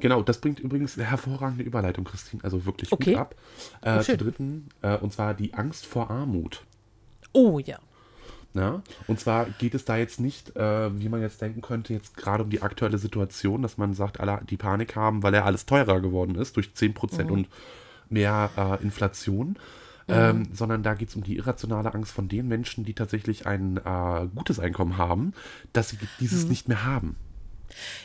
genau, 0.00 0.22
das 0.22 0.38
bringt 0.38 0.58
übrigens 0.58 0.98
eine 0.98 1.06
hervorragende 1.08 1.62
Überleitung, 1.62 2.04
Christine. 2.04 2.42
Also 2.42 2.66
wirklich 2.66 2.90
Okay. 2.90 3.12
gut 3.12 3.20
ab. 3.20 3.34
Oh, 3.82 3.86
Äh, 3.86 4.02
schön. 4.02 4.18
zur 4.18 4.26
dritten, 4.26 4.68
äh, 4.82 4.96
und 4.96 5.12
zwar 5.12 5.34
die 5.34 5.54
Angst 5.54 5.86
vor 5.86 6.10
Armut. 6.10 6.62
oh 7.32 7.58
ja. 7.60 7.78
Ja? 8.54 8.82
Und 9.08 9.20
zwar 9.20 9.46
geht 9.58 9.74
es 9.74 9.84
da 9.84 9.96
jetzt 9.96 10.20
nicht, 10.20 10.56
äh, 10.56 11.00
wie 11.00 11.08
man 11.08 11.20
jetzt 11.20 11.40
denken 11.42 11.60
könnte, 11.60 11.92
jetzt 11.92 12.16
gerade 12.16 12.44
um 12.44 12.50
die 12.50 12.62
aktuelle 12.62 12.98
Situation, 12.98 13.62
dass 13.62 13.78
man 13.78 13.94
sagt, 13.94 14.20
alle 14.20 14.40
die 14.48 14.56
Panik 14.56 14.96
haben, 14.96 15.22
weil 15.22 15.34
ja 15.34 15.44
alles 15.44 15.66
teurer 15.66 16.00
geworden 16.00 16.36
ist 16.36 16.56
durch 16.56 16.68
10% 16.68 17.30
und 17.30 17.48
mehr 18.08 18.50
äh, 18.56 18.82
Inflation. 18.82 19.58
Ähm, 20.06 20.48
sondern 20.52 20.82
da 20.82 20.92
geht 20.92 21.08
es 21.08 21.16
um 21.16 21.22
die 21.22 21.36
irrationale 21.38 21.94
Angst 21.94 22.12
von 22.12 22.28
den 22.28 22.46
Menschen, 22.46 22.84
die 22.84 22.92
tatsächlich 22.92 23.46
ein 23.46 23.78
äh, 23.78 24.28
gutes 24.34 24.60
Einkommen 24.60 24.98
haben, 24.98 25.32
dass 25.72 25.88
sie 25.88 25.98
dieses 26.20 26.44
nicht 26.44 26.68
mehr 26.68 26.84
haben. 26.84 27.16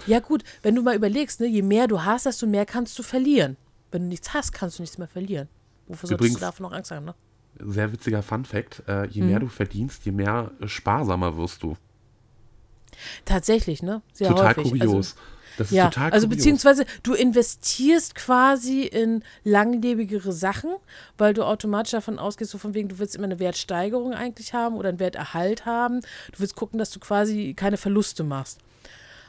Ja, 0.08 0.22
gut, 0.22 0.46
wenn 0.62 0.76
du 0.76 0.82
mal 0.82 0.96
überlegst, 0.96 1.42
ne, 1.42 1.48
je 1.48 1.62
mehr 1.62 1.88
du 1.88 2.04
hast, 2.06 2.26
desto 2.26 2.48
mehr 2.48 2.66
kannst 2.66 2.98
du 2.98 3.04
verlieren. 3.04 3.58
Wenn 3.92 4.04
du 4.04 4.08
nichts 4.08 4.34
hast, 4.34 4.54
kannst 4.54 4.80
du 4.80 4.84
nichts 4.84 4.98
mehr 4.98 5.10
verlieren. 5.10 5.50
Wofür 5.88 6.08
solltest 6.08 6.22
Übrigens- 6.22 6.40
du 6.40 6.46
davon 6.46 6.64
noch 6.64 6.72
Angst 6.72 6.92
haben, 6.92 7.06
ne? 7.06 7.16
Sehr 7.60 7.92
witziger 7.92 8.24
Fun 8.24 8.46
Fact: 8.46 8.84
äh, 8.88 9.06
Je 9.08 9.22
Mhm. 9.22 9.28
mehr 9.28 9.40
du 9.40 9.48
verdienst, 9.48 10.06
je 10.06 10.12
mehr 10.12 10.52
sparsamer 10.66 11.38
wirst 11.38 11.64
du. 11.64 11.76
Tatsächlich, 13.26 13.82
ne? 13.84 14.02
Sehr 14.14 14.30
total 14.30 14.56
häufig. 14.56 14.72
kurios. 14.72 14.96
Also, 14.96 15.20
das 15.58 15.68
ist 15.72 15.78
ja, 15.78 15.90
total 15.90 16.12
also 16.12 16.28
kurios. 16.28 16.38
beziehungsweise 16.38 16.86
du 17.04 17.14
investierst 17.14 18.16
quasi 18.16 18.84
in 18.84 19.24
langlebigere 19.44 20.32
Sachen, 20.32 20.72
weil 21.18 21.34
du 21.34 21.44
automatisch 21.44 21.92
davon 21.92 22.20
ausgehst, 22.20 22.52
so 22.52 22.58
von 22.58 22.74
wegen, 22.74 22.90
du 22.90 23.00
willst 23.00 23.16
immer 23.16 23.26
eine 23.26 23.40
Wertsteigerung 23.40 24.14
eigentlich 24.14 24.54
haben 24.54 24.76
oder 24.76 24.90
einen 24.90 25.00
Werterhalt 25.00 25.66
haben. 25.66 26.02
Du 26.32 26.40
willst 26.40 26.56
gucken, 26.56 26.80
dass 26.80 26.92
du 26.92 27.00
quasi 27.00 27.54
keine 27.56 27.78
Verluste 27.78 28.24
machst 28.24 28.60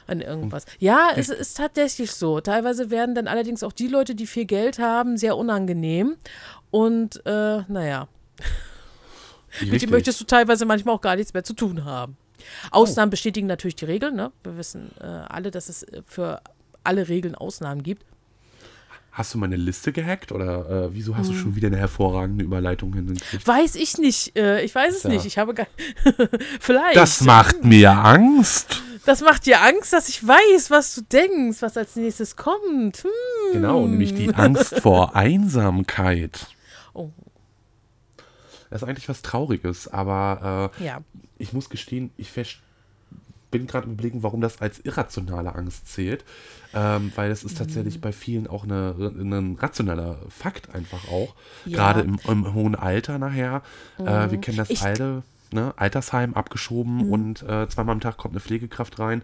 an 0.07 0.19
irgendwas. 0.21 0.65
Ja, 0.79 1.11
es 1.15 1.29
ist 1.29 1.57
tatsächlich 1.57 2.11
so. 2.11 2.41
Teilweise 2.41 2.89
werden 2.89 3.15
dann 3.15 3.27
allerdings 3.27 3.63
auch 3.63 3.71
die 3.71 3.87
Leute, 3.87 4.15
die 4.15 4.27
viel 4.27 4.45
Geld 4.45 4.79
haben, 4.79 5.15
sehr 5.17 5.37
unangenehm. 5.37 6.15
Und 6.71 7.25
äh, 7.25 7.61
naja, 7.67 8.07
mit 9.61 9.81
dem 9.81 9.89
möchtest 9.89 10.19
du 10.21 10.25
teilweise 10.25 10.65
manchmal 10.65 10.95
auch 10.95 11.01
gar 11.01 11.15
nichts 11.15 11.33
mehr 11.33 11.43
zu 11.43 11.53
tun 11.53 11.85
haben. 11.85 12.17
Ausnahmen 12.71 13.09
bestätigen 13.11 13.47
natürlich 13.47 13.75
die 13.75 13.85
Regeln. 13.85 14.15
Ne? 14.15 14.31
Wir 14.43 14.57
wissen 14.57 14.91
äh, 14.99 15.05
alle, 15.05 15.51
dass 15.51 15.69
es 15.69 15.83
äh, 15.83 16.01
für 16.05 16.41
alle 16.83 17.07
Regeln 17.07 17.35
Ausnahmen 17.35 17.83
gibt. 17.83 18.03
Hast 19.11 19.33
du 19.33 19.37
meine 19.37 19.57
Liste 19.57 19.91
gehackt 19.91 20.31
oder 20.31 20.85
äh, 20.85 20.93
wieso 20.93 21.11
Hm. 21.11 21.19
hast 21.19 21.29
du 21.29 21.33
schon 21.35 21.55
wieder 21.55 21.67
eine 21.67 21.77
hervorragende 21.77 22.45
Überleitung 22.45 22.93
hingekriegt? 22.93 23.45
Weiß 23.45 23.75
ich 23.75 23.97
nicht. 23.97 24.37
Äh, 24.37 24.61
ich 24.63 24.73
weiß 24.73 24.95
es 24.95 25.03
Ja. 25.03 25.09
nicht. 25.09 25.25
Ich 25.25 25.37
habe 25.37 25.53
gar. 25.53 25.67
Vielleicht. 26.61 26.95
Das 26.95 27.21
macht 27.21 27.63
mir 27.65 27.91
Angst. 27.91 28.81
Das 29.05 29.21
macht 29.21 29.45
dir 29.47 29.61
Angst, 29.61 29.91
dass 29.93 30.07
ich 30.09 30.25
weiß, 30.25 30.71
was 30.71 30.95
du 30.95 31.01
denkst, 31.01 31.61
was 31.61 31.75
als 31.75 31.95
nächstes 31.97 32.35
kommt. 32.37 33.03
Hm. 33.03 33.09
Genau, 33.53 33.85
nämlich 33.85 34.15
die 34.15 34.33
Angst 34.33 34.79
vor 34.79 35.15
Einsamkeit. 35.15 36.47
Oh. 36.93 37.09
Das 38.71 38.81
ist 38.81 38.87
eigentlich 38.87 39.07
was 39.09 39.21
Trauriges, 39.21 39.87
aber 39.87 40.71
äh, 40.79 40.83
Ja. 40.85 41.01
ich 41.37 41.53
muss 41.53 41.69
gestehen, 41.69 42.09
ich 42.17 42.31
bin 43.51 43.67
gerade 43.67 43.85
im 43.85 43.93
Überlegen, 43.93 44.23
warum 44.23 44.39
das 44.41 44.61
als 44.61 44.79
irrationale 44.79 45.53
Angst 45.53 45.87
zählt. 45.89 46.23
Ähm, 46.73 47.11
weil 47.15 47.31
es 47.31 47.43
ist 47.43 47.57
tatsächlich 47.57 47.97
Mhm. 47.97 48.01
bei 48.01 48.11
vielen 48.13 48.47
auch 48.47 48.63
eine, 48.63 48.95
ein 48.97 49.57
rationaler 49.59 50.19
Fakt 50.29 50.73
einfach 50.73 51.09
auch. 51.09 51.35
Ja. 51.65 51.77
Gerade 51.77 51.99
im, 52.01 52.17
im 52.29 52.53
hohen 52.53 52.75
Alter 52.75 53.19
nachher. 53.19 53.61
Äh, 53.99 54.31
wir 54.31 54.37
kennen 54.39 54.55
das 54.57 54.69
Ich- 54.69 54.79
Mhm. 54.81 54.87
alle, 54.87 55.23
ne? 55.51 55.73
Altersheim 55.75 56.33
abgeschoben 56.33 57.11
und 57.11 57.43
äh, 57.43 57.67
zweimal 57.67 57.95
am 57.95 57.99
Tag 57.99 58.15
kommt 58.15 58.33
eine 58.35 58.39
Pflegekraft 58.39 58.99
rein. 58.99 59.21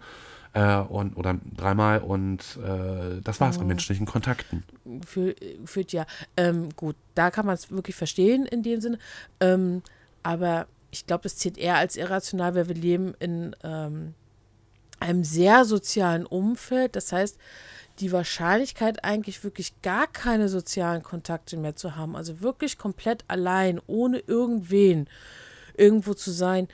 Äh, 0.54 0.76
und, 0.78 1.16
oder 1.16 1.38
dreimal 1.56 2.00
und 2.00 2.40
äh, 2.64 3.20
das 3.22 3.40
war's 3.40 3.56
an 3.56 3.62
Mhm. 3.64 3.68
menschlichen 3.68 4.06
Kontakten. 4.06 4.64
Fühlt 5.04 5.92
ja. 5.92 6.06
Ähm, 6.36 6.70
gut, 6.76 6.96
da 7.14 7.30
kann 7.30 7.46
man 7.46 7.54
es 7.54 7.70
wirklich 7.70 7.96
verstehen 7.96 8.46
in 8.46 8.62
dem 8.62 8.80
Sinne. 8.80 8.98
Ähm, 9.40 9.82
aber 10.22 10.66
ich 10.90 11.06
glaube, 11.06 11.22
das 11.24 11.36
zählt 11.36 11.58
eher 11.58 11.76
als 11.76 11.96
irrational, 11.96 12.54
weil 12.54 12.68
wir 12.68 12.74
leben 12.74 13.14
in 13.18 13.54
ähm, 13.62 14.14
einem 15.00 15.22
sehr 15.24 15.64
sozialen 15.64 16.24
Umfeld. 16.26 16.96
Das 16.96 17.12
heißt, 17.12 17.38
die 18.00 18.12
Wahrscheinlichkeit 18.12 19.04
eigentlich 19.04 19.44
wirklich 19.44 19.82
gar 19.82 20.06
keine 20.06 20.48
sozialen 20.48 21.02
Kontakte 21.02 21.56
mehr 21.56 21.76
zu 21.76 21.96
haben, 21.96 22.16
also 22.16 22.40
wirklich 22.40 22.78
komplett 22.78 23.24
allein, 23.28 23.80
ohne 23.86 24.18
irgendwen 24.20 25.08
irgendwo 25.76 26.14
zu 26.14 26.30
sein, 26.30 26.68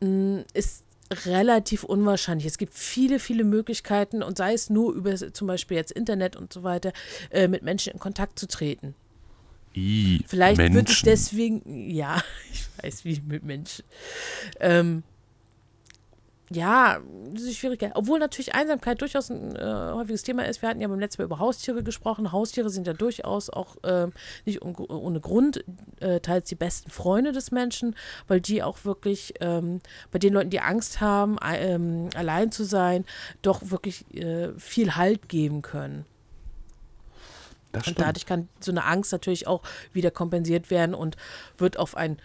mh, 0.00 0.44
ist 0.54 0.84
relativ 1.26 1.84
unwahrscheinlich. 1.84 2.46
Es 2.46 2.58
gibt 2.58 2.74
viele, 2.74 3.18
viele 3.18 3.44
Möglichkeiten 3.44 4.22
und 4.22 4.38
sei 4.38 4.54
es 4.54 4.70
nur 4.70 4.92
über 4.92 5.14
zum 5.16 5.46
Beispiel 5.46 5.76
jetzt 5.76 5.92
Internet 5.92 6.36
und 6.36 6.52
so 6.52 6.62
weiter, 6.62 6.92
äh, 7.30 7.48
mit 7.48 7.62
Menschen 7.62 7.92
in 7.92 7.98
Kontakt 7.98 8.38
zu 8.38 8.46
treten. 8.46 8.94
I, 9.74 10.22
Vielleicht 10.26 10.58
Menschen. 10.58 10.74
wird 10.74 10.90
es 10.90 11.02
deswegen, 11.02 11.90
ja, 11.90 12.22
ich 12.52 12.64
weiß, 12.82 13.04
wie 13.04 13.22
mit 13.26 13.44
Menschen. 13.44 13.84
Ähm, 14.60 15.02
ja, 16.54 17.00
das 17.32 17.42
ist 17.42 17.56
schwierig. 17.56 17.82
Obwohl 17.94 18.18
natürlich 18.18 18.54
Einsamkeit 18.54 19.00
durchaus 19.00 19.30
ein 19.30 19.56
äh, 19.56 19.92
häufiges 19.92 20.22
Thema 20.22 20.46
ist. 20.46 20.62
Wir 20.62 20.68
hatten 20.68 20.80
ja 20.80 20.88
beim 20.88 21.00
letzten 21.00 21.22
Mal 21.22 21.26
über 21.26 21.38
Haustiere 21.38 21.82
gesprochen. 21.82 22.32
Haustiere 22.32 22.70
sind 22.70 22.86
ja 22.86 22.92
durchaus 22.92 23.50
auch 23.50 23.76
ähm, 23.84 24.12
nicht 24.44 24.62
un 24.62 24.74
ohne 24.74 25.20
Grund 25.20 25.64
äh, 26.00 26.20
teils 26.20 26.48
die 26.48 26.54
besten 26.54 26.90
Freunde 26.90 27.32
des 27.32 27.50
Menschen, 27.50 27.96
weil 28.28 28.40
die 28.40 28.62
auch 28.62 28.84
wirklich 28.84 29.34
ähm, 29.40 29.80
bei 30.10 30.18
den 30.18 30.32
Leuten, 30.32 30.50
die 30.50 30.60
Angst 30.60 31.00
haben, 31.00 31.36
ähm, 31.44 32.08
allein 32.14 32.52
zu 32.52 32.64
sein, 32.64 33.04
doch 33.42 33.70
wirklich 33.70 34.12
äh, 34.14 34.52
viel 34.58 34.96
Halt 34.96 35.28
geben 35.28 35.62
können. 35.62 36.04
Das 37.72 37.80
Und 37.80 37.92
stimmt. 37.94 38.00
dadurch 38.00 38.26
kann 38.26 38.48
so 38.60 38.70
eine 38.70 38.84
Angst 38.84 39.12
natürlich 39.12 39.46
auch 39.46 39.62
wieder 39.92 40.10
kompensiert 40.10 40.70
werden 40.70 40.94
und 40.94 41.16
wird 41.56 41.78
auf 41.78 41.96
ein 41.96 42.18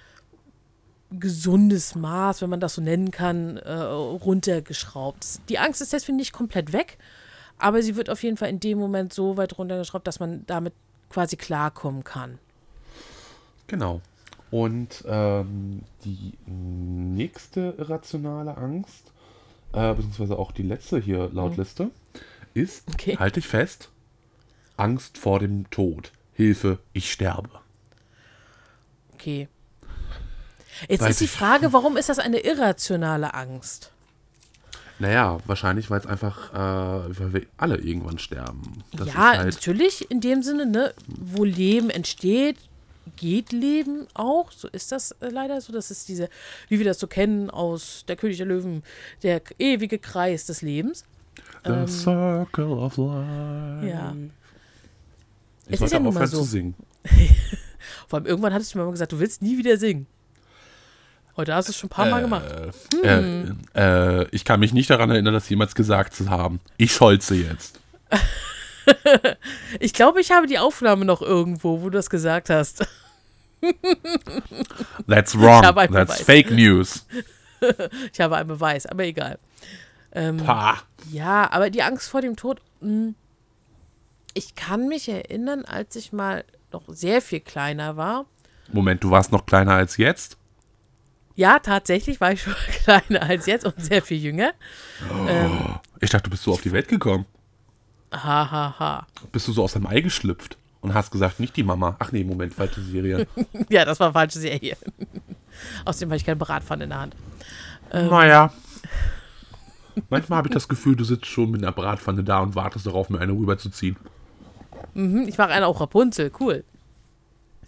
gesundes 1.12 1.96
Maß, 1.96 2.42
wenn 2.42 2.50
man 2.50 2.60
das 2.60 2.76
so 2.76 2.82
nennen 2.82 3.12
kann, 3.12 3.58
äh, 3.58 3.72
runtergeschraubt. 3.74 5.26
Die 5.50 5.58
Angst 5.60 5.82
ist 5.82 5.94
deswegen 5.94 6.18
nicht 6.18 6.34
komplett 6.34 6.74
weg, 6.74 6.98
aber 7.58 7.82
sie 7.82 7.96
wird 7.96 8.10
auf 8.10 8.24
jeden 8.24 8.38
Fall 8.38 8.50
in 8.50 8.60
dem 8.60 8.78
Moment 8.78 9.14
so 9.14 9.38
weit 9.38 9.58
runtergeschraubt, 9.58 10.06
dass 10.06 10.20
man 10.20 10.46
damit 10.48 10.74
quasi 11.10 11.38
klarkommen 11.38 12.04
kann. 12.04 12.40
Genau. 13.68 14.02
Und 14.52 15.04
ähm, 15.08 15.82
die 16.06 16.34
nächste 16.46 17.76
irrationale 17.78 18.58
Angst, 18.58 19.12
äh, 19.74 19.94
beziehungsweise 19.94 20.38
auch 20.40 20.52
die 20.52 20.64
letzte 20.64 21.00
hier 21.00 21.30
laut 21.34 21.58
Liste, 21.58 21.90
ist, 22.54 22.88
Mhm. 22.88 22.94
Okay. 22.94 23.18
halte 23.18 23.40
ich 23.40 23.48
fest, 23.48 23.90
Angst 24.78 25.18
vor 25.18 25.40
dem 25.40 25.70
Tod. 25.70 26.12
Hilfe, 26.34 26.80
ich 26.94 27.12
sterbe. 27.12 27.50
Okay. 29.14 29.48
Jetzt 30.88 31.02
Weiß 31.02 31.10
ist 31.12 31.22
die. 31.22 31.28
Frage, 31.28 31.74
warum 31.74 31.98
ist 31.98 32.10
das 32.10 32.20
eine 32.20 32.40
irrationale 32.40 33.34
Angst? 33.34 33.92
Naja, 35.00 35.38
wahrscheinlich, 35.46 35.92
weil 35.92 36.00
es 36.00 36.08
einfach, 36.08 36.54
äh, 36.54 37.20
weil 37.20 37.34
wir 37.34 37.42
alle 37.58 37.78
irgendwann 37.78 38.18
sterben. 38.18 38.84
Das 38.94 39.08
ja, 39.08 39.14
ist 39.14 39.38
halt, 39.38 39.54
natürlich 39.54 40.10
in 40.10 40.22
dem 40.22 40.42
Sinne, 40.42 40.66
ne, 40.66 40.94
wo 41.08 41.44
Leben 41.44 41.90
entsteht, 41.92 42.58
geht 43.16 43.52
Leben 43.52 44.08
auch. 44.16 44.52
So 44.52 44.68
ist 44.68 44.92
das 44.92 45.12
äh, 45.22 45.30
leider 45.30 45.62
so. 45.62 45.72
Das 45.72 45.92
ist 45.92 46.10
diese, 46.10 46.30
wie 46.68 46.80
wir 46.80 46.86
das 46.86 47.00
so 47.00 47.08
kennen 47.08 47.50
aus 47.52 48.06
Der 48.08 48.16
König 48.16 48.38
der 48.38 48.48
Löwen, 48.48 48.84
der 49.22 49.42
ewige 49.60 50.00
Kreis 50.00 50.46
des 50.48 50.62
Lebens. 50.64 51.06
The 51.64 51.86
Circle 51.88 52.72
of 52.72 52.98
Life. 52.98 53.82
ähm, 53.82 53.88
Ja. 53.88 54.16
Ich 55.68 55.74
Es 55.74 55.74
ist 55.74 55.82
wollte 55.82 55.94
ja 55.96 56.00
nun 56.00 56.08
aufhören 56.10 56.28
so. 56.28 56.38
zu 56.40 56.44
singen. 56.44 56.76
Vor 58.08 58.18
allem 58.18 58.26
irgendwann 58.26 58.54
hattest 58.54 58.74
du 58.74 58.78
mir 58.80 58.86
mal 58.86 58.92
gesagt, 58.92 59.12
du 59.12 59.20
willst 59.20 59.42
nie 59.42 59.58
wieder 59.58 59.78
singen. 59.78 60.08
Heute 61.38 61.54
hast 61.54 61.68
du 61.68 61.72
es 61.72 61.78
schon 61.78 61.88
ein 61.88 61.92
paar 61.92 62.08
Mal 62.08 62.22
gemacht. 62.22 62.46
Äh, 63.04 63.44
äh, 63.76 64.28
ich 64.32 64.44
kann 64.44 64.60
mich 64.60 64.74
nicht 64.74 64.90
daran 64.90 65.12
erinnern, 65.12 65.36
das 65.36 65.48
jemals 65.48 65.76
gesagt 65.76 66.16
zu 66.16 66.30
haben. 66.32 66.60
Ich 66.78 66.94
scholze 66.94 67.36
jetzt. 67.36 67.80
Ich 69.82 69.92
glaube, 69.92 70.22
ich 70.22 70.32
habe 70.32 70.48
die 70.48 70.60
Aufnahme 70.60 71.04
noch 71.04 71.22
irgendwo, 71.22 71.82
wo 71.82 71.90
du 71.90 71.98
das 71.98 72.10
gesagt 72.10 72.50
hast. 72.50 72.88
That's 75.10 75.38
wrong. 75.38 75.62
That's 75.62 75.92
Beweis. 75.92 76.22
fake 76.22 76.52
news. 76.52 77.06
Ich 78.14 78.22
habe 78.22 78.38
einen 78.38 78.48
Beweis, 78.48 78.86
aber 78.86 79.04
egal. 79.04 79.40
Ähm, 80.14 80.38
Pah. 80.38 80.78
Ja, 81.12 81.52
aber 81.52 81.70
die 81.70 81.82
Angst 81.82 82.08
vor 82.08 82.22
dem 82.22 82.36
Tod, 82.36 82.62
mh, 82.80 83.14
ich 84.36 84.56
kann 84.56 84.88
mich 84.88 85.10
erinnern, 85.10 85.66
als 85.66 85.96
ich 85.96 86.14
mal 86.14 86.46
noch 86.72 86.84
sehr 86.88 87.22
viel 87.22 87.40
kleiner 87.40 87.98
war. 87.98 88.26
Moment, 88.72 89.04
du 89.04 89.10
warst 89.10 89.32
noch 89.32 89.46
kleiner 89.48 89.74
als 89.74 89.98
jetzt? 89.98 90.38
Ja, 91.38 91.60
tatsächlich 91.60 92.20
war 92.20 92.32
ich 92.32 92.42
schon 92.42 92.56
kleiner 92.84 93.22
als 93.22 93.46
jetzt 93.46 93.64
und 93.64 93.80
sehr 93.80 94.02
viel 94.02 94.18
jünger. 94.18 94.54
Ich 96.02 96.10
dachte, 96.10 96.24
du 96.24 96.30
bist 96.32 96.42
so 96.44 96.52
auf 96.52 96.62
die 96.62 96.72
Welt 96.72 96.88
gekommen. 96.88 97.26
Ha, 98.12 98.50
ha, 98.52 98.76
ha. 98.80 99.08
Bist 99.32 99.48
du 99.48 99.54
so 99.54 99.64
aus 99.64 99.74
dem 99.74 99.86
Ei 99.86 100.02
geschlüpft 100.02 100.58
und 100.82 100.96
hast 100.96 101.12
gesagt, 101.12 101.40
nicht 101.40 101.56
die 101.56 101.62
Mama. 101.62 101.96
Ach 102.00 102.12
nee, 102.12 102.24
Moment, 102.24 102.56
falsche 102.56 102.82
Serie. 102.82 103.28
Ja, 103.70 103.86
das 103.86 104.00
war 104.00 104.14
falsche 104.14 104.40
Serie. 104.40 104.78
Außerdem 105.86 106.10
habe 106.10 106.18
ich 106.18 106.26
keine 106.26 106.38
Bratpfanne 106.38 106.86
in 106.86 106.90
der 106.90 107.00
Hand. 107.02 107.16
naja. 107.94 108.52
Manchmal 110.10 110.38
habe 110.38 110.48
ich 110.48 110.54
das 110.54 110.68
Gefühl, 110.68 110.96
du 110.96 111.04
sitzt 111.04 111.28
schon 111.28 111.52
mit 111.52 111.62
einer 111.62 111.72
Bratpfanne 111.72 112.24
da 112.24 112.40
und 112.40 112.56
wartest 112.56 112.88
darauf, 112.88 113.10
mir 113.12 113.20
eine 113.20 113.34
rüberzuziehen. 113.34 113.96
Mhm, 114.96 115.28
ich 115.28 115.38
mache 115.38 115.52
eine 115.52 115.68
auch 115.68 115.82
Rapunzel, 115.82 116.32
cool. 116.40 116.64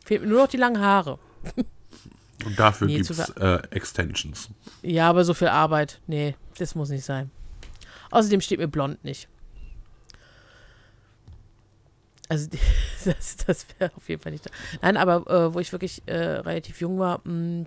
Fehlt 0.05 0.21
mir 0.21 0.27
nur 0.27 0.41
noch 0.41 0.49
die 0.49 0.57
langen 0.57 0.81
Haare. 0.81 1.19
Und 2.45 2.57
dafür 2.57 2.87
Nee, 2.87 2.97
gibt 2.97 3.09
es 3.09 3.29
äh, 3.29 3.59
Extensions. 3.71 4.49
Ja, 4.81 5.09
aber 5.09 5.23
so 5.25 5.33
viel 5.33 5.49
Arbeit, 5.49 5.99
nee, 6.07 6.35
das 6.57 6.75
muss 6.75 6.89
nicht 6.89 7.03
sein. 7.05 7.31
Außerdem 8.11 8.41
steht 8.41 8.59
mir 8.59 8.67
blond 8.67 9.03
nicht. 9.03 9.27
Also 12.29 12.47
das, 13.05 13.37
das 13.37 13.65
wäre 13.77 13.91
auf 13.95 14.07
jeden 14.07 14.21
Fall 14.21 14.31
nicht 14.31 14.45
da. 14.45 14.51
Nein, 14.81 14.97
aber 14.97 15.29
äh, 15.29 15.53
wo 15.53 15.59
ich 15.59 15.71
wirklich 15.71 16.01
äh, 16.05 16.15
relativ 16.15 16.79
jung 16.79 16.99
war, 16.99 17.21
mh, 17.23 17.65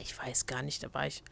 ich 0.00 0.16
weiß 0.18 0.46
gar 0.46 0.62
nicht, 0.62 0.82
da 0.82 0.94
war 0.94 1.06
ich 1.06 1.22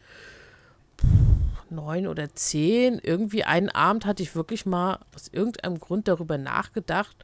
neun 1.71 2.07
oder 2.07 2.35
zehn. 2.35 2.99
Irgendwie 3.03 3.45
einen 3.45 3.69
Abend 3.69 4.07
hatte 4.07 4.23
ich 4.23 4.35
wirklich 4.35 4.67
mal 4.67 4.99
aus 5.15 5.29
irgendeinem 5.29 5.79
Grund 5.79 6.09
darüber 6.09 6.37
nachgedacht, 6.39 7.17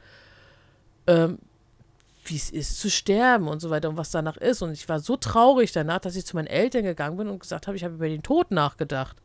ähm, 1.07 1.39
wie 2.25 2.37
es 2.37 2.51
ist 2.51 2.79
zu 2.79 2.91
sterben 2.91 3.49
und 3.49 3.61
so 3.61 3.71
weiter 3.71 3.89
und 3.89 3.97
was 3.97 4.11
danach 4.11 4.37
ist. 4.37 4.63
Und 4.63 4.73
ich 4.73 4.89
war 4.89 5.01
so 5.01 5.17
traurig 5.17 5.73
danach, 5.73 6.01
dass 6.01 6.17
ich 6.17 6.25
zu 6.25 6.37
meinen 6.37 6.47
Eltern 6.47 6.85
gegangen 6.85 7.17
bin 7.17 7.29
und 7.29 7.41
gesagt 7.41 7.67
habe, 7.67 7.77
ich 7.77 7.85
habe 7.85 7.95
über 7.95 8.09
den 8.09 8.23
Tod 8.23 8.51
nachgedacht. 8.51 9.17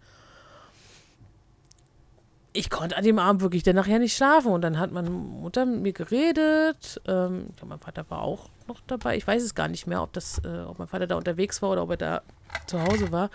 Ich 2.54 2.72
konnte 2.72 2.98
an 2.98 3.04
dem 3.04 3.20
Abend 3.20 3.42
wirklich 3.42 3.62
dann 3.62 3.76
nachher 3.76 4.00
nicht 4.00 4.16
schlafen. 4.16 4.52
Und 4.52 4.62
dann 4.62 4.80
hat 4.80 4.92
meine 4.92 5.12
Mutter 5.12 5.66
mit 5.66 5.82
mir 5.82 5.94
geredet. 5.94 7.00
Ähm, 7.08 7.48
ich 7.50 7.58
glaube, 7.58 7.70
mein 7.70 7.80
Vater 7.80 8.06
war 8.10 8.22
auch 8.24 8.50
noch 8.68 8.80
dabei. 8.88 9.16
Ich 9.16 9.28
weiß 9.28 9.44
es 9.44 9.54
gar 9.54 9.68
nicht 9.68 9.86
mehr, 9.86 10.02
ob, 10.02 10.14
das, 10.14 10.42
äh, 10.44 10.62
ob 10.62 10.80
mein 10.80 10.88
Vater 10.88 11.06
da 11.06 11.18
unterwegs 11.18 11.62
war 11.62 11.70
oder 11.72 11.84
ob 11.84 11.92
er 11.92 11.98
da 11.98 12.22
zu 12.66 12.82
Hause 12.82 13.12
war. 13.12 13.30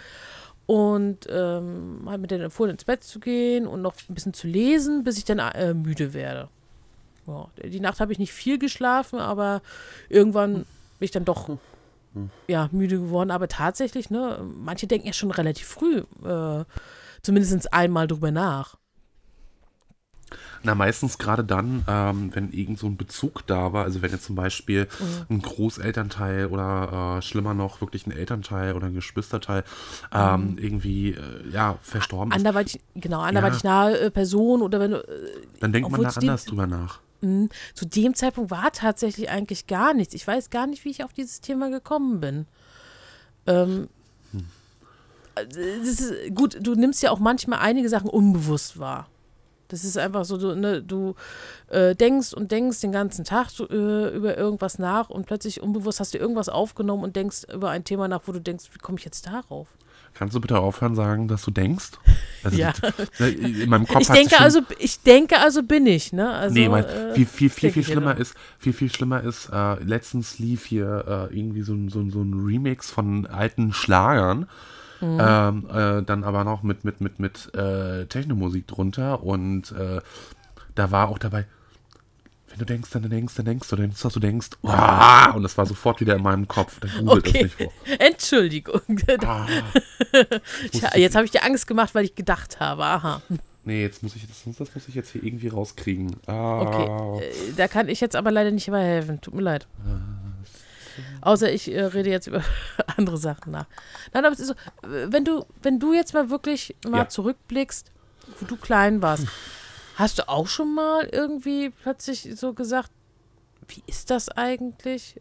Und 0.67 1.29
ähm, 1.31 2.09
hat 2.09 2.21
mir 2.21 2.27
dann 2.27 2.41
empfohlen, 2.41 2.73
ins 2.73 2.85
Bett 2.85 3.05
zu 3.05 3.21
gehen 3.21 3.67
und 3.67 3.83
noch 3.83 3.95
ein 4.09 4.15
bisschen 4.15 4.35
zu 4.35 4.49
lesen, 4.49 5.05
bis 5.05 5.19
ich 5.19 5.25
dann 5.25 5.39
äh, 5.39 5.75
müde 5.75 6.15
werde. 6.15 6.49
Ja, 7.27 7.49
die 7.65 7.81
Nacht 7.81 8.01
habe 8.01 8.13
ich 8.13 8.19
nicht 8.19 8.33
viel 8.33 8.59
geschlafen, 8.59 9.19
aber 9.19 9.63
irgendwann 10.09 10.55
bin 10.55 10.65
ich 11.01 11.11
dann 11.11 11.25
doch 11.25 11.49
ja, 12.47 12.69
müde 12.73 12.99
geworden. 12.99 13.31
Aber 13.31 13.49
tatsächlich, 13.49 14.11
ne, 14.11 14.45
manche 14.57 14.87
denken 14.87 15.07
ja 15.07 15.13
schon 15.13 15.31
relativ 15.31 15.67
früh, 15.67 16.03
äh, 16.25 16.65
zumindest 17.23 17.73
einmal 17.73 18.07
drüber 18.07 18.31
nach. 18.31 18.77
Na, 20.63 20.75
meistens 20.75 21.19
gerade 21.19 21.45
dann, 21.45 21.85
ähm, 21.89 22.31
wenn 22.35 22.53
irgend 22.53 22.79
so 22.79 22.87
ein 22.87 22.97
Bezug 22.97 23.47
da 23.47 23.73
war, 23.73 23.85
also 23.85 24.01
wenn 24.01 24.13
jetzt 24.13 24.25
zum 24.25 24.37
Beispiel 24.37 24.87
Mhm. 25.01 25.37
ein 25.37 25.43
Großelternteil 25.43 26.47
oder 26.47 27.19
äh, 27.19 27.23
schlimmer 27.23 27.53
noch 27.53 27.81
wirklich 27.81 28.07
ein 28.07 28.13
Elternteil 28.13 28.75
oder 28.75 28.87
ein 28.87 28.95
Geschwisterteil 28.95 29.65
ähm, 30.13 30.57
irgendwie 30.59 31.11
äh, 31.11 31.51
ja 31.51 31.79
verstorben 31.83 32.33
ist, 32.33 32.39
Anderweitig, 32.39 32.81
genau, 32.95 33.21
anderweitig 33.21 33.65
nahe 33.65 33.99
äh, 33.99 34.11
Person 34.11 34.63
oder 34.63 34.79
wenn 34.79 34.93
du, 34.93 34.99
äh, 34.99 35.47
dann 35.61 35.73
denkt 35.73 35.91
man 35.91 36.01
da 36.01 36.11
anders 36.11 36.45
drüber 36.45 36.67
nach. 36.67 37.01
Zu 37.75 37.87
dem 37.87 38.15
Zeitpunkt 38.15 38.51
war 38.51 38.73
tatsächlich 38.73 39.31
eigentlich 39.31 39.67
gar 39.67 39.95
nichts. 39.95 40.15
Ich 40.15 40.27
weiß 40.27 40.51
gar 40.51 40.67
nicht, 40.67 40.85
wie 40.85 40.91
ich 40.91 41.05
auf 41.05 41.13
dieses 41.13 41.41
Thema 41.41 41.71
gekommen 41.71 42.21
bin. 42.21 42.47
Ähm, 43.47 43.89
das 45.35 46.01
ist, 46.01 46.35
gut, 46.35 46.59
du 46.61 46.75
nimmst 46.75 47.03
ja 47.03 47.11
auch 47.11 47.19
manchmal 47.19 47.61
einige 47.61 47.89
Sachen 47.89 48.11
unbewusst 48.11 48.79
wahr. 48.79 49.09
Das 49.69 49.85
ist 49.85 49.97
einfach 49.97 50.27
so, 50.27 50.37
du, 50.37 50.55
ne, 50.55 50.83
du 50.83 51.15
äh, 51.69 51.95
denkst 51.95 52.35
und 52.35 52.53
denkst 52.53 52.81
den 52.81 52.93
ganzen 52.93 53.25
Tag 53.25 53.49
so, 53.49 53.67
äh, 53.71 54.15
über 54.15 54.37
irgendwas 54.37 54.79
nach 54.79 55.09
und 55.09 55.25
plötzlich 55.25 55.63
unbewusst 55.63 55.99
hast 55.99 56.13
du 56.13 56.19
irgendwas 56.19 56.51
aufgenommen 56.51 57.03
und 57.03 57.17
denkst 57.17 57.45
über 57.53 57.71
ein 57.71 57.85
Thema 57.85 58.07
nach, 58.07 58.23
wo 58.27 58.33
du 58.33 58.41
denkst, 58.41 58.67
wie 58.75 58.79
komme 58.79 58.99
ich 58.99 59.05
jetzt 59.07 59.27
darauf? 59.27 59.69
Kannst 60.15 60.35
du 60.37 60.41
bitte 60.41 60.59
aufhören 60.59 60.95
sagen, 60.95 61.27
dass 61.29 61.43
du 61.43 61.51
denkst? 61.51 61.91
Also 62.45 62.57
Ja. 62.61 62.73
das- 63.19 63.29
in 63.31 63.69
meinem 63.69 63.87
Kopf 63.87 64.03
Ich 64.03 64.09
denke 64.09 64.39
also, 64.41 64.61
ich 64.79 65.01
denke 65.01 65.39
also 65.39 65.63
bin 65.63 65.87
ich, 65.87 66.13
ne? 66.13 66.31
Also, 66.31 66.55
nee, 66.55 66.69
mein, 66.69 66.85
äh, 66.85 67.15
viel, 67.15 67.27
viel, 67.27 67.51
viel, 67.51 67.73
viel 67.73 67.85
schlimmer 67.85 68.17
ist, 68.17 68.35
viel, 68.59 68.73
viel 68.73 68.93
schlimmer 68.93 69.23
ist, 69.23 69.49
äh, 69.53 69.83
letztens 69.83 70.39
lief 70.39 70.65
hier 70.67 71.29
äh, 71.33 71.37
irgendwie 71.39 71.63
so, 71.63 71.73
ein- 71.75 71.89
so, 71.89 72.09
so 72.11 72.21
ein 72.23 72.35
Remix 72.47 72.91
von 72.91 73.27
alten 73.27 73.73
Schlagern. 73.73 74.47
Mhm. 75.01 75.19
Ähm, 75.21 75.67
äh, 75.69 76.03
dann 76.05 76.23
aber 76.23 76.45
noch 76.45 76.63
mit, 76.63 76.85
mit, 76.85 77.01
mit, 77.01 77.19
mit 77.19 77.53
äh, 77.57 78.07
Technomusik 78.07 78.69
drunter 78.69 79.23
und 79.25 79.73
äh, 79.73 80.01
da 80.77 80.91
war 80.93 81.09
auch 81.09 81.19
dabei, 81.19 81.45
wenn 82.53 82.59
du 82.59 82.65
denkst, 82.67 82.91
dann 82.91 83.09
denkst, 83.11 83.35
dann 83.35 83.45
denkst 83.47 83.69
du, 83.69 83.77
denkst, 83.77 84.05
was 84.05 84.13
du 84.13 84.21
denkst. 84.21 84.51
Uah! 84.63 85.33
und 85.35 85.43
das 85.43 85.57
war 85.59 85.67
sofort 85.67 86.01
wieder 86.01 86.15
in 86.17 86.23
meinem 86.23 86.47
Kopf. 86.47 86.79
Dann 86.81 86.91
googelt 87.07 87.27
Okay. 87.29 87.43
nicht 87.45 87.55
vor. 87.57 87.73
Entschuldigung. 87.99 88.81
Ah, 89.27 89.47
Tja, 90.73 90.91
jetzt 90.97 91.15
habe 91.17 91.25
ich 91.25 91.31
dir 91.31 91.43
Angst 91.45 91.67
gemacht, 91.67 91.95
weil 91.95 92.05
ich 92.05 92.15
gedacht 92.15 92.61
habe. 92.61 92.85
Aha. 92.85 93.23
nee, 93.65 93.83
jetzt 93.83 94.03
muss 94.03 94.15
ich, 94.17 94.27
das, 94.27 94.43
das 94.59 94.75
muss 94.75 94.89
ich 94.89 94.95
jetzt 94.95 95.11
hier 95.11 95.23
irgendwie 95.25 95.49
rauskriegen. 95.49 96.17
Ah, 96.27 96.61
Okay. 96.61 97.25
Äh, 97.25 97.53
da 97.57 97.69
kann 97.69 97.89
ich 97.89 98.01
jetzt 98.01 98.15
aber 98.17 98.31
leider 98.31 98.51
nicht 98.51 98.69
mehr 98.69 98.81
helfen. 98.81 99.21
Tut 99.21 99.35
mir 99.35 99.43
leid. 99.43 99.67
Außer 101.23 101.51
ich 101.51 101.73
äh, 101.73 101.81
rede 101.85 102.11
jetzt 102.11 102.27
über 102.27 102.43
andere 102.97 103.17
Sachen 103.17 103.53
nach. 103.53 103.67
Nein, 104.13 104.25
aber 104.25 104.35
es 104.35 104.41
ist 104.41 104.49
so, 104.49 104.55
wenn 104.83 105.25
du, 105.25 105.47
wenn 105.63 105.79
du 105.79 105.95
jetzt 105.95 106.13
mal 106.13 106.29
wirklich 106.31 106.75
mal 106.87 106.99
Ja. 106.99 107.09
zurückblickst, 107.09 107.91
wo 108.41 108.47
du 108.47 108.57
klein 108.57 109.01
warst, 109.01 109.27
hast 110.03 110.19
du 110.19 110.29
auch 110.29 110.47
schon 110.49 110.75
mal 110.75 111.09
irgendwie 111.11 111.71
plötzlich 111.71 112.29
so 112.37 112.53
gesagt, 112.53 112.91
wie 113.69 113.83
ist 113.87 114.11
das 114.11 114.29
eigentlich? 114.29 115.21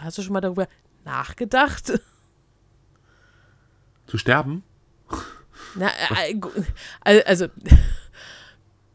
Hast 0.00 0.18
du 0.18 0.22
schon 0.22 0.32
mal 0.34 0.40
darüber 0.40 0.68
nachgedacht? 1.04 1.92
Zu 4.06 4.18
sterben? 4.18 4.62
Na, 5.74 5.88
äh, 5.88 6.34
al- 7.00 7.22
also, 7.24 7.46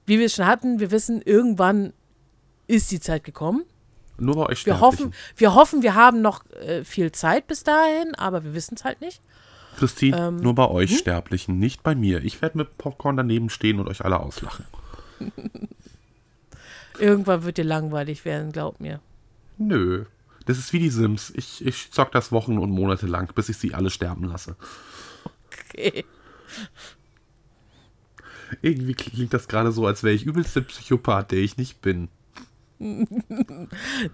wie 0.06 0.20
wir 0.20 0.26
es 0.26 0.36
schon 0.36 0.46
hatten, 0.48 0.80
wir 0.80 0.92
wissen, 0.92 1.22
irgendwann 1.22 1.94
ist 2.68 2.92
die 2.92 3.00
Zeit 3.00 3.24
gekommen. 3.24 3.64
Nur 4.18 4.36
bei 4.36 4.46
euch 4.48 4.66
Wir 4.66 4.80
hoffen, 4.80 5.14
wir 5.36 5.56
hoffen, 5.56 5.82
wir 5.82 5.96
haben 5.96 6.22
noch 6.22 6.46
äh, 6.52 6.84
viel 6.84 7.12
Zeit 7.12 7.48
bis 7.48 7.64
dahin, 7.64 8.16
aber 8.16 8.44
wir 8.44 8.54
wissen 8.54 8.76
es 8.76 8.84
halt 8.84 9.02
nicht. 9.02 9.22
Christine, 9.78 10.18
Ähm, 10.28 10.36
nur 10.38 10.54
bei 10.56 10.68
euch 10.68 10.98
Sterblichen, 11.00 11.58
nicht 11.58 11.82
bei 11.84 11.96
mir. 11.96 12.24
Ich 12.24 12.42
werde 12.42 12.60
mit 12.60 12.78
Popcorn 12.78 13.18
daneben 13.18 13.50
stehen 13.50 13.80
und 13.80 13.88
euch 13.88 14.06
alle 14.06 14.20
auslachen. 14.20 14.66
Irgendwann 17.00 17.44
wird 17.44 17.58
dir 17.58 17.64
langweilig 17.64 18.24
werden, 18.26 18.52
glaub 18.52 18.80
mir. 18.80 19.00
Nö. 19.58 20.06
Das 20.46 20.58
ist 20.58 20.74
wie 20.74 20.80
die 20.80 20.90
Sims. 20.90 21.32
Ich, 21.36 21.66
ich 21.66 21.92
zock 21.92 22.12
das 22.12 22.32
Wochen 22.32 22.58
und 22.58 22.70
Monate 22.72 23.08
lang, 23.08 23.34
bis 23.34 23.50
ich 23.50 23.58
sie 23.58 23.74
alle 23.74 23.90
sterben 23.90 24.26
lasse. 24.26 24.56
Okay. 25.70 26.06
Irgendwie 28.62 28.94
klingt 28.94 29.34
das 29.34 29.48
gerade 29.48 29.72
so, 29.72 29.88
als 29.88 30.04
wäre 30.04 30.14
ich 30.14 30.26
übelste 30.26 30.62
Psychopath, 30.62 31.32
der 31.32 31.40
ich 31.40 31.58
nicht 31.58 31.82
bin. 31.82 32.10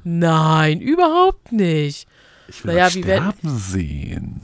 Nein, 0.04 0.80
überhaupt 0.82 1.52
nicht. 1.52 2.08
Ich 2.48 2.64
will 2.64 2.74
Naja, 2.76 2.94
werden- 2.94 3.34
sterben 3.34 3.58
sehen. 3.58 4.42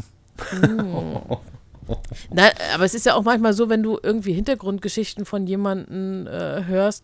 Na, 2.31 2.49
aber 2.73 2.85
es 2.85 2.93
ist 2.93 3.05
ja 3.05 3.15
auch 3.15 3.23
manchmal 3.23 3.53
so, 3.53 3.69
wenn 3.69 3.83
du 3.83 3.99
irgendwie 4.01 4.33
Hintergrundgeschichten 4.33 5.25
von 5.25 5.47
jemandem 5.47 6.27
äh, 6.27 6.65
hörst. 6.65 7.03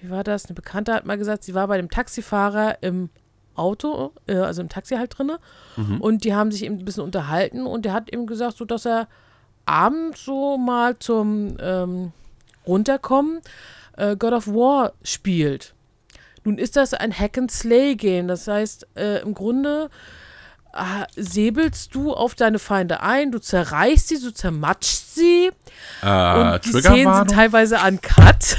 Wie 0.00 0.10
war 0.10 0.24
das? 0.24 0.46
Eine 0.46 0.54
Bekannte 0.54 0.94
hat 0.94 1.06
mal 1.06 1.18
gesagt, 1.18 1.44
sie 1.44 1.54
war 1.54 1.68
bei 1.68 1.76
dem 1.76 1.90
Taxifahrer 1.90 2.82
im 2.82 3.10
Auto, 3.54 4.12
äh, 4.26 4.36
also 4.36 4.62
im 4.62 4.68
Taxi 4.68 4.96
halt 4.96 5.16
drinne. 5.16 5.38
Und 6.00 6.24
die 6.24 6.34
haben 6.34 6.50
sich 6.50 6.64
eben 6.64 6.78
ein 6.78 6.84
bisschen 6.84 7.04
unterhalten 7.04 7.66
und 7.66 7.84
der 7.84 7.92
hat 7.92 8.12
eben 8.12 8.26
gesagt, 8.26 8.56
so 8.56 8.64
dass 8.64 8.86
er 8.86 9.08
abends 9.64 10.24
so 10.24 10.58
mal 10.58 10.98
zum 10.98 11.56
ähm, 11.60 12.12
Runterkommen 12.66 13.40
äh, 13.96 14.16
God 14.16 14.32
of 14.32 14.48
War 14.48 14.92
spielt. 15.02 15.74
Nun 16.44 16.58
ist 16.58 16.76
das 16.76 16.94
ein 16.94 17.16
Hack-and-Slay-Game. 17.16 18.26
Das 18.26 18.48
heißt, 18.48 18.88
äh, 18.96 19.20
im 19.20 19.34
Grunde 19.34 19.90
säbelst 21.16 21.94
du 21.94 22.12
auf 22.12 22.34
deine 22.34 22.58
Feinde 22.58 23.00
ein, 23.00 23.30
du 23.30 23.38
zerreißt 23.38 24.08
sie, 24.08 24.20
du 24.20 24.32
zermatschst 24.32 25.14
sie. 25.14 25.50
Äh, 26.02 26.40
und 26.40 26.64
die 26.64 26.80
Szenen 26.80 27.14
sind 27.14 27.30
teilweise 27.30 27.78
uncut. 27.86 28.56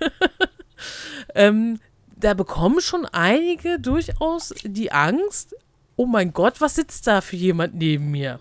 ähm, 1.34 1.78
da 2.16 2.34
bekommen 2.34 2.80
schon 2.80 3.06
einige 3.06 3.78
durchaus 3.78 4.54
die 4.64 4.92
Angst, 4.92 5.54
oh 5.96 6.06
mein 6.06 6.32
Gott, 6.32 6.60
was 6.60 6.74
sitzt 6.74 7.06
da 7.06 7.20
für 7.20 7.36
jemand 7.36 7.74
neben 7.74 8.10
mir? 8.10 8.40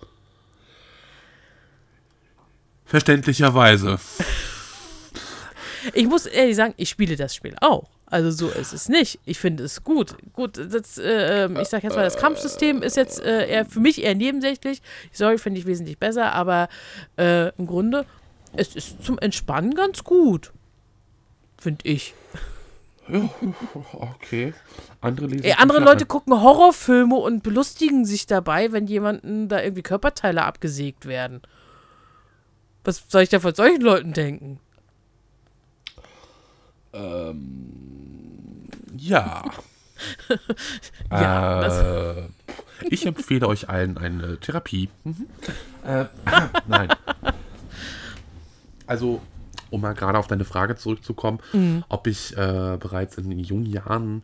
Verständlicherweise. 2.85 3.99
Ich 5.93 6.05
muss 6.05 6.25
ehrlich 6.25 6.55
sagen, 6.55 6.73
ich 6.77 6.89
spiele 6.89 7.15
das 7.15 7.33
Spiel 7.33 7.55
auch. 7.61 7.89
Also 8.11 8.29
so 8.29 8.49
ist 8.49 8.73
es 8.73 8.89
nicht. 8.89 9.19
Ich 9.25 9.39
finde 9.39 9.63
es 9.63 9.85
gut. 9.85 10.17
Gut, 10.33 10.57
das, 10.57 10.97
äh, 10.97 11.45
ähm, 11.45 11.57
ich 11.57 11.69
sag 11.69 11.81
jetzt 11.81 11.95
mal, 11.95 12.03
das 12.03 12.17
Kampfsystem 12.17 12.83
ist 12.83 12.97
jetzt 12.97 13.23
äh, 13.23 13.47
eher 13.47 13.65
für 13.65 13.79
mich 13.79 14.03
eher 14.03 14.15
nebensächlich. 14.15 14.81
Story 15.13 15.37
finde 15.37 15.61
ich 15.61 15.65
wesentlich 15.65 15.97
besser, 15.97 16.33
aber 16.33 16.67
äh, 17.17 17.55
im 17.57 17.67
Grunde, 17.67 18.05
es 18.53 18.75
ist 18.75 19.01
zum 19.01 19.17
Entspannen 19.17 19.75
ganz 19.75 20.03
gut. 20.03 20.51
Finde 21.57 21.87
ich. 21.87 22.13
Okay. 23.93 24.53
Andere. 24.99 25.27
Ey, 25.43 25.53
andere 25.53 25.79
Leute 25.79 26.05
gucken 26.05 26.33
Horrorfilme 26.41 27.15
und 27.15 27.43
belustigen 27.43 28.05
sich 28.05 28.27
dabei, 28.27 28.71
wenn 28.73 28.87
jemanden 28.87 29.47
da 29.47 29.61
irgendwie 29.61 29.83
Körperteile 29.83 30.43
abgesägt 30.43 31.05
werden. 31.05 31.41
Was 32.83 33.05
soll 33.07 33.23
ich 33.23 33.29
da 33.29 33.39
von 33.39 33.55
solchen 33.55 33.81
Leuten 33.81 34.13
denken? 34.13 34.59
Ja. 39.01 39.43
Ja, 41.11 42.11
äh, 42.17 42.29
Ich 42.89 43.05
empfehle 43.05 43.47
euch 43.47 43.69
allen 43.69 43.97
eine 43.99 44.39
Therapie. 44.39 44.89
Mhm. 45.03 45.27
Äh, 45.85 46.05
nein. 46.67 46.89
Also, 48.87 49.21
um 49.69 49.81
mal 49.81 49.93
gerade 49.93 50.17
auf 50.17 50.27
deine 50.27 50.45
Frage 50.45 50.75
zurückzukommen, 50.75 51.39
Mhm. 51.53 51.83
ob 51.89 52.07
ich 52.07 52.35
äh, 52.35 52.77
bereits 52.79 53.17
in 53.17 53.37
jungen 53.39 53.65
Jahren 53.67 54.23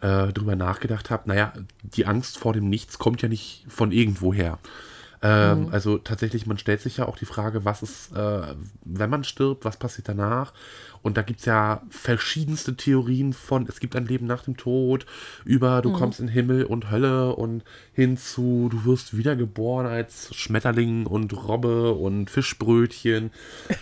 äh, 0.00 0.32
drüber 0.32 0.54
nachgedacht 0.56 1.10
habe, 1.10 1.28
naja, 1.28 1.52
die 1.82 2.06
Angst 2.06 2.38
vor 2.38 2.52
dem 2.52 2.68
Nichts 2.68 2.98
kommt 2.98 3.22
ja 3.22 3.28
nicht 3.28 3.64
von 3.68 3.90
irgendwoher. 3.92 4.58
Ähm, 5.22 5.62
Mhm. 5.66 5.68
Also 5.72 5.98
tatsächlich, 5.98 6.46
man 6.46 6.58
stellt 6.58 6.80
sich 6.80 6.98
ja 6.98 7.06
auch 7.06 7.16
die 7.16 7.24
Frage, 7.24 7.64
was 7.64 7.82
ist, 7.82 8.12
äh, 8.12 8.54
wenn 8.84 9.10
man 9.10 9.24
stirbt, 9.24 9.64
was 9.64 9.76
passiert 9.78 10.08
danach? 10.08 10.52
Und 11.02 11.16
da 11.16 11.22
gibt 11.22 11.40
es 11.40 11.46
ja 11.46 11.82
verschiedenste 11.88 12.76
Theorien 12.76 13.32
von, 13.32 13.66
es 13.68 13.78
gibt 13.80 13.94
ein 13.96 14.06
Leben 14.06 14.26
nach 14.26 14.42
dem 14.42 14.56
Tod, 14.56 15.06
über 15.44 15.78
Mhm. 15.78 15.82
du 15.82 15.92
kommst 15.92 16.20
in 16.20 16.28
Himmel 16.28 16.64
und 16.64 16.90
Hölle 16.90 17.34
und 17.36 17.62
hinzu, 17.92 18.68
du 18.70 18.84
wirst 18.84 19.16
wiedergeboren 19.16 19.86
als 19.86 20.34
Schmetterling 20.34 21.06
und 21.06 21.32
Robbe 21.32 21.92
und 21.92 22.28
Fischbrötchen. 22.28 23.30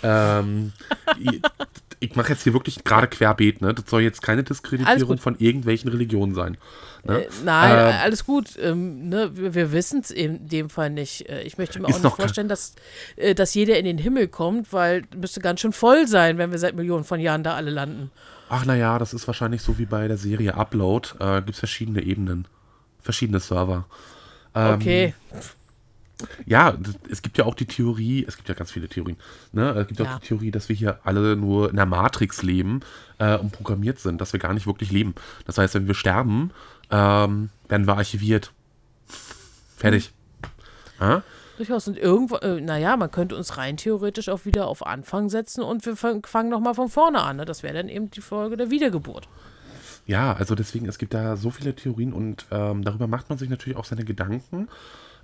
ähm, 0.03 0.73
ich 2.05 2.17
mache 2.17 2.33
jetzt 2.33 2.43
hier 2.43 2.53
wirklich 2.53 2.85
gerade 2.85 3.07
querbeet, 3.09 3.61
ne? 3.61 3.75
Das 3.75 3.85
soll 3.89 4.03
jetzt 4.03 4.23
keine 4.23 4.43
Diskreditierung 4.45 5.19
von 5.19 5.37
irgendwelchen 5.39 5.91
Religionen 5.91 6.35
sein. 6.35 6.57
Ne? 7.05 7.25
Äh, 7.25 7.29
nein, 7.45 7.71
Ähm, 7.95 8.01
alles 8.03 8.25
gut. 8.25 8.51
Ähm, 8.61 9.09
ne, 9.09 9.31
wir 9.37 9.55
wir 9.55 9.73
wissen 9.73 10.01
es 10.01 10.11
in 10.11 10.49
dem 10.49 10.71
Fall 10.71 10.91
nicht. 10.91 11.29
Äh, 11.29 11.43
Ich 11.43 11.59
möchte 11.59 11.79
mir 11.81 11.89
auch 11.89 11.99
nicht 12.03 12.17
vorstellen, 12.17 12.49
dass, 12.49 12.75
äh, 13.17 13.35
dass 13.35 13.55
jeder 13.55 13.79
in 13.79 13.85
den 13.85 13.99
Himmel 13.99 14.29
kommt, 14.29 14.73
weil 14.73 15.03
müsste 15.17 15.41
ganz 15.41 15.61
schön 15.61 15.73
voll 15.73 16.07
sein, 16.09 16.39
wenn 16.39 16.51
wir 16.51 16.59
seit 16.59 16.75
Millionen 16.77 17.05
von 17.05 17.21
Jahren 17.21 17.43
da 17.43 17.55
alle 17.55 17.71
landen. 17.71 18.11
Ach 18.49 18.65
naja, 18.65 18.99
das 18.99 19.15
ist 19.15 19.27
wahrscheinlich 19.27 19.63
so 19.63 19.79
wie 19.79 19.87
bei 19.87 20.07
der 20.09 20.17
Serie 20.19 20.55
Upload. 20.55 21.11
Äh, 21.19 21.37
Gibt 21.43 21.51
es 21.55 21.59
verschiedene 21.59 22.03
Ebenen, 22.03 22.47
verschiedene 23.03 23.41
Server. 23.41 23.87
Ähm, 24.55 24.75
Okay. 24.75 25.15
Ja, 26.47 26.77
es 27.11 27.23
gibt 27.23 27.39
ja 27.39 27.45
auch 27.45 27.55
die 27.55 27.67
Theorie, 27.67 28.25
es 28.27 28.37
gibt 28.37 28.49
ja 28.49 28.55
ganz 28.55 28.71
viele 28.71 28.89
Theorien, 28.89 29.17
ne? 29.53 29.71
Es 29.73 29.89
gibt 29.89 29.99
Ja. 30.01 30.15
auch 30.15 30.21
die 30.21 30.27
Theorie, 30.29 30.51
dass 30.53 30.69
wir 30.69 30.77
hier 30.77 31.01
alle 31.03 31.35
nur 31.37 31.71
in 31.71 31.77
der 31.77 31.87
Matrix 31.87 32.43
leben 32.43 32.81
äh, 33.19 33.37
und 33.37 33.51
programmiert 33.53 33.99
sind, 33.99 34.21
dass 34.21 34.33
wir 34.33 34.39
gar 34.41 34.55
nicht 34.55 34.67
wirklich 34.67 34.93
leben. 34.93 35.15
Das 35.45 35.59
heißt, 35.59 35.75
wenn 35.75 35.89
wir 35.89 35.95
sterben, 35.95 36.53
ähm, 36.91 37.51
werden 37.69 37.87
wir 37.87 37.97
archiviert. 37.97 38.53
Fertig. 39.77 40.13
Ja? 41.01 41.23
Durchaus. 41.57 41.89
Und 41.89 41.99
irgendwo, 41.99 42.37
äh, 42.37 42.61
naja, 42.61 42.97
man 42.97 43.11
könnte 43.11 43.37
uns 43.37 43.57
rein 43.57 43.77
theoretisch 43.77 44.29
auch 44.29 44.45
wieder 44.45 44.67
auf 44.69 44.87
Anfang 44.87 45.29
setzen 45.29 45.63
und 45.63 45.85
wir 45.85 45.97
fang- 45.97 46.25
fangen 46.27 46.49
nochmal 46.51 46.75
von 46.75 46.89
vorne 46.89 47.23
an. 47.23 47.37
Ne? 47.37 47.45
Das 47.45 47.63
wäre 47.63 47.75
dann 47.75 47.89
eben 47.89 48.11
die 48.11 48.21
Folge 48.21 48.57
der 48.57 48.71
Wiedergeburt. 48.71 49.29
Ja, 50.07 50.35
also 50.35 50.55
deswegen, 50.55 50.87
es 50.87 50.99
gibt 50.99 51.15
da 51.15 51.37
so 51.37 51.51
viele 51.51 51.75
Theorien 51.75 52.13
und 52.13 52.47
ähm, 52.51 52.85
darüber 52.85 53.07
macht 53.07 53.31
man 53.31 53.39
sich 53.39 53.49
natürlich 53.49 53.79
auch 53.79 53.85
seine 53.85 54.05
Gedanken. 54.05 54.69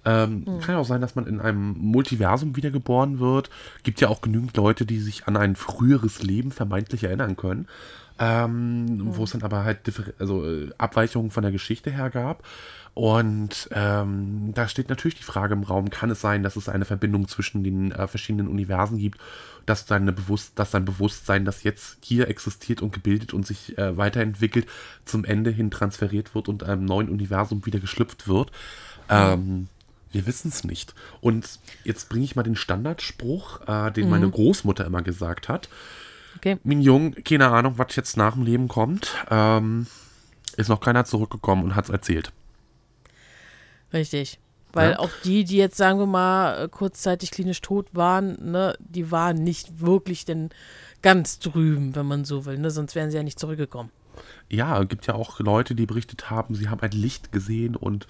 Ähm, 0.04 0.44
Kann 0.60 0.74
ja 0.74 0.78
auch 0.78 0.86
sein, 0.86 1.00
dass 1.00 1.14
man 1.14 1.26
in 1.26 1.40
einem 1.40 1.74
Multiversum 1.78 2.56
wiedergeboren 2.56 3.18
wird. 3.20 3.50
Gibt 3.82 4.00
ja 4.00 4.08
auch 4.08 4.20
genügend 4.20 4.56
Leute, 4.56 4.86
die 4.86 4.98
sich 4.98 5.26
an 5.26 5.36
ein 5.36 5.56
früheres 5.56 6.22
Leben 6.22 6.52
vermeintlich 6.52 7.04
erinnern 7.04 7.36
können. 7.36 7.68
Ähm, 8.18 9.16
Wo 9.16 9.24
es 9.24 9.30
dann 9.30 9.42
aber 9.42 9.64
halt 9.64 9.80
also, 10.18 10.46
äh, 10.46 10.70
Abweichungen 10.76 11.30
von 11.30 11.42
der 11.42 11.52
Geschichte 11.52 11.90
her 11.90 12.10
gab. 12.10 12.44
Und 12.92 13.68
ähm, 13.72 14.52
da 14.54 14.68
steht 14.68 14.88
natürlich 14.88 15.14
die 15.14 15.22
Frage 15.22 15.54
im 15.54 15.62
Raum, 15.62 15.90
kann 15.90 16.10
es 16.10 16.20
sein, 16.20 16.42
dass 16.42 16.56
es 16.56 16.68
eine 16.68 16.84
Verbindung 16.84 17.28
zwischen 17.28 17.62
den 17.62 17.92
äh, 17.92 18.06
verschiedenen 18.08 18.48
Universen 18.48 18.98
gibt, 18.98 19.20
dass, 19.64 19.86
deine 19.86 20.12
Bewusst 20.12 20.58
dass 20.58 20.72
dein 20.72 20.84
Bewusstsein, 20.84 21.44
das 21.44 21.62
jetzt 21.62 21.98
hier 22.02 22.28
existiert 22.28 22.82
und 22.82 22.92
gebildet 22.92 23.32
und 23.32 23.46
sich 23.46 23.78
äh, 23.78 23.96
weiterentwickelt, 23.96 24.66
zum 25.04 25.24
Ende 25.24 25.50
hin 25.50 25.70
transferiert 25.70 26.34
wird 26.34 26.48
und 26.48 26.64
einem 26.64 26.84
neuen 26.84 27.08
Universum 27.08 27.64
wieder 27.64 27.78
geschlüpft 27.78 28.28
wird. 28.28 28.50
Ähm, 29.08 29.68
wir 30.12 30.26
wissen 30.26 30.48
es 30.48 30.64
nicht. 30.64 30.94
Und 31.20 31.58
jetzt 31.84 32.08
bringe 32.08 32.24
ich 32.24 32.36
mal 32.36 32.42
den 32.42 32.56
Standardspruch, 32.56 33.60
äh, 33.68 33.90
den 33.92 34.08
meine 34.08 34.28
Großmutter 34.28 34.84
immer 34.84 35.02
gesagt 35.02 35.48
hat. 35.48 35.68
Okay. 36.36 36.58
Mignon, 36.64 37.14
keine 37.24 37.48
Ahnung, 37.48 37.74
was 37.76 37.96
jetzt 37.96 38.16
nach 38.16 38.34
dem 38.34 38.44
Leben 38.44 38.68
kommt. 38.68 39.14
Ähm, 39.30 39.86
ist 40.56 40.68
noch 40.68 40.80
keiner 40.80 41.04
zurückgekommen 41.04 41.64
und 41.64 41.74
hat 41.76 41.84
es 41.84 41.90
erzählt. 41.90 42.32
Richtig. 43.92 44.38
Weil 44.72 44.92
Ja. 44.92 44.98
auch 45.00 45.10
die, 45.24 45.44
die 45.44 45.56
jetzt, 45.56 45.76
sagen 45.76 45.98
wir 45.98 46.06
mal, 46.06 46.64
äh, 46.64 46.68
kurzzeitig 46.68 47.30
klinisch 47.32 47.60
tot 47.60 47.88
waren, 47.92 48.50
ne, 48.52 48.76
die 48.78 49.10
waren 49.10 49.36
nicht 49.42 49.80
wirklich 49.80 50.24
denn 50.24 50.50
ganz 51.02 51.40
drüben, 51.40 51.96
wenn 51.96 52.06
man 52.06 52.24
so 52.24 52.44
will, 52.44 52.58
ne? 52.58 52.70
Sonst 52.70 52.94
wären 52.94 53.10
sie 53.10 53.16
ja 53.16 53.22
nicht 53.24 53.40
zurückgekommen. 53.40 53.90
Ja, 54.48 54.82
gibt 54.84 55.06
ja 55.06 55.14
auch 55.14 55.38
Leute, 55.40 55.74
die 55.74 55.86
berichtet 55.86 56.30
haben, 56.30 56.54
sie 56.54 56.68
haben 56.68 56.80
ein 56.80 56.90
Licht 56.90 57.32
gesehen 57.32 57.76
und 57.76 58.06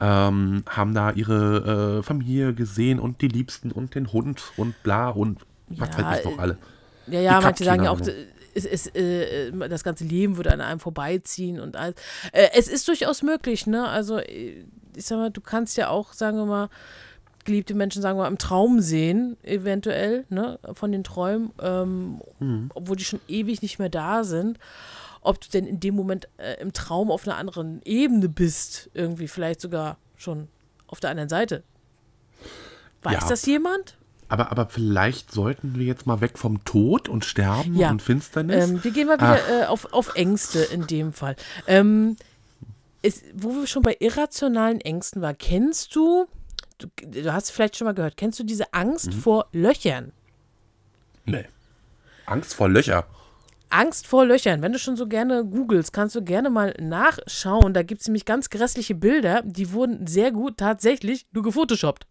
ähm, 0.00 0.62
haben 0.68 0.94
da 0.94 1.10
ihre 1.12 1.98
äh, 1.98 2.02
Familie 2.02 2.54
gesehen 2.54 2.98
und 3.00 3.22
die 3.22 3.28
Liebsten 3.28 3.72
und 3.72 3.94
den 3.94 4.12
Hund 4.12 4.52
und 4.56 4.82
bla 4.82 5.08
und 5.08 5.40
was 5.68 5.88
Ja, 5.88 6.10
weiß 6.10 6.18
ich 6.18 6.24
doch 6.24 6.38
alle. 6.38 6.58
Ja, 7.06 7.20
ja, 7.20 7.40
manche 7.40 7.64
sagen 7.64 7.84
ja 7.84 7.90
auch, 7.90 8.00
es, 8.54 8.64
es, 8.64 8.86
äh, 8.94 9.50
das 9.68 9.84
ganze 9.84 10.04
Leben 10.04 10.36
würde 10.36 10.52
an 10.52 10.60
einem 10.60 10.80
vorbeiziehen 10.80 11.60
und 11.60 11.76
alles. 11.76 11.94
Äh, 12.32 12.48
es 12.54 12.68
ist 12.68 12.86
durchaus 12.88 13.22
möglich, 13.22 13.66
ne? 13.66 13.88
Also, 13.88 14.18
äh, 14.18 14.64
ich 14.94 15.06
sag 15.06 15.16
mal, 15.16 15.30
du 15.30 15.40
kannst 15.40 15.76
ja 15.76 15.88
auch, 15.88 16.12
sagen 16.12 16.36
wir 16.38 16.46
mal, 16.46 16.68
geliebte 17.44 17.74
Menschen, 17.74 18.02
sagen 18.02 18.18
wir 18.18 18.24
mal, 18.24 18.28
im 18.28 18.38
Traum 18.38 18.80
sehen, 18.80 19.36
eventuell, 19.42 20.26
ne, 20.28 20.58
von 20.74 20.92
den 20.92 21.02
Träumen, 21.04 21.50
ähm, 21.62 22.20
Mhm. 22.40 22.70
obwohl 22.74 22.96
die 22.96 23.04
schon 23.04 23.20
ewig 23.26 23.62
nicht 23.62 23.78
mehr 23.78 23.88
da 23.88 24.22
sind. 24.24 24.58
Ob 25.20 25.40
du 25.40 25.48
denn 25.50 25.66
in 25.66 25.80
dem 25.80 25.94
Moment 25.94 26.28
äh, 26.38 26.54
im 26.60 26.72
Traum 26.72 27.10
auf 27.10 27.26
einer 27.26 27.36
anderen 27.36 27.80
Ebene 27.84 28.28
bist, 28.28 28.90
irgendwie 28.94 29.28
vielleicht 29.28 29.60
sogar 29.60 29.98
schon 30.16 30.48
auf 30.86 31.00
der 31.00 31.10
anderen 31.10 31.28
Seite. 31.28 31.62
Weiß 33.02 33.22
Ja. 33.22 33.28
das 33.28 33.46
jemand? 33.46 33.96
Aber, 34.30 34.50
aber 34.50 34.66
vielleicht 34.68 35.32
sollten 35.32 35.78
wir 35.78 35.86
jetzt 35.86 36.06
mal 36.06 36.20
weg 36.20 36.36
vom 36.38 36.62
Tod 36.64 37.08
und 37.08 37.24
Sterben 37.24 37.74
Ja. 37.76 37.90
und 37.90 38.02
Finsternis. 38.02 38.68
Ähm, 38.68 38.84
wir 38.84 38.90
gehen 38.90 39.06
mal 39.06 39.16
wieder 39.18 39.62
äh, 39.62 39.66
auf, 39.66 39.92
auf 39.92 40.14
Ängste 40.16 40.60
in 40.64 40.86
dem 40.86 41.12
Fall. 41.12 41.34
Ähm, 41.66 42.16
ist, 43.00 43.24
wo 43.34 43.54
wir 43.54 43.66
schon 43.66 43.82
bei 43.82 43.96
irrationalen 44.00 44.80
Ängsten 44.80 45.22
waren, 45.22 45.38
kennst 45.38 45.94
du, 45.94 46.26
du, 46.78 46.88
du 47.06 47.32
hast 47.32 47.50
vielleicht 47.52 47.76
schon 47.76 47.86
mal 47.86 47.94
gehört, 47.94 48.16
kennst 48.16 48.38
du 48.38 48.44
diese 48.44 48.72
Angst 48.74 49.14
vor 49.14 49.46
Löchern? 49.52 50.12
nee. 51.24 51.44
Angst 52.26 52.54
vor 52.54 52.68
Löcher. 52.68 53.06
Angst 53.70 54.06
vor 54.06 54.24
Löchern. 54.26 54.62
Wenn 54.62 54.72
du 54.72 54.78
schon 54.78 54.96
so 54.96 55.06
gerne 55.06 55.44
googelst, 55.44 55.92
kannst 55.92 56.14
du 56.16 56.22
gerne 56.22 56.50
mal 56.50 56.74
nachschauen. 56.80 57.74
Da 57.74 57.82
gibt 57.82 58.00
es 58.00 58.08
nämlich 58.08 58.24
ganz 58.24 58.50
grässliche 58.50 58.94
Bilder, 58.94 59.42
die 59.44 59.72
wurden 59.72 60.06
sehr 60.06 60.32
gut 60.32 60.56
tatsächlich 60.56 61.26
nur 61.32 61.42
gefotoshoppt. 61.42 62.06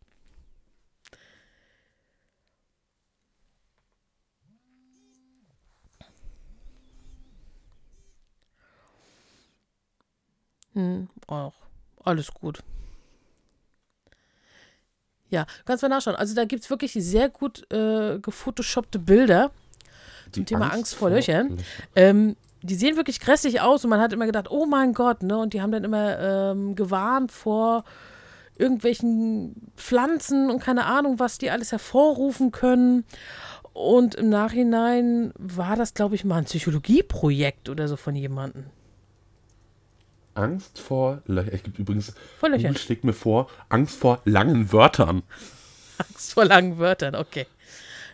Hm, 10.74 11.10
auch. 11.28 11.54
Alles 12.04 12.32
gut. 12.34 12.64
Ja, 15.30 15.46
kannst 15.66 15.82
mal 15.82 15.90
nachschauen. 15.90 16.16
Also 16.16 16.36
da 16.36 16.46
gibt 16.46 16.64
es 16.64 16.70
wirklich 16.70 16.94
sehr 16.94 17.30
gut 17.30 17.70
äh, 17.72 18.20
gefotoshoppte 18.20 19.00
Bilder 19.00 19.52
zum 20.32 20.46
Die 20.46 20.46
Thema 20.46 20.72
Angst, 20.74 20.96
vor 20.96 21.10
Löchern. 21.10 21.58
Ähm, 21.96 22.36
die 22.62 22.76
sehen 22.76 22.96
wirklich 22.96 23.20
grässlich 23.20 23.62
aus 23.62 23.84
und 23.84 23.90
man 23.90 24.02
hat 24.02 24.14
immer 24.14 24.26
gedacht, 24.26 24.50
oh 24.50 24.66
mein 24.66 24.94
Gott, 24.94 25.24
ne? 25.24 25.38
Und 25.38 25.54
die 25.54 25.62
haben 25.62 25.72
dann 25.72 25.84
immer 25.84 26.20
ähm, 26.20 26.76
gewarnt 26.76 27.32
vor 27.32 27.84
irgendwelchen 28.58 29.72
Pflanzen 29.76 30.50
und 30.50 30.60
keine 30.60 30.86
Ahnung, 30.86 31.20
was 31.20 31.38
die 31.38 31.52
alles 31.52 31.72
hervorrufen 31.72 32.52
können. 32.52 33.06
Und 33.74 34.16
im 34.16 34.30
Nachhinein 34.30 35.32
war 35.38 35.76
das, 35.76 35.94
glaube 35.94 36.16
ich, 36.16 36.26
mal 36.26 36.38
ein 36.38 36.46
Psychologieprojekt 36.46 37.70
oder 37.70 37.88
so 37.88 37.96
von 37.96 38.16
jemandem. 38.16 38.66
Angst 40.34 40.80
vor 40.80 41.22
Löchern. 41.26 41.54
Ich 41.54 41.64
gibt 41.64 41.80
übrigens, 41.80 42.14
Vor 42.40 42.50
Löchern. 42.50 42.76
Schlägt 42.76 43.04
mir 43.04 43.14
vor, 43.14 43.50
Angst 43.70 43.98
vor 43.98 44.22
langen 44.26 44.72
Wörtern. 44.72 45.24
Angst 45.98 46.34
vor 46.34 46.46
langen 46.46 46.78
Wörtern, 46.78 47.16
okay. 47.16 47.46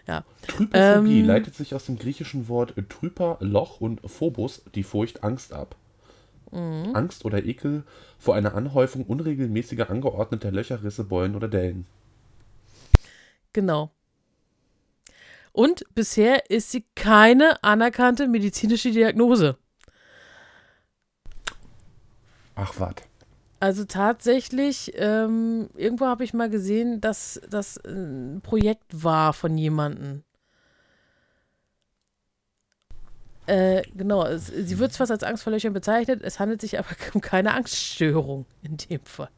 Ja. 0.07 0.23
Trypophobie 0.47 1.21
Ähm. 1.21 1.25
leitet 1.25 1.55
sich 1.55 1.73
aus 1.73 1.85
dem 1.85 1.97
griechischen 1.97 2.47
Wort 2.47 2.73
Trypa, 2.89 3.37
Loch 3.39 3.79
und 3.79 4.01
Phobos, 4.09 4.63
die 4.75 4.83
Furcht, 4.83 5.23
Angst 5.23 5.53
ab. 5.53 5.75
Mhm. 6.51 6.91
Angst 6.93 7.25
oder 7.25 7.43
Ekel 7.45 7.83
vor 8.19 8.35
einer 8.35 8.53
Anhäufung 8.53 9.05
unregelmäßiger 9.05 9.89
angeordneter 9.89 10.51
Löcher, 10.51 10.83
Risse, 10.83 11.03
Beulen 11.03 11.35
oder 11.35 11.47
Dellen. 11.47 11.85
Genau. 13.53 13.91
Und 15.51 15.85
bisher 15.93 16.49
ist 16.49 16.71
sie 16.71 16.83
keine 16.95 17.63
anerkannte 17.63 18.27
medizinische 18.27 18.91
Diagnose. 18.91 19.57
Ach, 22.55 22.73
was. 22.77 22.95
Also 23.63 23.85
tatsächlich, 23.85 24.91
ähm, 24.97 25.69
irgendwo 25.77 26.05
habe 26.05 26.25
ich 26.25 26.33
mal 26.33 26.49
gesehen, 26.49 26.99
dass 26.99 27.39
das 27.49 27.77
ein 27.85 28.41
Projekt 28.43 28.83
war 28.91 29.31
von 29.31 29.57
jemandem. 29.57 30.23
Äh, 33.45 33.83
genau, 33.95 34.25
es, 34.25 34.47
sie 34.47 34.79
wird 34.79 34.91
fast 34.91 35.11
als 35.11 35.23
Angst 35.23 35.43
vor 35.43 35.53
Löchern 35.53 35.71
bezeichnet, 35.71 36.23
es 36.23 36.41
handelt 36.41 36.59
sich 36.59 36.77
aber 36.77 36.89
um 37.13 37.21
keine 37.21 37.53
Angststörung 37.53 38.45
in 38.63 38.75
dem 38.75 38.99
Fall. 39.05 39.29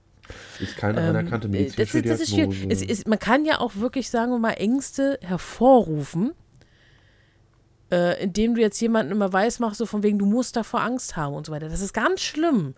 Ist 0.60 0.76
keine 0.76 1.02
Ähm, 1.02 1.10
anerkannte 1.10 1.48
äh, 1.48 1.52
medizinische 1.52 2.02
das 2.02 2.20
ist, 2.20 2.32
das 2.32 2.82
ist 2.82 2.90
ist, 2.90 3.08
man 3.08 3.20
kann 3.20 3.46
ja 3.46 3.60
auch 3.60 3.76
wirklich, 3.76 4.10
sagen 4.10 4.32
wir 4.32 4.40
mal, 4.40 4.54
Ängste 4.54 5.20
hervorrufen, 5.22 6.34
äh, 7.92 8.24
indem 8.24 8.56
du 8.56 8.62
jetzt 8.62 8.82
jemanden 8.82 9.12
immer 9.12 9.32
weiß 9.32 9.60
machst, 9.60 9.78
so 9.78 9.86
von 9.86 10.02
wegen, 10.02 10.18
du 10.18 10.26
musst 10.26 10.56
davor 10.56 10.82
Angst 10.82 11.16
haben 11.16 11.36
und 11.36 11.46
so 11.46 11.52
weiter. 11.52 11.70
Das 11.70 11.82
ist 11.82 11.94
ganz 11.94 12.22
schlimm, 12.22 12.74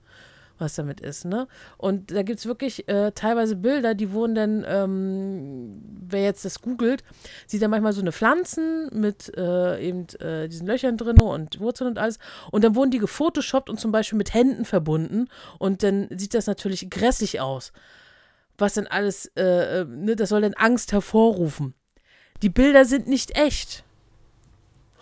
was 0.59 0.75
damit 0.75 1.01
ist, 1.01 1.25
ne? 1.25 1.47
Und 1.77 2.11
da 2.11 2.23
gibt 2.23 2.39
es 2.39 2.45
wirklich 2.45 2.87
äh, 2.87 3.11
teilweise 3.11 3.55
Bilder, 3.55 3.95
die 3.95 4.11
wurden 4.11 4.35
dann, 4.35 4.65
ähm, 4.67 5.81
wer 6.07 6.23
jetzt 6.23 6.45
das 6.45 6.61
googelt, 6.61 7.03
sieht 7.45 7.61
dann 7.61 7.71
manchmal 7.71 7.93
so 7.93 8.01
eine 8.01 8.11
Pflanzen 8.11 8.89
mit 8.93 9.35
äh, 9.37 9.79
eben 9.81 10.07
äh, 10.19 10.47
diesen 10.47 10.67
Löchern 10.67 10.97
drin 10.97 11.19
und 11.19 11.59
Wurzeln 11.59 11.89
und 11.89 11.97
alles. 11.97 12.19
Und 12.51 12.63
dann 12.63 12.75
wurden 12.75 12.91
die 12.91 12.99
gefotoshoppt 12.99 13.69
und 13.69 13.79
zum 13.79 13.91
Beispiel 13.91 14.17
mit 14.17 14.33
Händen 14.33 14.65
verbunden. 14.65 15.27
Und 15.59 15.83
dann 15.83 16.07
sieht 16.15 16.33
das 16.33 16.47
natürlich 16.47 16.89
grässlich 16.89 17.39
aus 17.41 17.71
was 18.57 18.73
denn 18.73 18.87
alles, 18.87 19.27
äh, 19.35 19.81
äh, 19.81 19.85
ne, 19.85 20.15
das 20.15 20.29
soll 20.29 20.41
dann 20.41 20.53
Angst 20.55 20.91
hervorrufen. 20.91 21.73
Die 22.41 22.49
Bilder 22.49 22.85
sind 22.85 23.07
nicht 23.07 23.37
echt, 23.37 23.83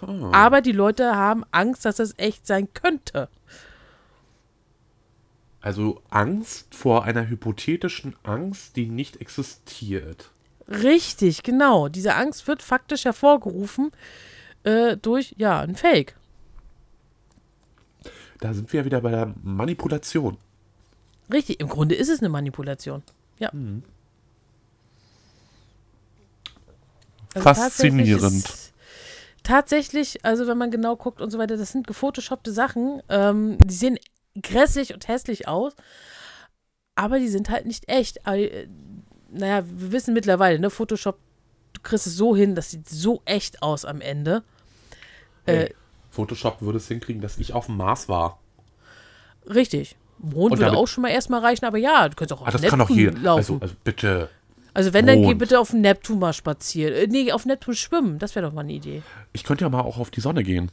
Ah. 0.02 0.32
aber 0.34 0.62
die 0.62 0.74
Leute 0.74 1.16
haben 1.16 1.46
Angst, 1.52 1.86
dass 1.86 1.96
das 1.98 2.14
echt 2.18 2.46
sein 2.46 2.74
könnte. 2.74 3.30
Also 5.66 6.00
Angst 6.12 6.76
vor 6.76 7.06
einer 7.06 7.28
hypothetischen 7.28 8.16
Angst, 8.22 8.76
die 8.76 8.86
nicht 8.86 9.18
existiert. 9.20 10.30
Richtig, 10.68 11.42
genau. 11.42 11.88
Diese 11.90 12.14
Angst 12.14 12.48
wird 12.48 12.62
faktisch 12.62 13.04
hervorgerufen 13.06 13.90
äh, 14.64 14.96
durch, 14.96 15.34
ja, 15.40 15.62
ein 15.62 15.76
Fake. 15.76 16.16
Da 18.42 18.54
sind 18.54 18.72
wir 18.72 18.82
ja 18.82 18.86
wieder 18.86 19.02
bei 19.02 19.10
der 19.10 19.34
Manipulation. 19.42 20.38
Richtig, 21.34 21.60
im 21.60 21.68
Grunde 21.68 21.96
ist 21.96 22.10
es 22.10 22.20
eine 22.20 22.30
Manipulation. 22.30 23.02
Ja. 23.40 23.50
Also 27.34 27.44
Faszinierend. 27.44 28.22
tatsächlich 28.22 28.46
ist- 28.60 28.72
Tatsächlich, 29.42 30.26
also 30.26 30.46
wenn 30.48 30.58
man 30.60 30.70
genau 30.70 30.96
guckt 30.96 31.22
und 31.22 31.30
so 31.32 31.38
weiter, 31.40 31.58
das 31.58 31.72
sind 31.72 31.86
gefotoshoppte 31.88 32.52
Sachen. 32.52 33.02
Ähm, 33.10 33.58
die 33.64 33.74
sehen 33.74 33.98
grässlich 34.42 34.94
und 34.94 35.08
hässlich 35.08 35.48
aus, 35.48 35.74
aber 36.96 37.20
die 37.20 37.28
sind 37.28 37.50
halt 37.50 37.66
nicht 37.66 37.90
echt. 37.90 38.26
Aber, 38.26 38.38
äh, 38.38 38.68
naja, 39.30 39.64
wir 39.68 39.92
wissen 39.92 40.14
mittlerweile, 40.14 40.60
ne, 40.60 40.70
Photoshop, 40.70 41.18
du 41.74 41.82
kriegst 41.82 42.08
es 42.08 42.16
so 42.16 42.36
hin, 42.36 42.56
das 42.56 42.72
sieht 42.72 42.88
so 42.90 43.22
echt 43.26 43.62
aus 43.62 43.86
am 43.86 44.02
Ende. 44.02 44.44
Äh, 45.46 45.54
Hey, 45.56 45.76
Photoshop 46.10 46.62
würde 46.62 46.78
es 46.78 46.88
hinkriegen, 46.88 47.22
dass 47.22 47.38
ich 47.38 47.54
auf 47.54 47.66
dem 47.68 47.78
Mars 47.78 48.08
war. 48.10 48.40
richtig. 49.50 49.96
Mond 50.18 50.36
Und 50.36 50.52
würde 50.60 50.66
damit- 50.68 50.80
auch 50.80 50.88
schon 50.88 51.02
mal 51.02 51.10
erstmal 51.10 51.42
reichen, 51.42 51.66
aber 51.66 51.78
ja, 51.78 52.08
du 52.08 52.16
könntest 52.16 52.40
auch 52.40 52.46
Ah, 52.46 52.48
auf 52.48 52.54
das 52.54 52.62
kann 52.64 52.80
doch 52.80 52.88
Neptun 52.90 52.98
jeder. 52.98 53.20
laufen. 53.20 53.38
Also, 53.40 53.58
also 53.62 53.76
bitte. 53.84 54.30
Also 54.74 54.94
wenn, 54.94 55.06
dann 55.06 55.20
geh 55.20 55.28
Mond. 55.28 55.40
bitte 55.40 55.60
auf 55.60 55.72
den 55.72 55.82
Neptun 55.82 56.20
mal 56.20 56.32
spazieren. 56.34 56.94
Äh, 56.94 57.08
nee, 57.08 57.32
auf 57.34 57.46
Neptun 57.46 57.76
schwimmen. 57.76 58.18
Das 58.18 58.34
wäre 58.36 58.46
doch 58.46 58.54
mal 58.54 58.62
eine 58.62 58.74
Idee. 58.74 59.04
Ich 59.34 59.44
könnte 59.44 59.66
ja 59.66 59.70
mal 59.70 59.82
auch 59.82 59.98
auf 59.98 60.12
die 60.12 60.22
Sonne 60.22 60.44
gehen. 60.44 60.72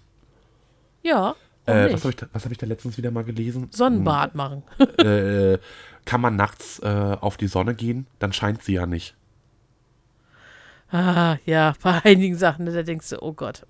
Ja, 1.03 1.35
Äh, 1.67 1.93
was 1.93 2.01
habe 2.03 2.11
ich, 2.11 2.17
da- 2.17 2.27
was 2.33 2.45
hab 2.45 2.53
ich 2.53 2.59
da 2.59 2.67
letztens 2.67 2.97
wieder 2.99 3.11
mal 3.11 3.25
gelesen? 3.25 3.69
Sonnenbad 3.71 4.35
machen. 4.35 4.63
äh, 4.99 5.59
kann 6.05 6.21
man 6.21 6.35
nachts 6.37 6.81
äh, 6.81 7.17
auf 7.21 7.37
die 7.37 7.47
Sonne 7.47 7.75
gehen? 7.75 8.07
Dann 8.19 8.33
scheint 8.33 8.63
sie 8.63 8.75
ja 8.75 8.87
nicht. 8.87 9.15
ah, 10.91 11.37
ja, 11.47 11.75
bei 11.83 12.01
einigen 12.05 12.37
Sachen, 12.37 12.67
da 12.67 12.83
denkst 12.83 13.11
du, 13.11 13.23
oh 13.23 13.33
Gott. 13.33 13.65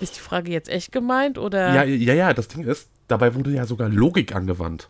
Ist 0.00 0.16
die 0.16 0.20
Frage 0.20 0.50
jetzt 0.50 0.68
echt 0.68 0.90
gemeint 0.90 1.38
oder? 1.38 1.72
Ja, 1.74 1.84
ja, 1.84 2.14
ja, 2.14 2.34
das 2.34 2.48
Ding 2.48 2.64
ist, 2.64 2.90
dabei 3.06 3.34
wurde 3.34 3.50
ja 3.52 3.64
sogar 3.64 3.88
Logik 3.88 4.34
angewandt. 4.34 4.88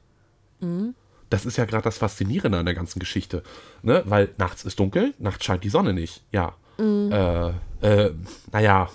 Das 1.31 1.45
ist 1.45 1.59
ja 1.59 1.67
gerade 1.67 1.85
das 1.85 1.99
Faszinierende 1.99 2.59
an 2.59 2.65
der 2.65 2.75
ganzen 2.75 2.99
Geschichte. 3.01 3.43
Ne? 3.83 4.03
Weil 4.07 4.31
nachts 4.39 4.65
ist 4.65 4.81
dunkel, 4.81 5.13
nachts 5.19 5.45
scheint 5.45 5.63
die 5.63 5.69
Sonne 5.69 5.93
nicht. 5.93 6.23
Ja. 6.33 6.55
Äh, 6.79 7.53
äh, 7.81 8.11
naja. 8.53 8.89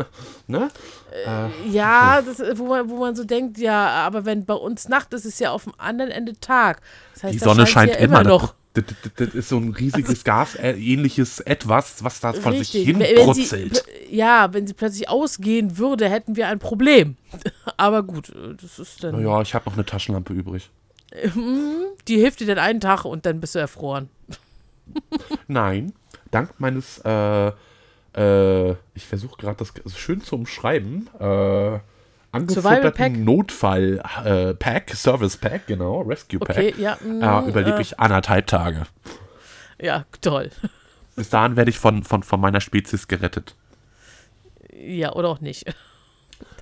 ne? 0.46 0.70
Ja, 1.70 2.22
das, 2.22 2.40
äh, 2.40 2.56
wo, 2.58 2.66
man, 2.66 2.88
wo 2.88 2.96
man 2.98 3.14
so 3.14 3.24
denkt, 3.24 3.58
ja, 3.58 3.88
aber 3.88 4.24
wenn 4.24 4.44
bei 4.44 4.54
uns 4.54 4.88
Nacht 4.88 5.12
ist, 5.12 5.24
ist 5.24 5.34
es 5.34 5.38
ja 5.40 5.50
auf 5.50 5.64
dem 5.64 5.74
anderen 5.78 6.10
Ende 6.10 6.38
Tag. 6.40 6.80
Das 7.14 7.24
heißt, 7.24 7.34
Die 7.34 7.38
Sonne 7.38 7.66
scheint's 7.66 7.72
scheint 7.72 7.90
ja 7.94 7.98
immer 7.98 8.24
noch. 8.24 8.54
Das, 8.72 8.84
das, 9.02 9.12
das 9.16 9.34
ist 9.34 9.48
so 9.48 9.58
ein 9.58 9.70
riesiges 9.74 10.22
Gasähnliches 10.24 11.40
Etwas, 11.40 12.04
was 12.04 12.20
da 12.20 12.32
von 12.32 12.52
sich 12.52 12.72
Richtig. 12.74 12.84
hin 12.84 13.00
Wenn- 13.00 13.34
sie, 13.34 13.70
ja, 14.10 14.52
wenn 14.52 14.66
sie 14.66 14.74
plötzlich 14.74 15.08
ausgehen 15.08 15.76
würde, 15.76 16.08
hätten 16.08 16.36
wir 16.36 16.46
ein 16.46 16.60
Problem. 16.60 17.16
aber 17.76 18.04
gut, 18.04 18.28
äh, 18.30 18.54
das 18.60 18.78
ist 18.78 19.02
dann. 19.02 19.16
Naja, 19.16 19.42
ich 19.42 19.54
habe 19.54 19.68
noch 19.68 19.74
eine 19.74 19.84
Taschenlampe 19.84 20.32
übrig. 20.32 20.70
Die 22.06 22.16
hilft 22.16 22.38
dir 22.38 22.46
dann 22.46 22.58
einen 22.58 22.80
Tag 22.80 23.04
und 23.04 23.26
dann 23.26 23.40
bist 23.40 23.56
du 23.56 23.58
erfroren. 23.58 24.08
Nein, 25.48 25.92
dank 26.30 26.54
meines, 26.58 26.98
äh, 26.98 27.52
äh, 28.16 28.70
ich 28.94 29.06
versuche 29.06 29.36
gerade 29.36 29.56
das 29.56 29.72
schön 29.96 30.20
zu 30.22 30.36
umschreiben, 30.36 31.08
äh, 31.18 31.78
angefutterten 32.32 33.24
Notfall-Pack, 33.24 34.90
Service 34.90 35.36
Pack, 35.36 35.66
genau, 35.66 36.02
Rescue 36.02 36.38
Pack, 36.40 36.56
Okay, 36.56 36.74
ja. 36.78 36.96
mm, 36.96 37.22
äh, 37.22 37.48
überlebe 37.48 37.78
äh, 37.78 37.82
ich 37.82 37.98
anderthalb 37.98 38.46
Tage. 38.46 38.86
Ja, 39.80 40.04
toll. 40.20 40.50
Bis 41.16 41.28
dahin 41.30 41.56
werde 41.56 41.70
ich 41.70 41.78
von, 41.78 42.04
von, 42.04 42.22
von 42.22 42.40
meiner 42.40 42.60
Spezies 42.60 43.08
gerettet. 43.08 43.54
Ja, 44.72 45.12
oder 45.12 45.28
auch 45.28 45.40
nicht. 45.40 45.72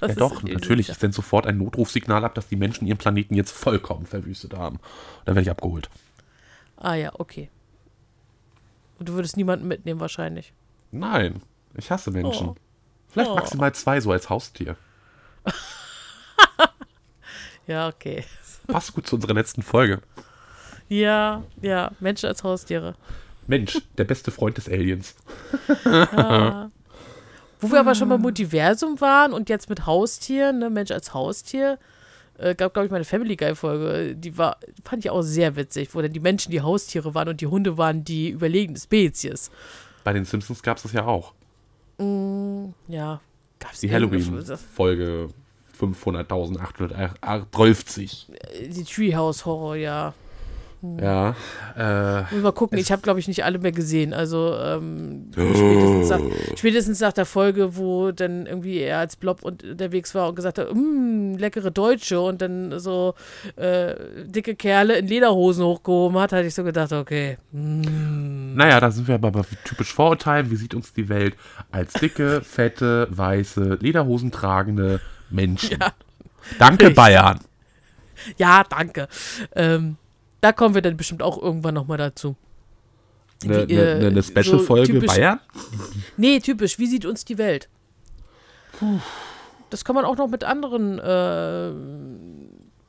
Das 0.01 0.11
ja 0.11 0.17
doch, 0.17 0.43
natürlich. 0.43 0.89
Ich 0.89 0.97
sende 0.97 1.15
sofort 1.15 1.47
ein 1.47 1.59
Notrufsignal 1.59 2.25
ab, 2.25 2.35
dass 2.35 2.49
die 2.49 2.57
Menschen 2.57 2.87
ihren 2.87 2.99
Planeten 2.99 3.35
jetzt 3.35 3.51
vollkommen 3.53 4.07
verwüstet 4.07 4.55
haben. 4.55 4.79
Dann 5.25 5.35
werde 5.35 5.43
ich 5.43 5.51
abgeholt. 5.51 5.89
Ah 6.77 6.95
ja, 6.95 7.11
okay. 7.15 7.51
Und 8.99 9.09
du 9.09 9.15
würdest 9.15 9.37
niemanden 9.37 9.69
mitnehmen 9.69 10.01
wahrscheinlich. 10.01 10.53
Nein, 10.91 11.43
ich 11.75 11.91
hasse 11.91 12.11
Menschen. 12.11 12.49
Oh. 12.49 12.57
Vielleicht 13.09 13.31
Oh. 13.31 13.35
maximal 13.37 13.75
zwei 13.75 14.01
so 14.01 14.11
als 14.13 14.29
Haustier. 14.31 14.77
Ja, 17.67 17.89
okay. 17.89 18.25
Passt 18.67 18.95
gut 18.95 19.07
zu 19.07 19.17
unserer 19.17 19.35
letzten 19.35 19.63
Folge. 19.63 20.01
Ja, 20.89 21.43
ja, 21.61 21.91
Menschen 22.01 22.27
als 22.27 22.43
Haustiere. 22.43 22.95
Mensch, 23.47 23.79
der 23.99 24.05
beste 24.05 24.31
Freund 24.31 24.57
des 24.57 24.69
Aliens. 24.71 25.15
Wo 25.85 27.71
wir 27.73 27.81
aber 27.81 27.95
schon 27.95 28.09
beim 28.09 28.23
Multiversum 28.23 29.01
waren 29.03 29.33
und 29.35 29.49
jetzt 29.51 29.69
mit 29.69 29.85
Haustieren, 29.85 30.61
ne, 30.61 30.71
Mensch 30.71 30.91
als 30.93 31.13
Haustier, 31.13 31.79
äh, 32.39 32.55
gab, 32.55 32.73
glaube 32.73 32.87
ich, 32.87 32.93
meine 32.93 33.05
Family 33.05 33.37
Guy-Folge, 33.37 34.15
die 34.17 34.39
war, 34.39 34.57
fand 34.85 35.05
ich 35.05 35.11
auch 35.11 35.23
sehr 35.23 35.57
witzig, 35.57 35.95
wo 35.95 36.01
dann 36.01 36.13
die 36.13 36.21
Menschen 36.21 36.53
die 36.53 36.63
Haustiere 36.63 37.15
waren 37.15 37.29
und 37.29 37.41
die 37.41 37.49
Hunde 37.49 37.77
waren 37.77 38.05
die 38.05 38.31
überlegene 38.31 38.79
Spezies. 38.79 39.51
Bei 40.09 40.15
den 40.15 40.25
Simpsons 40.25 40.63
gab 40.63 40.79
es 40.79 40.85
das 40.85 40.95
ja 40.95 41.05
auch. 41.05 41.35
Ja, 41.99 43.21
gab's 43.59 43.81
Die 43.81 43.89
irgendeine- 43.89 44.25
Halloween-Folge 44.25 45.29
500.830. 45.79 48.27
Die 48.71 48.85
Treehouse 48.85 49.45
Horror, 49.45 50.15
ja. 50.83 51.35
Ja. 51.77 52.21
Äh, 52.21 52.35
Muss 52.35 52.43
mal 52.43 52.53
gucken, 52.53 52.79
ich 52.79 52.93
habe, 52.93 53.03
glaube 53.03 53.21
ich, 53.21 53.29
nicht 53.29 53.45
alle 53.45 53.59
mehr 53.59 53.73
gesehen. 53.73 54.13
Also 54.13 54.57
ähm, 54.57 55.31
spätestens, 55.33 56.09
nach, 56.11 56.21
spätestens 56.57 57.01
nach 57.01 57.13
der 57.13 57.27
Folge, 57.27 57.77
wo 57.77 58.13
dann 58.13 58.47
irgendwie 58.47 58.79
er 58.79 58.99
als 58.99 59.17
Blob 59.17 59.43
unterwegs 59.43 60.15
war 60.15 60.29
und 60.29 60.37
gesagt 60.37 60.59
hat, 60.59 60.73
mmm, 60.73 61.37
leckere 61.39 61.71
Deutsche 61.71 62.21
und 62.21 62.43
dann 62.43 62.79
so 62.79 63.15
äh, 63.57 63.95
dicke 64.27 64.55
Kerle 64.55 64.99
in 64.99 65.09
Lederhosen 65.09 65.65
hochgehoben 65.65 66.19
hat, 66.19 66.33
hatte 66.33 66.47
ich 66.47 66.55
so 66.55 66.65
gedacht, 66.65 66.93
okay. 66.93 67.39
mm. 67.53 68.55
naja, 68.55 68.81
da 68.81 68.91
sind 68.91 69.09
wir 69.09 69.17
aber 69.17 69.31
bei 69.31 69.43
typisch 69.65 69.93
Vorurteilen. 69.93 70.51
Wie 70.51 70.57
sieht 70.57 70.75
uns 70.75 70.93
die 70.93 71.09
Welt 71.09 71.35
als 71.71 71.93
dicke, 71.95 72.41
fette, 72.45 73.09
weiße, 73.11 73.79
Lederhosen 73.81 74.31
tragende 74.31 75.01
Menschen? 75.31 75.79
Ja. 75.81 75.93
Danke, 76.59 76.87
Richtig. 76.87 76.97
Bayern. 76.97 77.41
Ja, 78.37 78.65
danke. 78.69 79.09
Ähm, 79.55 79.97
da 80.41 80.53
kommen 80.53 80.75
wir 80.75 80.83
dann 80.83 80.97
bestimmt 80.97 81.23
auch 81.23 81.41
irgendwann 81.41 81.75
nochmal 81.75 81.99
dazu. 81.99 82.37
Eine 83.45 83.67
ne, 83.67 83.73
äh, 83.73 84.11
ne, 84.11 84.23
so 84.23 84.31
Special-Folge 84.31 84.95
typisch- 84.95 85.15
Bayern? 85.15 85.41
Nee, 86.17 86.41
typisch. 86.41 86.79
Wie 86.79 86.87
sieht 86.87 87.05
uns 87.07 87.25
die 87.25 87.39
Welt? 87.39 87.69
Das 89.71 89.85
kann 89.85 89.95
man 89.95 90.05
auch 90.05 90.17
noch 90.17 90.29
mit 90.29 90.45
anderen 90.45 90.99
äh, 90.99 91.73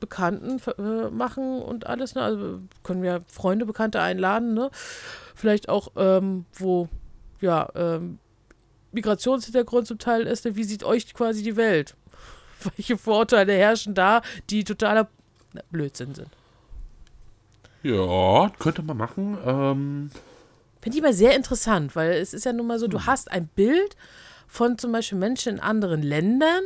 Bekannten 0.00 0.60
äh, 0.78 1.10
machen 1.10 1.62
und 1.62 1.86
alles. 1.86 2.14
Ne? 2.14 2.22
Also 2.22 2.60
können 2.82 3.02
wir 3.02 3.22
Freunde, 3.28 3.66
Bekannte 3.66 4.00
einladen. 4.00 4.54
Ne? 4.54 4.70
Vielleicht 5.34 5.68
auch, 5.68 5.92
ähm, 5.96 6.46
wo 6.54 6.88
ja 7.40 7.68
ähm, 7.74 8.18
Migrationshintergrund 8.92 9.86
zum 9.86 9.98
Teil 9.98 10.26
ist. 10.26 10.44
Ne? 10.44 10.56
Wie 10.56 10.64
sieht 10.64 10.84
euch 10.84 11.12
quasi 11.14 11.42
die 11.42 11.56
Welt? 11.56 11.96
Welche 12.76 12.98
Vorurteile 12.98 13.52
herrschen 13.52 13.94
da, 13.94 14.22
die 14.50 14.64
totaler 14.64 15.08
Blödsinn 15.70 16.14
sind? 16.14 16.28
Ja, 17.82 18.50
könnte 18.58 18.82
man 18.82 18.96
machen. 18.96 19.38
Ähm, 19.44 20.10
Finde 20.82 20.96
ich 20.98 21.02
immer 21.02 21.12
sehr 21.12 21.34
interessant, 21.36 21.94
weil 21.96 22.12
es 22.12 22.34
ist 22.34 22.44
ja 22.44 22.52
nun 22.52 22.66
mal 22.66 22.78
so, 22.78 22.86
du 22.88 23.04
hast 23.06 23.30
ein 23.30 23.46
Bild 23.48 23.96
von 24.48 24.78
zum 24.78 24.92
Beispiel 24.92 25.18
Menschen 25.18 25.54
in 25.54 25.60
anderen 25.60 26.02
Ländern 26.02 26.62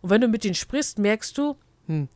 und 0.00 0.10
wenn 0.10 0.20
du 0.20 0.28
mit 0.28 0.44
denen 0.44 0.54
sprichst, 0.54 0.98
merkst 0.98 1.36
du, 1.38 1.56
stimmt 1.86 2.08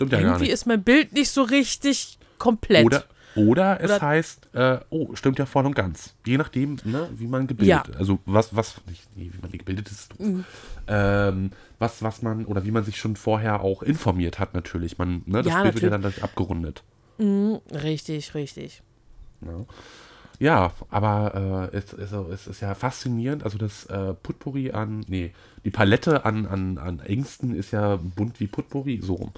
ja 0.00 0.06
gar 0.18 0.20
irgendwie 0.20 0.44
nicht. 0.44 0.52
ist 0.52 0.66
mein 0.66 0.82
Bild 0.82 1.12
nicht 1.12 1.30
so 1.30 1.42
richtig 1.42 2.18
komplett. 2.38 2.84
Oder, 2.84 3.04
Oder 3.36 3.80
es 3.80 3.90
Oder- 3.90 4.00
heißt, 4.00 4.54
äh, 4.54 4.78
oh, 4.90 5.14
stimmt 5.14 5.38
ja 5.38 5.46
voll 5.46 5.64
und 5.66 5.74
ganz. 5.76 6.14
Je 6.26 6.36
nachdem, 6.38 6.76
ne, 6.84 7.08
wie 7.14 7.28
man 7.28 7.46
gebildet 7.46 7.68
Ja. 7.86 7.92
ist. 7.92 7.96
Also 7.96 8.18
was, 8.26 8.54
was, 8.56 8.74
nicht, 8.88 9.06
nee, 9.16 9.30
wie 9.32 9.40
man 9.40 9.52
gebildet 9.52 9.88
ist, 9.90 10.12
doof. 10.18 10.44
Ähm, 10.88 11.50
was, 11.78 12.02
was 12.02 12.22
man, 12.22 12.44
oder 12.46 12.64
wie 12.64 12.72
man 12.72 12.82
sich 12.84 12.98
schon 12.98 13.14
vorher 13.14 13.60
auch 13.62 13.82
informiert 13.82 14.38
hat, 14.40 14.52
natürlich. 14.54 14.98
Man, 14.98 15.22
ne, 15.26 15.42
das 15.42 15.52
Ja, 15.52 15.62
Bild 15.62 15.74
wird 15.74 15.82
ja 15.84 15.90
natürlich. 15.90 15.90
dann 15.90 16.02
dadurch 16.02 16.24
abgerundet. 17.20 17.84
Richtig, 17.84 18.34
richtig. 18.34 18.82
Ne? 19.40 19.66
Ja, 20.40 20.72
aber 20.88 21.70
äh, 21.72 21.76
es, 21.76 21.92
es, 21.92 22.12
es 22.12 22.46
ist 22.46 22.60
ja 22.60 22.74
faszinierend. 22.74 23.44
Also 23.44 23.58
das 23.58 23.84
äh, 23.86 24.14
Potpourri 24.14 24.70
an, 24.72 25.04
nee, 25.06 25.34
die 25.64 25.70
Palette 25.70 26.24
an, 26.24 26.46
an, 26.46 26.78
an 26.78 27.00
Ängsten 27.00 27.54
ist 27.54 27.72
ja 27.72 27.96
bunt 27.96 28.40
wie 28.40 28.46
Potpourri, 28.46 29.00
so 29.02 29.14
rum. 29.16 29.32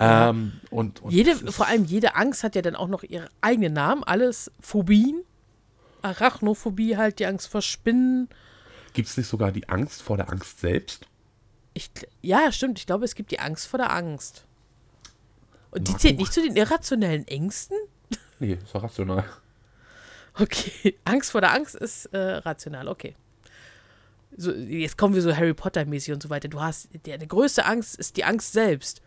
Ähm, 0.00 0.52
und, 0.70 1.02
und 1.02 1.12
Jede, 1.12 1.36
vor 1.36 1.68
allem 1.68 1.84
jede 1.84 2.16
Angst 2.16 2.42
hat 2.42 2.56
ja 2.56 2.62
dann 2.62 2.74
auch 2.74 2.88
noch 2.88 3.04
ihren 3.04 3.28
eigenen 3.40 3.74
Namen. 3.74 4.02
Alles 4.02 4.50
Phobien. 4.60 5.22
Arachnophobie 6.02 6.96
halt, 6.96 7.20
die 7.20 7.26
Angst 7.26 7.46
vor 7.48 7.62
Spinnen. 7.62 8.28
Gibt 8.92 9.08
es 9.08 9.16
nicht 9.16 9.28
sogar 9.28 9.52
die 9.52 9.68
Angst 9.68 10.02
vor 10.02 10.16
der 10.16 10.30
Angst 10.30 10.60
selbst? 10.60 11.06
Ich, 11.74 11.90
ja, 12.22 12.50
stimmt. 12.50 12.80
Ich 12.80 12.86
glaube, 12.86 13.04
es 13.04 13.14
gibt 13.14 13.30
die 13.30 13.38
Angst 13.38 13.68
vor 13.68 13.78
der 13.78 13.92
Angst. 13.92 14.46
Und 15.70 15.88
die 15.88 15.96
zählt 15.96 16.18
nicht 16.18 16.32
zu 16.32 16.42
den 16.42 16.56
irrationellen 16.56 17.26
Ängsten? 17.28 17.76
Nee, 18.38 18.54
ist 18.54 18.74
doch 18.74 18.82
rational. 18.82 19.24
Okay, 20.34 20.96
Angst 21.04 21.32
vor 21.32 21.40
der 21.40 21.52
Angst 21.52 21.74
ist 21.74 22.06
äh, 22.06 22.18
rational, 22.18 22.88
okay. 22.88 23.14
So, 24.36 24.52
jetzt 24.52 24.96
kommen 24.96 25.14
wir 25.14 25.22
so 25.22 25.36
Harry 25.36 25.54
Potter-mäßig 25.54 26.14
und 26.14 26.22
so 26.22 26.30
weiter. 26.30 26.48
Du 26.48 26.60
hast, 26.60 26.88
die, 27.04 27.18
die 27.18 27.28
größte 27.28 27.64
Angst 27.64 27.96
ist 27.96 28.16
die 28.16 28.24
Angst 28.24 28.52
selbst. 28.52 29.02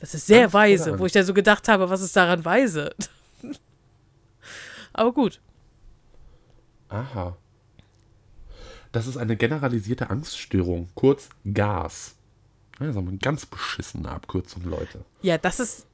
Das 0.00 0.14
ist 0.14 0.26
sehr 0.26 0.44
Angst 0.44 0.54
weise, 0.54 0.98
wo 0.98 1.06
ich 1.06 1.12
dann 1.12 1.24
so 1.24 1.34
gedacht 1.34 1.68
habe, 1.68 1.88
was 1.90 2.00
ist 2.00 2.16
daran 2.16 2.44
weise? 2.44 2.94
Aber 4.92 5.12
gut. 5.12 5.40
Aha. 6.88 7.36
Das 8.90 9.06
ist 9.06 9.16
eine 9.16 9.36
generalisierte 9.36 10.10
Angststörung, 10.10 10.88
kurz 10.94 11.28
GAS. 11.44 12.16
Das 12.86 12.96
ist 12.96 12.98
aber 12.98 13.08
eine 13.08 13.18
ganz 13.18 13.46
beschissene 13.46 14.10
Abkürzung, 14.10 14.64
Leute. 14.64 15.04
Ja, 15.22 15.38
das 15.38 15.60
ist, 15.60 15.86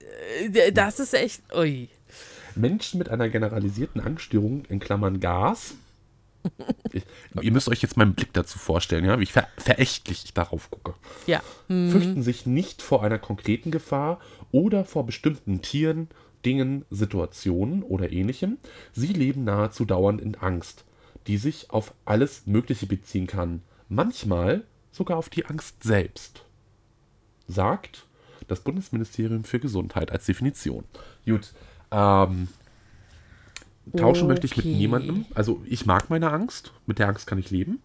äh, 0.52 0.72
das 0.72 1.00
ist 1.00 1.14
echt, 1.14 1.42
ui. 1.54 1.88
Menschen 2.54 2.98
mit 2.98 3.08
einer 3.08 3.28
generalisierten 3.28 4.00
Angststörung, 4.00 4.64
in 4.66 4.80
Klammern 4.80 5.20
GAS. 5.20 5.74
Ich, 6.92 7.02
ihr 7.42 7.52
müsst 7.52 7.68
euch 7.68 7.82
jetzt 7.82 7.98
meinen 7.98 8.14
Blick 8.14 8.32
dazu 8.32 8.58
vorstellen, 8.58 9.04
ja, 9.04 9.18
wie 9.18 9.24
ich 9.24 9.32
ver 9.32 9.48
verächtlich 9.58 10.24
ich 10.24 10.32
darauf 10.32 10.70
gucke. 10.70 10.94
Ja, 11.26 11.42
Fürchten 11.66 12.22
sich 12.22 12.46
nicht 12.46 12.80
vor 12.80 13.02
einer 13.02 13.18
konkreten 13.18 13.70
Gefahr 13.70 14.18
oder 14.50 14.84
vor 14.86 15.04
bestimmten 15.04 15.60
Tieren, 15.60 16.08
Dingen, 16.46 16.86
Situationen 16.90 17.82
oder 17.82 18.10
ähnlichem. 18.10 18.56
Sie 18.94 19.08
leben 19.08 19.44
nahezu 19.44 19.84
dauernd 19.84 20.22
in 20.22 20.36
Angst, 20.36 20.84
die 21.26 21.36
sich 21.36 21.70
auf 21.70 21.92
alles 22.06 22.46
Mögliche 22.46 22.86
beziehen 22.86 23.26
kann. 23.26 23.62
Manchmal 23.88 24.64
sogar 24.90 25.18
auf 25.18 25.28
die 25.28 25.44
Angst 25.44 25.82
selbst. 25.82 26.44
Sagt 27.48 28.04
das 28.46 28.60
Bundesministerium 28.60 29.44
für 29.44 29.58
Gesundheit 29.58 30.10
als 30.12 30.26
Definition. 30.26 30.84
Gut, 31.26 31.52
ähm, 31.90 32.48
tauschen 33.96 34.28
möchte 34.28 34.46
ich 34.46 34.56
mit 34.56 34.66
Okay. 34.66 34.74
niemandem. 34.76 35.26
Also 35.34 35.62
ich 35.66 35.86
mag 35.86 36.10
meine 36.10 36.30
Angst, 36.30 36.72
mit 36.86 36.98
der 36.98 37.08
Angst 37.08 37.26
kann 37.26 37.38
ich 37.38 37.50
leben. 37.50 37.80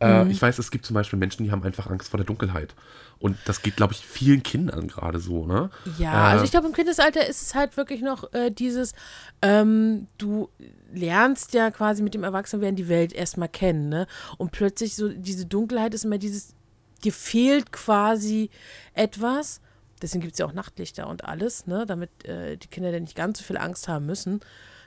Äh, 0.00 0.30
Ich 0.30 0.40
weiß, 0.42 0.58
es 0.58 0.70
gibt 0.70 0.84
zum 0.84 0.94
Beispiel 0.94 1.18
Menschen, 1.18 1.44
die 1.44 1.50
haben 1.50 1.62
einfach 1.62 1.88
Angst 1.88 2.10
vor 2.10 2.18
der 2.18 2.26
Dunkelheit. 2.26 2.74
Und 3.18 3.38
das 3.46 3.62
geht, 3.62 3.76
glaube 3.76 3.94
ich, 3.94 4.04
vielen 4.06 4.42
Kindern 4.42 4.88
gerade 4.88 5.18
so, 5.20 5.46
ne? 5.46 5.70
Ja, 5.98 6.12
Äh, 6.12 6.32
also 6.32 6.44
ich 6.44 6.50
glaube, 6.50 6.66
im 6.66 6.74
Kindesalter 6.74 7.26
ist 7.26 7.40
es 7.42 7.54
halt 7.54 7.76
wirklich 7.78 8.02
noch 8.02 8.30
äh, 8.34 8.50
dieses, 8.50 8.92
ähm, 9.40 10.06
du 10.18 10.50
lernst 10.92 11.54
ja 11.54 11.70
quasi 11.70 12.02
mit 12.02 12.12
dem 12.12 12.24
Erwachsenwerden 12.24 12.76
die 12.76 12.88
Welt 12.88 13.14
erstmal 13.14 13.48
kennen, 13.48 13.88
ne? 13.88 14.06
Und 14.36 14.52
plötzlich 14.52 14.96
so 14.96 15.08
diese 15.08 15.46
Dunkelheit 15.46 15.94
ist 15.94 16.04
immer 16.04 16.18
dieses, 16.18 16.54
dir 17.04 17.12
fehlt 17.12 17.72
quasi 17.72 18.50
etwas. 18.94 19.60
Deswegen 20.02 20.20
gibt 20.22 20.34
es 20.34 20.38
ja 20.38 20.46
auch 20.46 20.52
Nachtlichter 20.52 21.06
und 21.08 21.24
alles, 21.24 21.66
ne? 21.66 21.86
Damit 21.86 22.10
äh, 22.26 22.56
die 22.56 22.68
Kinder 22.68 22.92
dann 22.92 23.02
nicht 23.02 23.16
ganz 23.16 23.38
so 23.38 23.44
viel 23.44 23.56
Angst 23.56 23.88
haben 23.88 24.06
müssen. 24.06 24.40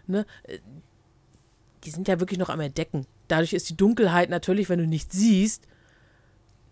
Ne? 0.08 0.26
Äh, 0.44 0.60
Die 1.84 1.90
sind 1.92 2.08
ja 2.08 2.20
wirklich 2.20 2.38
noch 2.40 2.50
am 2.50 2.60
Entdecken. 2.60 3.06
Dadurch 3.28 3.54
ist 3.54 3.70
die 3.70 3.78
Dunkelheit 3.78 4.30
natürlich, 4.30 4.70
wenn 4.70 4.80
du 4.80 4.88
nichts 4.88 5.16
siehst, 5.16 5.64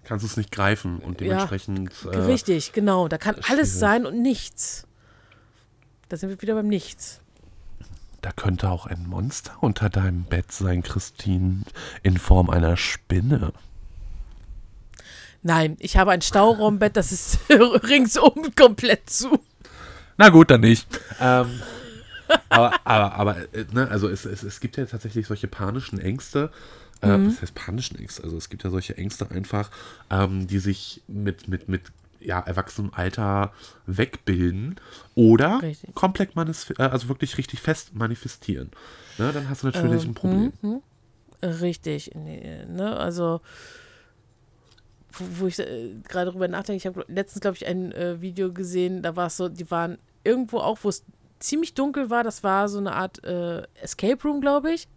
Kannst 0.03 0.23
du 0.23 0.27
es 0.27 0.37
nicht 0.37 0.51
greifen 0.53 0.99
und 0.99 1.19
Ja, 1.19 1.27
dementsprechend. 1.47 1.91
äh, 2.05 2.17
Richtig, 2.17 2.71
genau. 2.71 3.09
Da 3.09 3.17
kann 3.17 3.35
alles 3.35 3.45
schwierig. 3.69 3.71
sein 3.71 4.05
und 4.05 4.21
nichts. 4.21 4.87
Da 6.07 6.15
sind 6.15 6.29
wir 6.29 6.41
wieder 6.41 6.55
beim 6.55 6.67
Nichts. 6.69 7.19
da 8.21 8.31
könnte 8.31 8.69
auch 8.69 8.85
ein 8.85 9.05
Monster 9.07 9.51
unter 9.59 9.89
deinem 9.89 10.23
Bett 10.23 10.51
sein, 10.53 10.81
Christine, 10.81 11.63
in 12.03 12.17
Form 12.17 12.49
einer 12.49 12.77
Spinne. 12.77 13.51
Nein, 15.47 15.77
ich 15.79 15.95
habe 15.95 16.11
ein 16.11 16.21
Stauraumbett, 16.21 16.97
das 16.97 17.13
ist 17.13 17.39
ringsum 17.49 18.53
komplett 18.53 19.09
zu. 19.09 19.39
Na 20.17 20.27
gut, 20.27 20.51
dann 20.51 20.59
nicht. 20.59 20.85
Ähm, 21.21 21.61
aber, 22.49 22.73
aber, 22.83 23.13
aber 23.13 23.37
äh, 23.53 23.65
ne, 23.71 23.89
also 23.89 24.09
es, 24.09 24.25
es, 24.25 24.43
es 24.43 24.59
gibt 24.59 24.75
ja 24.75 24.85
tatsächlich 24.85 25.25
solche 25.25 25.47
panischen 25.47 25.99
Ängste. 25.99 26.51
Äh, 27.01 27.17
Mhm. 27.17 27.27
Was 27.27 27.41
heißt 27.41 27.55
panischen 27.55 27.97
Ängste? 27.97 28.23
Also 28.23 28.35
es 28.35 28.49
gibt 28.49 28.65
ja 28.65 28.71
solche 28.71 28.97
Ängste 28.97 29.31
einfach, 29.31 29.69
ähm, 30.09 30.47
die 30.47 30.59
sich 30.59 31.01
mit, 31.07 31.47
mit, 31.47 31.69
mit 31.69 31.83
ja, 32.19 32.41
erwachsenem 32.41 32.91
Alter 32.93 33.53
wegbilden 33.85 34.75
oder 35.15 35.61
Richtig. 35.61 35.95
komplett 35.95 36.31
äh, 36.35 36.81
also 36.83 37.07
wirklich 37.07 37.37
richtig 37.37 37.61
fest 37.61 37.91
manifestieren. 37.93 38.71
Ne, 39.17 39.31
dann 39.31 39.47
hast 39.47 39.63
du 39.63 39.67
natürlich 39.67 40.03
Ähm, 40.03 40.09
ein 40.09 40.13
Problem. 40.13 40.53
Richtig. 41.41 42.11
Nee, 42.15 42.65
ne? 42.65 42.97
Also, 42.97 43.39
wo, 45.19 45.43
wo 45.43 45.47
ich 45.47 45.59
äh, 45.59 45.95
gerade 46.07 46.31
drüber 46.31 46.47
nachdenke, 46.47 46.77
ich 46.77 46.87
habe 46.87 47.05
letztens, 47.07 47.41
glaube 47.41 47.57
ich, 47.57 47.65
ein 47.65 47.91
äh, 47.91 48.21
Video 48.21 48.51
gesehen, 48.51 49.01
da 49.01 49.15
war 49.15 49.27
es 49.27 49.37
so, 49.37 49.49
die 49.49 49.69
waren 49.71 49.97
irgendwo 50.23 50.59
auch, 50.59 50.79
wo 50.83 50.89
es 50.89 51.03
ziemlich 51.39 51.73
dunkel 51.73 52.09
war, 52.09 52.23
das 52.23 52.43
war 52.43 52.67
so 52.69 52.79
eine 52.79 52.93
Art 52.93 53.23
äh, 53.23 53.63
Escape 53.81 54.21
Room, 54.23 54.41
glaube 54.41 54.71
ich. 54.71 54.87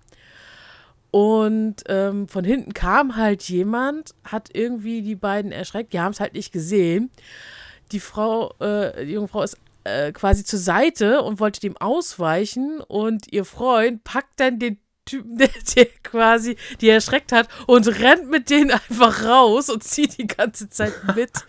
Und 1.10 1.76
ähm, 1.88 2.28
von 2.28 2.44
hinten 2.44 2.72
kam 2.72 3.16
halt 3.16 3.42
jemand, 3.44 4.14
hat 4.24 4.48
irgendwie 4.54 5.02
die 5.02 5.16
beiden 5.16 5.50
erschreckt, 5.50 5.92
die 5.92 6.00
haben 6.00 6.12
es 6.12 6.20
halt 6.20 6.34
nicht 6.34 6.52
gesehen. 6.52 7.10
Die 7.90 8.00
Frau, 8.00 8.54
äh, 8.60 9.04
die 9.04 9.12
junge 9.12 9.26
Frau 9.26 9.42
ist 9.42 9.58
äh, 9.84 10.12
quasi 10.12 10.44
zur 10.44 10.60
Seite 10.60 11.22
und 11.22 11.40
wollte 11.40 11.60
dem 11.60 11.76
ausweichen 11.76 12.80
und 12.80 13.32
ihr 13.32 13.44
Freund 13.44 14.04
packt 14.04 14.38
dann 14.38 14.58
den 14.58 14.78
Typen, 15.04 15.36
der, 15.38 15.50
der 15.76 15.86
quasi 16.02 16.56
die 16.80 16.88
erschreckt 16.88 17.32
hat 17.32 17.48
und 17.66 17.86
rennt 18.00 18.30
mit 18.30 18.50
denen 18.50 18.70
einfach 18.70 19.24
raus 19.24 19.68
und 19.68 19.84
zieht 19.84 20.18
die 20.18 20.26
ganze 20.26 20.68
Zeit 20.68 20.94
mit. 21.14 21.32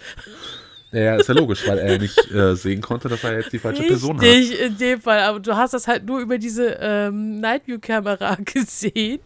Ja, 0.94 1.16
ist 1.16 1.30
ja 1.30 1.36
logisch, 1.36 1.66
weil 1.68 1.78
er 1.78 1.98
nicht 1.98 2.32
äh, 2.32 2.54
sehen 2.54 2.82
konnte, 2.82 3.08
dass 3.08 3.24
er 3.24 3.38
jetzt 3.38 3.54
die 3.54 3.60
falsche 3.60 3.84
Person 3.84 4.18
hat. 4.18 4.26
Richtig, 4.26 4.60
in 4.60 4.78
dem 4.78 5.02
Fall. 5.02 5.22
Aber 5.22 5.40
du 5.40 5.56
hast 5.56 5.74
das 5.74 5.88
halt 5.88 6.06
nur 6.06 6.20
über 6.20 6.38
diese 6.38 6.78
ähm, 6.82 7.40
Nightview-Kamera 7.40 8.36
gesehen 8.46 9.22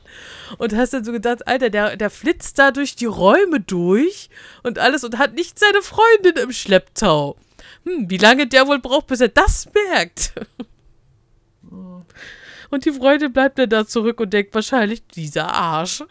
und 0.60 0.76
hast 0.76 0.94
dann 0.94 1.04
so 1.04 1.12
gedacht, 1.12 1.48
Alter, 1.48 1.72
der, 1.72 1.98
der 1.98 2.12
flitzt 2.12 2.60
da 2.60 2.70
durch 2.70 2.96
die 2.96 3.08
Räume 3.08 3.62
durch 3.62 4.30
und 4.62 4.78
alles 4.78 5.04
und 5.04 5.18
hat 5.18 5.34
nicht 5.34 5.58
seine 5.58 5.82
Freundin 5.82 6.44
im 6.44 6.52
Schlepptau. 6.52 7.36
Hm, 7.84 8.12
wie 8.12 8.18
lange 8.18 8.46
der 8.46 8.68
wohl 8.68 8.80
braucht, 8.80 9.08
bis 9.08 9.22
er 9.22 9.30
das 9.30 9.68
merkt? 9.90 10.34
Und 12.70 12.86
die 12.86 12.92
Freundin 12.92 13.34
bleibt 13.34 13.60
dann 13.60 13.70
da 13.70 13.86
zurück 13.86 14.20
und 14.20 14.34
denkt 14.34 14.54
wahrscheinlich, 14.54 15.06
dieser 15.08 15.54
Arsch. 15.54 16.04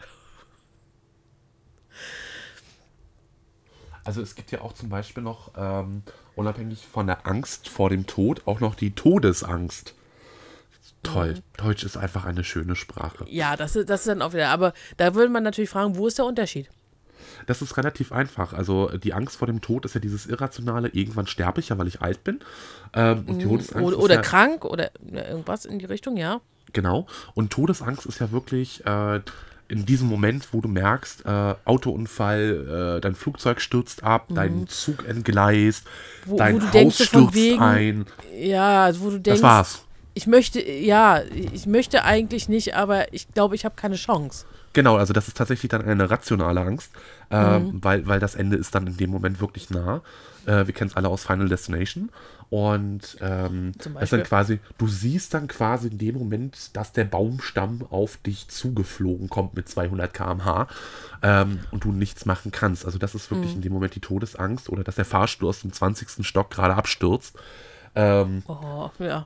Also 4.03 4.21
es 4.21 4.35
gibt 4.35 4.51
ja 4.51 4.61
auch 4.61 4.73
zum 4.73 4.89
Beispiel 4.89 5.23
noch, 5.23 5.51
ähm, 5.57 6.03
unabhängig 6.35 6.85
von 6.85 7.07
der 7.07 7.25
Angst 7.25 7.69
vor 7.69 7.89
dem 7.89 8.05
Tod, 8.05 8.43
auch 8.45 8.59
noch 8.59 8.75
die 8.75 8.91
Todesangst. 8.91 9.95
Toll. 11.01 11.35
Deutsch 11.57 11.83
ist 11.83 11.97
einfach 11.97 12.25
eine 12.25 12.43
schöne 12.43 12.75
Sprache. 12.75 13.25
Ja, 13.29 13.55
das 13.55 13.75
ist, 13.75 13.89
das 13.89 14.01
ist 14.01 14.07
dann 14.07 14.21
auch 14.21 14.33
wieder. 14.33 14.49
Aber 14.49 14.73
da 14.97 15.13
würde 15.15 15.29
man 15.29 15.43
natürlich 15.43 15.69
fragen, 15.69 15.97
wo 15.97 16.07
ist 16.07 16.17
der 16.17 16.25
Unterschied? 16.25 16.69
Das 17.47 17.61
ist 17.61 17.77
relativ 17.77 18.11
einfach. 18.11 18.53
Also 18.53 18.89
die 18.97 19.13
Angst 19.13 19.35
vor 19.37 19.47
dem 19.47 19.61
Tod 19.61 19.85
ist 19.85 19.95
ja 19.95 20.01
dieses 20.01 20.25
irrationale, 20.25 20.89
irgendwann 20.89 21.27
sterbe 21.27 21.59
ich 21.59 21.69
ja, 21.69 21.77
weil 21.77 21.87
ich 21.87 22.01
alt 22.01 22.23
bin. 22.23 22.39
Ähm, 22.93 23.23
und 23.27 23.41
Todesangst 23.41 23.87
Oder, 23.87 23.99
oder 23.99 24.15
ja, 24.15 24.21
krank 24.21 24.65
oder 24.65 24.91
ja, 25.11 25.27
irgendwas 25.27 25.65
in 25.65 25.79
die 25.79 25.85
Richtung, 25.85 26.17
ja. 26.17 26.41
Genau. 26.73 27.07
Und 27.33 27.51
Todesangst 27.51 28.05
ist 28.05 28.19
ja 28.19 28.31
wirklich 28.31 28.85
äh, 28.85 29.21
in 29.67 29.85
diesem 29.85 30.07
Moment, 30.07 30.47
wo 30.51 30.61
du 30.61 30.67
merkst, 30.67 31.25
äh, 31.25 31.55
Autounfall, 31.65 32.97
äh, 32.97 33.01
dein 33.01 33.15
Flugzeug 33.15 33.61
stürzt 33.61 34.03
ab, 34.03 34.27
dein 34.33 34.67
Zug 34.67 35.07
entgleist, 35.07 35.85
Mhm. 36.25 36.31
Wo- 36.31 36.37
dein 36.37 36.55
wo 36.55 36.59
du 36.59 36.65
Haus 36.65 36.71
denkst, 36.71 37.03
stürzt 37.05 37.33
wegen, 37.33 37.61
ein. 37.61 38.05
Ja, 38.37 38.85
also 38.85 39.01
wo 39.01 39.09
du 39.11 39.19
denkst, 39.19 39.41
Das 39.41 39.49
war's. 39.49 39.85
ich 40.13 40.27
möchte, 40.27 40.61
ja, 40.61 41.21
ich 41.53 41.65
möchte 41.65 42.03
eigentlich 42.03 42.49
nicht, 42.49 42.75
aber 42.75 43.11
ich 43.13 43.31
glaube, 43.33 43.55
ich 43.55 43.65
habe 43.65 43.75
keine 43.75 43.95
Chance. 43.95 44.45
Genau, 44.75 44.97
also 44.97 45.13
das 45.13 45.27
ist 45.29 45.37
tatsächlich 45.37 45.69
dann 45.69 45.81
eine 45.83 46.09
rationale 46.09 46.59
Angst, 46.61 46.91
äh, 47.31 47.59
Mhm. 47.59 47.79
weil, 47.81 48.05
weil 48.07 48.19
das 48.19 48.35
Ende 48.35 48.57
ist 48.57 48.75
dann 48.75 48.85
in 48.85 48.97
dem 48.97 49.09
Moment 49.09 49.39
wirklich 49.39 49.69
nah. 49.69 50.01
Äh, 50.45 50.67
wir 50.67 50.73
kennen 50.75 50.91
es 50.91 50.95
alle 50.97 51.07
aus 51.09 51.23
Final 51.25 51.47
Destination. 51.49 52.09
Und 52.49 53.17
ähm, 53.21 53.71
ist 54.01 54.13
dann 54.13 54.21
quasi, 54.23 54.59
du 54.77 54.87
siehst 54.87 55.33
dann 55.33 55.47
quasi 55.47 55.87
in 55.87 55.97
dem 55.97 56.15
Moment, 56.15 56.75
dass 56.77 56.91
der 56.91 57.05
Baumstamm 57.05 57.87
auf 57.89 58.17
dich 58.17 58.49
zugeflogen 58.49 59.29
kommt 59.29 59.55
mit 59.55 59.67
200 59.67 60.13
km/h 60.13 60.67
ähm, 61.23 61.61
und 61.71 61.85
du 61.85 61.91
nichts 61.91 62.25
machen 62.25 62.51
kannst. 62.51 62.85
Also 62.85 62.99
das 62.99 63.15
ist 63.15 63.31
wirklich 63.31 63.51
Mhm. 63.51 63.55
in 63.55 63.61
dem 63.63 63.73
Moment 63.73 63.95
die 63.95 64.01
Todesangst 64.01 64.69
oder 64.69 64.83
dass 64.83 64.95
der 64.95 65.05
Fahrstuhl 65.05 65.49
aus 65.49 65.61
dem 65.61 65.71
20. 65.73 66.23
Stock 66.23 66.51
gerade 66.51 66.75
abstürzt. 66.75 67.35
Ähm, 67.95 68.43
Oh, 68.47 68.91
ja. 68.99 69.25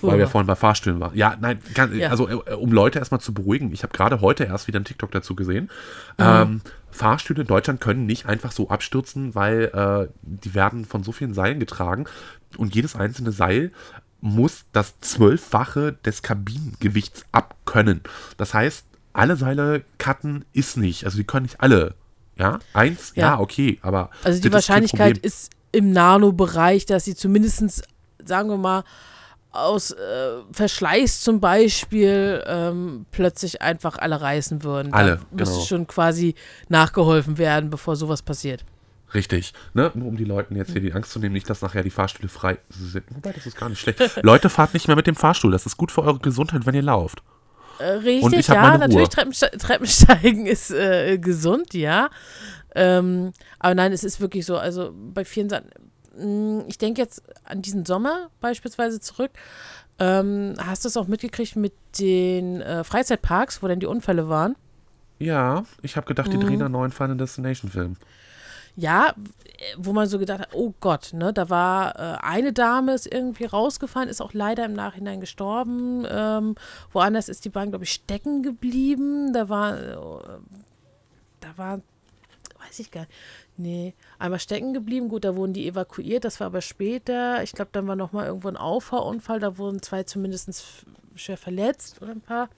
Weil 0.00 0.18
wir 0.18 0.28
vorhin 0.28 0.46
bei 0.46 0.54
Fahrstühlen 0.56 1.00
waren. 1.00 1.16
Ja, 1.16 1.36
nein, 1.40 1.58
ganz, 1.74 1.94
Ja. 1.94 2.10
also 2.10 2.28
äh, 2.28 2.54
um 2.54 2.72
Leute 2.72 2.98
erstmal 2.98 3.20
zu 3.20 3.34
beruhigen, 3.34 3.72
ich 3.72 3.82
habe 3.82 3.92
gerade 3.92 4.20
heute 4.20 4.44
erst 4.44 4.66
wieder 4.68 4.78
einen 4.78 4.84
TikTok 4.84 5.10
dazu 5.10 5.34
gesehen. 5.34 5.64
Mhm. 6.18 6.24
Ähm, 6.24 6.60
Fahrstühle 6.90 7.42
in 7.42 7.46
Deutschland 7.46 7.80
können 7.80 8.06
nicht 8.06 8.26
einfach 8.26 8.52
so 8.52 8.68
abstürzen, 8.68 9.34
weil 9.34 9.64
äh, 9.74 10.12
die 10.22 10.54
werden 10.54 10.84
von 10.84 11.02
so 11.04 11.12
vielen 11.12 11.34
Seilen 11.34 11.60
getragen 11.60 12.06
und 12.56 12.74
jedes 12.74 12.96
einzelne 12.96 13.32
Seil 13.32 13.70
muss 14.20 14.64
das 14.72 15.00
Zwölffache 15.00 15.94
des 16.04 16.22
Kabinengewichts 16.22 17.24
abkönnen. 17.32 18.02
Das 18.36 18.52
heißt, 18.54 18.84
alle 19.12 19.36
Seile 19.36 19.82
cutten 19.98 20.44
ist 20.52 20.76
nicht. 20.76 21.04
Also 21.04 21.16
die 21.16 21.24
können 21.24 21.44
nicht 21.44 21.60
alle. 21.60 21.94
Ja, 22.36 22.58
eins, 22.74 23.12
ja, 23.16 23.34
Ja. 23.34 23.38
okay, 23.40 23.78
aber 23.82 24.10
Also 24.24 24.40
die 24.40 24.48
ist 24.48 24.54
Wahrscheinlichkeit 24.54 25.14
Problem. 25.14 25.26
ist 25.26 25.50
im 25.72 25.92
Nanobereich, 25.92 26.86
dass 26.86 27.04
sie 27.04 27.14
zumindest, 27.14 27.82
sagen 28.24 28.48
wir 28.50 28.56
mal, 28.56 28.84
aus 29.52 29.90
äh, 29.90 29.96
Verschleiß 30.52 31.22
zum 31.22 31.40
Beispiel 31.40 32.42
ähm, 32.46 33.06
plötzlich 33.10 33.62
einfach 33.62 33.98
alle 33.98 34.20
reißen 34.20 34.62
würden. 34.62 34.92
Alle, 34.92 35.16
da 35.16 35.22
müsste 35.36 35.54
genau. 35.54 35.66
schon 35.66 35.86
quasi 35.86 36.34
nachgeholfen 36.68 37.38
werden, 37.38 37.70
bevor 37.70 37.96
sowas 37.96 38.22
passiert. 38.22 38.64
Richtig, 39.12 39.52
ne? 39.74 39.90
Nur 39.94 40.08
um 40.08 40.16
die 40.16 40.24
Leuten 40.24 40.54
jetzt 40.54 40.70
hier 40.70 40.80
die 40.80 40.92
Angst 40.92 41.10
zu 41.10 41.18
nehmen, 41.18 41.32
nicht, 41.32 41.50
dass 41.50 41.62
nachher 41.62 41.82
die 41.82 41.90
Fahrstühle 41.90 42.28
frei 42.28 42.58
sind. 42.68 43.04
Wobei, 43.10 43.32
das 43.32 43.44
ist 43.44 43.56
gar 43.56 43.68
nicht 43.68 43.80
schlecht. 43.80 44.00
Leute, 44.22 44.48
fahrt 44.48 44.72
nicht 44.72 44.86
mehr 44.86 44.96
mit 44.96 45.08
dem 45.08 45.16
Fahrstuhl. 45.16 45.50
Das 45.50 45.66
ist 45.66 45.76
gut 45.76 45.90
für 45.90 46.02
eure 46.02 46.20
Gesundheit, 46.20 46.64
wenn 46.64 46.76
ihr 46.76 46.82
lauft. 46.82 47.22
Äh, 47.80 47.92
richtig, 47.92 48.46
ja, 48.46 48.78
natürlich. 48.78 49.08
Treppenste 49.08 49.50
Treppensteigen 49.58 50.46
ist 50.46 50.70
äh, 50.70 51.18
gesund, 51.18 51.74
ja. 51.74 52.10
Ähm, 52.76 53.32
aber 53.58 53.74
nein, 53.74 53.92
es 53.92 54.04
ist 54.04 54.20
wirklich 54.20 54.46
so, 54.46 54.56
also 54.56 54.92
bei 54.94 55.24
vielen 55.24 55.48
Sachen, 55.48 55.70
ich 56.68 56.78
denke 56.78 57.00
jetzt 57.00 57.22
an 57.44 57.62
diesen 57.62 57.84
Sommer 57.86 58.28
beispielsweise 58.40 59.00
zurück. 59.00 59.30
Ähm, 59.98 60.54
hast 60.58 60.84
du 60.84 60.88
es 60.88 60.96
auch 60.96 61.06
mitgekriegt 61.06 61.56
mit 61.56 61.72
den 61.98 62.60
äh, 62.62 62.84
Freizeitparks, 62.84 63.62
wo 63.62 63.68
dann 63.68 63.80
die 63.80 63.86
Unfälle 63.86 64.28
waren? 64.28 64.56
Ja, 65.18 65.64
ich 65.82 65.96
habe 65.96 66.06
gedacht, 66.06 66.32
die 66.32 66.38
Mhm. 66.38 66.42
drehen 66.42 66.62
einen 66.62 66.72
neuen 66.72 66.92
Final 66.92 67.16
Destination 67.16 67.70
Film. 67.70 67.96
Ja, 68.76 69.12
wo 69.76 69.92
man 69.92 70.06
so 70.08 70.18
gedacht 70.18 70.40
hat, 70.40 70.54
oh 70.54 70.72
Gott, 70.80 71.10
ne, 71.12 71.32
da 71.34 71.50
war 71.50 71.96
äh, 71.98 72.18
eine 72.22 72.52
Dame 72.54 72.94
ist 72.94 73.12
irgendwie 73.12 73.44
rausgefallen, 73.44 74.08
ist 74.08 74.22
auch 74.22 74.32
leider 74.32 74.64
im 74.64 74.72
Nachhinein 74.72 75.20
gestorben. 75.20 76.06
Ähm, 76.08 76.54
woanders 76.92 77.28
ist 77.28 77.44
die 77.44 77.50
Bahn, 77.50 77.68
glaube 77.70 77.84
ich, 77.84 77.92
stecken 77.92 78.42
geblieben. 78.42 79.34
Da 79.34 79.50
war, 79.50 79.78
äh, 79.78 79.96
da 81.40 81.48
war, 81.56 81.80
weiß 82.70 82.78
ich 82.78 82.90
gar 82.90 83.00
nicht. 83.00 83.12
Nee, 83.56 83.94
einmal 84.18 84.38
stecken 84.40 84.72
geblieben. 84.72 85.08
Gut, 85.08 85.24
da 85.24 85.36
wurden 85.36 85.52
die 85.52 85.66
evakuiert. 85.66 86.24
Das 86.24 86.40
war 86.40 86.46
aber 86.46 86.60
später. 86.60 87.42
Ich 87.42 87.52
glaube, 87.52 87.70
dann 87.72 87.86
war 87.86 87.96
noch 87.96 88.12
mal 88.12 88.26
irgendwo 88.26 88.48
ein 88.48 88.56
Auffahrunfall. 88.56 89.40
Da 89.40 89.58
wurden 89.58 89.82
zwei 89.82 90.04
zumindest 90.04 90.84
schwer 91.16 91.36
verletzt 91.36 92.00
oder 92.00 92.12
ein 92.12 92.20
paar. 92.20 92.48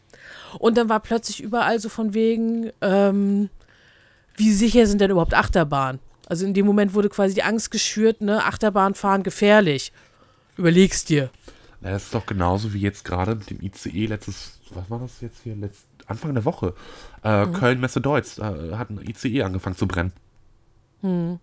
Und 0.59 0.77
dann 0.77 0.89
war 0.89 1.01
plötzlich 1.01 1.43
überall 1.43 1.79
so 1.81 1.89
von 1.89 2.15
wegen, 2.15 2.71
ähm, 2.81 3.49
wie 4.37 4.53
sicher 4.53 4.87
sind 4.87 5.01
denn 5.01 5.11
überhaupt 5.11 5.35
Achterbahnen? 5.35 6.01
Also 6.27 6.47
in 6.47 6.55
dem 6.55 6.67
Moment 6.67 6.95
wurde 6.95 7.09
quasi 7.09 7.35
die 7.35 7.43
Angst 7.43 7.71
geschürt, 7.71 8.21
ne, 8.21 8.45
Achterbahn 8.45 8.95
fahren 8.95 9.23
gefährlich. 9.23 9.93
Überlegst 10.57 11.09
dir. 11.09 11.31
Na, 11.81 11.91
Das 11.91 12.05
ist 12.05 12.15
doch 12.15 12.27
genauso 12.27 12.73
wie 12.73 12.81
jetzt 12.81 13.05
gerade 13.05 13.35
mit 13.35 13.51
dem 13.51 13.61
ICE 13.61 14.07
letztes, 14.07 14.61
was 14.71 14.89
war 14.89 15.01
das 15.01 15.21
jetzt 15.21 15.41
hier? 15.43 15.57
Letzt, 15.57 15.85
Anfang 16.07 16.35
der 16.35 16.45
Woche. 16.45 16.75
Äh, 17.25 17.47
Mhm. 17.47 17.53
Köln-Messe-Deutz 17.55 18.39
äh, 18.39 18.75
hat 18.77 18.91
ein 18.91 19.01
ICE 19.07 19.43
angefangen 19.43 19.77
zu 19.77 19.87
brennen. 19.87 20.13
Mhm. 21.03 21.39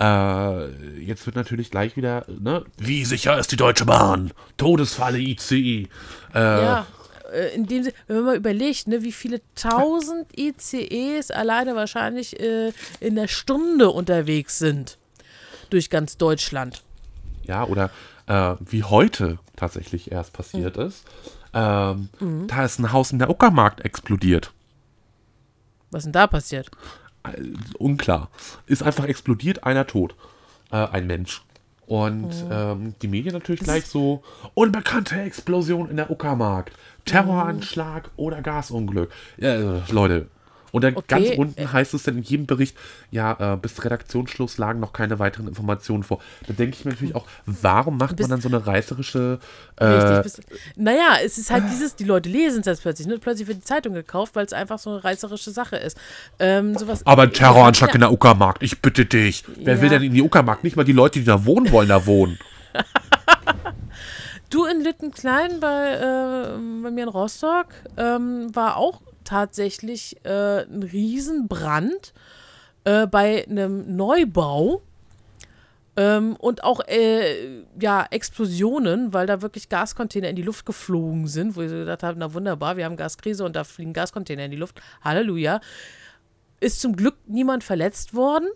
Äh, 0.00 1.00
jetzt 1.00 1.26
wird 1.26 1.36
natürlich 1.36 1.70
gleich 1.70 1.96
wieder, 1.96 2.24
ne? 2.28 2.64
Wie 2.78 3.04
sicher 3.04 3.38
ist 3.38 3.52
die 3.52 3.56
Deutsche 3.56 3.84
Bahn? 3.84 4.32
Todesfalle 4.56 5.18
ICE. 5.18 5.88
Äh, 6.34 6.38
Ja, 6.38 6.86
äh, 7.32 7.54
in 7.54 7.66
dem 7.66 7.86
wenn 8.08 8.16
man 8.16 8.24
mal 8.24 8.36
überlegt, 8.36 8.88
ne, 8.88 9.02
wie 9.02 9.12
viele 9.12 9.40
tausend 9.54 10.26
ICEs 10.36 11.30
alleine 11.30 11.76
wahrscheinlich 11.76 12.40
äh, 12.40 12.72
in 13.00 13.14
der 13.14 13.28
Stunde 13.28 13.90
unterwegs 13.90 14.58
sind 14.58 14.98
durch 15.70 15.88
ganz 15.90 16.16
Deutschland. 16.16 16.82
Ja, 17.44 17.64
oder 17.64 17.90
wie 18.60 18.82
heute 18.84 19.38
tatsächlich 19.56 20.10
erst 20.12 20.32
passiert 20.32 20.76
Mhm. 20.76 20.84
ist. 20.84 21.04
Ähm, 21.54 22.08
Da 22.48 22.64
ist 22.64 22.78
ein 22.78 22.92
Haus 22.92 23.12
in 23.12 23.18
der 23.18 23.30
Uckermark 23.30 23.84
explodiert. 23.84 24.52
Was 25.90 26.04
denn 26.04 26.12
da 26.12 26.26
passiert? 26.26 26.70
Äh, 27.24 27.42
unklar. 27.78 28.30
Ist 28.66 28.82
einfach 28.82 29.04
explodiert, 29.04 29.64
einer 29.64 29.86
tot. 29.86 30.14
Äh, 30.70 30.76
ein 30.88 31.06
Mensch. 31.06 31.42
Und 31.86 32.28
Mhm. 32.44 32.48
ähm, 32.50 32.94
die 33.02 33.08
Medien 33.08 33.34
natürlich 33.34 33.60
gleich 33.60 33.86
so: 33.86 34.22
unbekannte 34.54 35.20
Explosion 35.20 35.90
in 35.90 35.96
der 35.96 36.10
Uckermark, 36.10 36.70
Terroranschlag 37.04 38.10
oder 38.16 38.40
Gasunglück. 38.40 39.10
Ja, 39.36 39.54
äh, 39.54 39.80
Leute. 39.90 40.28
Und 40.72 40.82
dann 40.84 40.96
Okay, 40.96 41.04
ganz 41.06 41.26
äh. 41.28 41.36
unten 41.36 41.72
heißt 41.72 41.94
es 41.94 42.02
dann 42.02 42.16
in 42.16 42.22
jedem 42.24 42.46
Bericht, 42.46 42.76
ja, 43.10 43.54
äh, 43.54 43.56
bis 43.56 43.84
Redaktionsschluss 43.84 44.58
lagen 44.58 44.80
noch 44.80 44.92
keine 44.92 45.18
weiteren 45.18 45.46
Informationen 45.46 46.02
vor. 46.02 46.18
Da 46.48 46.54
denke 46.54 46.76
ich 46.76 46.84
mir 46.84 46.90
natürlich 46.92 47.14
auch, 47.14 47.26
warum 47.46 47.98
macht 47.98 48.16
Bis- 48.16 48.24
man 48.24 48.30
dann 48.30 48.40
so 48.40 48.48
eine 48.48 48.66
reißerische 48.66 49.38
Richtig. 49.80 50.10
äh, 50.18 50.22
Bis, 50.22 50.40
naja, 50.76 51.16
es 51.24 51.38
ist 51.38 51.50
halt 51.50 51.64
dieses, 51.70 51.94
die 51.94 52.04
Leute 52.04 52.28
lesen 52.30 52.60
es 52.60 52.66
jetzt 52.66 52.82
plötzlich. 52.82 53.06
Ne? 53.06 53.18
Plötzlich 53.18 53.46
wird 53.48 53.58
die 53.58 53.64
Zeitung 53.64 53.92
gekauft, 53.94 54.34
weil 54.34 54.46
es 54.46 54.52
einfach 54.52 54.78
so 54.78 54.90
eine 54.90 55.04
reißerische 55.04 55.50
Sache 55.50 55.76
ist. 55.76 55.96
Ähm, 56.38 56.76
sowas, 56.76 57.06
Aber 57.06 57.22
ein 57.24 57.32
Terroranschlag 57.32 57.90
ja, 57.90 57.94
in 57.96 58.00
der 58.00 58.12
Uckermark, 58.12 58.56
ich 58.60 58.80
bitte 58.80 59.04
dich. 59.04 59.44
Wer 59.56 59.74
Ja. 59.76 59.82
will 59.82 59.88
denn 59.90 60.02
in 60.02 60.14
die 60.14 60.22
Uckermark? 60.22 60.64
Nicht 60.64 60.76
mal 60.76 60.84
die 60.84 60.92
Leute, 60.92 61.18
die 61.18 61.24
da 61.26 61.44
wohnen 61.44 61.70
wollen, 61.70 61.88
da 61.88 62.06
wohnen. 62.06 62.38
Du 64.50 64.66
in 64.66 64.82
Littenklein 64.82 65.60
bei, 65.60 65.92
äh, 65.94 66.82
bei 66.82 66.90
mir 66.90 67.04
in 67.04 67.08
Rostock 67.08 67.68
ähm, 67.96 68.54
war 68.54 68.76
auch 68.76 69.00
tatsächlich 69.32 70.16
äh, 70.24 70.64
ein 70.64 70.82
Riesenbrand 70.82 72.12
äh, 72.84 73.06
bei 73.06 73.46
einem 73.48 73.96
Neubau. 73.96 74.82
Ähm, 75.94 76.36
und 76.36 76.64
auch 76.64 76.80
äh, 76.86 77.64
ja, 77.78 78.06
Explosionen, 78.10 79.12
weil 79.12 79.26
da 79.26 79.42
wirklich 79.42 79.68
Gascontainer 79.68 80.28
in 80.28 80.36
die 80.36 80.42
Luft 80.42 80.64
geflogen 80.64 81.26
sind, 81.26 81.54
wo 81.54 81.62
ich 81.62 81.70
so 81.70 81.76
gedacht 81.76 82.02
habe, 82.02 82.18
na 82.18 82.32
wunderbar, 82.32 82.78
wir 82.78 82.86
haben 82.86 82.96
Gaskrise 82.96 83.44
und 83.44 83.56
da 83.56 83.64
fliegen 83.64 83.92
Gascontainer 83.92 84.46
in 84.46 84.50
die 84.50 84.56
Luft. 84.56 84.80
Halleluja. 85.02 85.60
Ist 86.60 86.80
zum 86.80 86.96
Glück 86.96 87.16
niemand 87.26 87.64
verletzt 87.64 88.14
worden. 88.14 88.48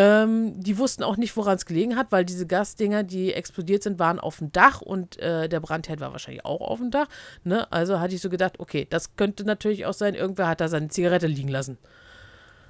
Ähm, 0.00 0.58
die 0.58 0.78
wussten 0.78 1.02
auch 1.02 1.18
nicht, 1.18 1.36
woran 1.36 1.56
es 1.56 1.66
gelegen 1.66 1.94
hat, 1.94 2.06
weil 2.10 2.24
diese 2.24 2.46
Gasdinger, 2.46 3.02
die 3.02 3.34
explodiert 3.34 3.82
sind, 3.82 3.98
waren 3.98 4.18
auf 4.18 4.38
dem 4.38 4.50
Dach 4.50 4.80
und 4.80 5.18
äh, 5.18 5.46
der 5.46 5.60
Brandherd 5.60 6.00
war 6.00 6.12
wahrscheinlich 6.12 6.46
auch 6.46 6.62
auf 6.62 6.78
dem 6.78 6.90
Dach. 6.90 7.06
Ne? 7.44 7.70
Also 7.70 8.00
hatte 8.00 8.14
ich 8.14 8.22
so 8.22 8.30
gedacht, 8.30 8.60
okay, 8.60 8.86
das 8.88 9.16
könnte 9.16 9.44
natürlich 9.44 9.84
auch 9.84 9.92
sein, 9.92 10.14
irgendwer 10.14 10.48
hat 10.48 10.62
da 10.62 10.68
seine 10.68 10.88
Zigarette 10.88 11.26
liegen 11.26 11.50
lassen. 11.50 11.76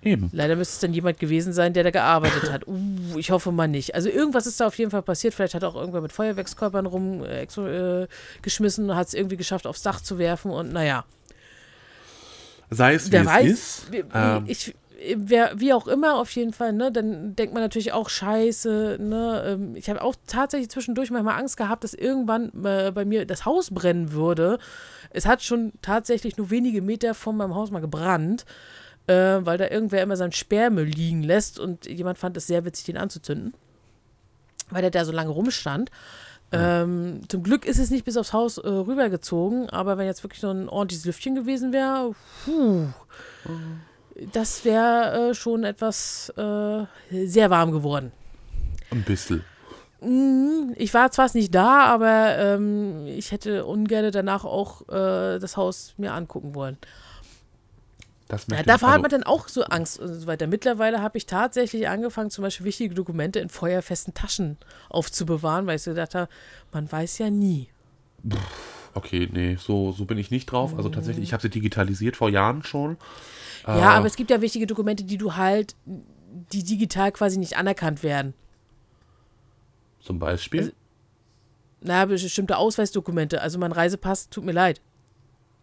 Eben. 0.03 0.31
Leider 0.33 0.57
müsste 0.57 0.73
es 0.73 0.79
dann 0.81 0.93
jemand 0.93 1.21
gewesen 1.21 1.53
sein, 1.53 1.73
der 1.73 1.85
da 1.85 1.91
gearbeitet 1.91 2.51
hat. 2.51 2.67
Uh, 2.67 3.17
ich 3.17 3.31
hoffe 3.31 3.53
mal 3.53 3.69
nicht. 3.69 3.95
Also 3.95 4.09
irgendwas 4.09 4.47
ist 4.47 4.59
da 4.59 4.67
auf 4.67 4.77
jeden 4.77 4.91
Fall 4.91 5.03
passiert. 5.03 5.35
Vielleicht 5.35 5.55
hat 5.55 5.63
auch 5.63 5.77
irgendwer 5.77 6.01
mit 6.01 6.11
Feuerwerkskörpern 6.11 6.87
rumgeschmissen 6.87 8.89
äh, 8.89 8.91
und 8.91 8.97
hat 8.97 9.07
es 9.07 9.15
irgendwie 9.15 9.37
geschafft, 9.37 9.69
aufs 9.69 9.83
Dach 9.83 10.01
zu 10.01 10.19
werfen 10.19 10.51
und 10.51 10.73
naja. 10.73 11.05
Sei 12.71 12.95
es 12.95 13.09
wie 13.09 13.13
Wer 13.13 13.21
es 13.21 13.27
weiß, 13.27 13.47
ist. 13.47 13.87
ähm, 14.15 14.45
ich, 14.47 14.75
wer, 15.17 15.59
wie 15.59 15.73
auch 15.73 15.87
immer 15.87 16.17
auf 16.17 16.31
jeden 16.33 16.53
Fall, 16.53 16.73
ne, 16.73 16.93
dann 16.93 17.35
denkt 17.37 17.55
man 17.55 17.63
natürlich 17.63 17.93
auch 17.93 18.09
scheiße, 18.09 18.99
ne, 19.01 19.43
ähm, 19.47 19.77
ich 19.77 19.89
habe 19.89 20.03
auch 20.03 20.15
tatsächlich 20.27 20.71
zwischendurch 20.71 21.11
manchmal 21.11 21.39
Angst 21.39 21.57
gehabt, 21.57 21.85
dass 21.85 21.95
irgendwann 21.95 22.51
äh, 22.65 22.91
bei 22.93 23.05
mir 23.05 23.25
das 23.27 23.45
Haus 23.45 23.71
brennen 23.71 24.13
würde. 24.13 24.59
Es 25.11 25.27
hat 25.27 25.43
schon 25.43 25.73
tatsächlich 25.83 26.37
nur 26.37 26.51
wenige 26.51 26.83
Meter 26.83 27.15
von 27.15 27.37
meinem 27.37 27.55
Haus 27.55 27.71
mal 27.71 27.81
gebrannt, 27.81 28.45
äh, 29.07 29.15
weil 29.41 29.59
da 29.59 29.69
irgendwer 29.69 30.03
immer 30.03 30.17
seinen 30.17 30.33
Sperrmüll 30.33 30.87
liegen 30.87 31.23
lässt 31.23 31.59
und 31.59 31.87
jemand 31.87 32.19
fand 32.19 32.37
es 32.37 32.47
sehr 32.47 32.65
witzig, 32.65 32.87
den 32.87 32.97
anzuzünden, 32.97 33.55
weil 34.71 34.83
der 34.83 34.91
da 34.91 35.05
so 35.05 35.13
lange 35.13 35.31
rumstand. 35.31 35.91
Ähm, 36.53 37.21
zum 37.29 37.45
Glück 37.45 37.65
ist 37.65 37.79
es 37.79 37.91
nicht 37.91 38.05
bis 38.05 38.17
aufs 38.17 38.33
Haus 38.33 38.59
äh, 38.59 38.69
rübergezogen, 38.69 39.71
aber 39.71 39.99
wenn 39.99 40.07
jetzt 40.07 40.25
wirklich 40.25 40.41
so 40.41 40.51
ein 40.51 40.69
ordentliches 40.69 41.05
Lüftchen 41.05 41.37
gewesen 41.37 41.73
wäre, 41.73 42.13
puh, 42.45 42.89
das 44.33 44.65
wäre 44.65 45.31
äh, 45.31 45.35
schon 45.35 45.65
etwas 45.65 46.31
äh, 46.37 46.85
sehr 47.11 47.51
warm 47.51 47.73
geworden. 47.73 48.13
ein 48.91 49.05
bisschen. 49.05 49.45
Mm, 50.01 50.73
Ich 50.77 50.95
war 50.95 51.11
zwar 51.11 51.29
nicht 51.35 51.55
da, 51.55 51.85
aber 51.87 52.39
ähm, 52.39 53.07
ich 53.07 53.33
hätte 53.33 53.65
ungern 53.67 54.11
danach 54.13 54.45
auch 54.45 54.83
äh, 54.89 55.39
das 55.39 55.57
Haus 55.57 55.95
mir 55.99 56.13
angucken 56.13 56.55
wollen. 56.55 56.79
Das 58.29 58.47
Ja, 58.49 58.63
davor 58.63 58.91
ich, 58.91 58.95
hat 58.95 58.95
also, 58.95 59.03
man 59.03 59.11
dann 59.11 59.23
auch 59.25 59.49
so 59.49 59.65
Angst 59.65 59.99
und 59.99 60.09
so 60.15 60.27
weiter. 60.27 60.47
Mittlerweile 60.47 61.03
habe 61.03 61.19
ich 61.19 61.27
tatsächlich 61.27 61.89
angefangen, 61.89 62.31
zum 62.31 62.43
Beispiel 62.43 62.65
wichtige 62.67 62.95
Dokumente 62.95 63.41
in 63.41 63.49
feuerfesten 63.49 64.15
Taschen 64.15 64.57
aufzubewahren, 64.89 65.67
weil 65.67 65.77
ich 65.77 65.83
so 65.83 65.91
gedacht 65.91 66.15
habe, 66.15 66.29
man 66.73 66.91
weiß 66.91 67.19
ja 67.19 67.29
nie. 67.31 67.69
Okay, 68.95 69.29
nee, 69.33 69.57
so, 69.61 69.93
so 69.93 70.05
bin 70.05 70.19
ich 70.19 70.31
nicht 70.31 70.47
drauf. 70.47 70.77
Also 70.77 70.89
tatsächlich, 70.89 71.25
ich 71.25 71.33
habe 71.33 71.43
sie 71.43 71.51
digitalisiert 71.51 72.17
vor 72.17 72.29
Jahren 72.29 72.63
schon. 72.63 72.97
Ja, 73.67 73.79
Äh, 73.79 73.97
aber 73.97 74.07
es 74.07 74.17
gibt 74.17 74.31
ja 74.31 74.41
wichtige 74.41 74.67
Dokumente, 74.67 75.05
die 75.05 75.19
du 75.19 75.37
halt, 75.37 75.77
die 75.85 76.63
digital 76.65 77.13
quasi 77.13 77.39
nicht 77.39 77.57
anerkannt 77.57 78.03
werden. 78.03 78.35
Zum 80.01 80.19
Beispiel. 80.19 80.61
Also- 80.61 80.73
Na, 81.83 82.05
bestimmte 82.05 82.57
Ausweisdokumente, 82.59 83.41
also 83.41 83.59
mein 83.59 83.73
Reisepass, 83.73 84.29
tut 84.29 84.45
mir 84.45 84.53
leid. 84.53 84.81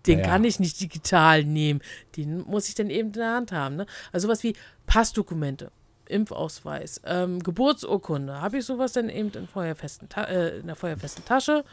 Den 0.08 0.20
Ja, 0.20 0.26
ja. 0.26 0.32
kann 0.32 0.44
ich 0.46 0.60
nicht 0.60 0.80
digital 0.80 1.44
nehmen. 1.44 1.82
Den 2.16 2.42
muss 2.42 2.70
ich 2.70 2.76
dann 2.76 2.90
eben 2.90 3.10
in 3.10 3.14
der 3.14 3.34
Hand 3.34 3.52
haben. 3.52 3.76
Ne? 3.76 3.86
Also 4.12 4.28
sowas 4.28 4.42
wie 4.44 4.56
Passdokumente, 4.88 5.72
Impfausweis, 6.08 7.02
ähm, 7.06 7.40
Geburtsurkunde. 7.44 8.42
Habe 8.42 8.58
ich 8.60 8.66
sowas 8.66 8.94
dann 8.94 9.10
eben 9.10 9.32
in, 9.32 9.48
feuerfesten 9.48 10.08
äh, 10.16 10.58
in 10.60 10.68
der 10.68 10.76
feuerfesten 10.76 11.26
Tasche. 11.26 11.64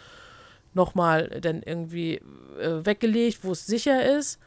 Nochmal 0.74 1.28
dann 1.40 1.62
irgendwie 1.62 2.16
äh, 2.60 2.84
weggelegt, 2.84 3.44
wo 3.44 3.52
es 3.52 3.64
sicher 3.66 4.04
ist. 4.18 4.38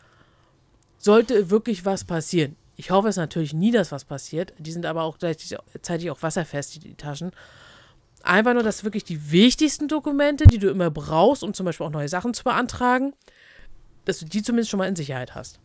Sollte 0.98 1.50
wirklich 1.50 1.86
was 1.86 2.04
passieren. 2.04 2.56
Ich 2.76 2.91
hoffe 2.91 3.08
es 3.08 3.18
natürlich 3.18 3.54
nie, 3.54 3.72
dass 3.72 3.91
was 3.91 4.06
passiert. 4.06 4.54
Die 4.60 4.72
sind 4.72 4.86
aber 4.86 5.04
auch 5.04 5.18
gleichzeitig 5.18 6.12
auch 6.12 6.22
wasserfest, 6.22 6.76
die, 6.76 6.80
die 6.80 6.95
Taschen. 6.95 7.32
Einfach 8.24 8.54
nur, 8.54 8.64
dass 8.64 8.84
wirklich 8.84 9.04
die 9.04 9.32
wichtigsten 9.32 9.88
Dokumente, 9.88 10.45
die 10.45 10.60
du 10.60 10.70
immer 10.70 10.91
brauchst, 10.91 11.43
um 11.43 11.54
zum 11.54 11.66
Beispiel 11.66 11.86
auch 11.88 11.91
neue 11.91 12.10
Sachen 12.10 12.34
zu 12.34 12.43
beantragen, 12.43 13.14
dass 14.06 14.20
du 14.20 14.26
die 14.26 14.43
zumindest 14.43 14.70
schon 14.70 14.78
mal 14.78 14.88
in 14.88 14.95
Sicherheit 14.95 15.34
hast. 15.34 15.60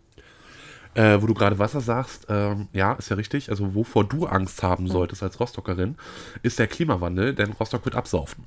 Äh, 0.95 1.23
wo 1.23 1.27
du 1.27 1.35
gerade 1.35 1.59
Wasser 1.59 1.81
sagst, 1.81 2.27
ähm, 2.29 2.69
ja, 2.73 2.93
ist 2.93 3.09
ja 3.09 3.17
richtig. 3.17 3.49
Also 3.49 3.75
wovor 3.75 4.05
du 4.05 4.27
Angst 4.27 4.63
haben 4.63 4.89
solltest 4.89 5.23
als 5.23 5.41
Rostockerin, 5.41 5.97
ist 6.43 6.59
der 6.59 6.67
Klimawandel, 6.67 7.35
denn 7.35 7.53
Rostock 7.53 7.85
wird 7.85 7.95
absaufen. 7.95 8.47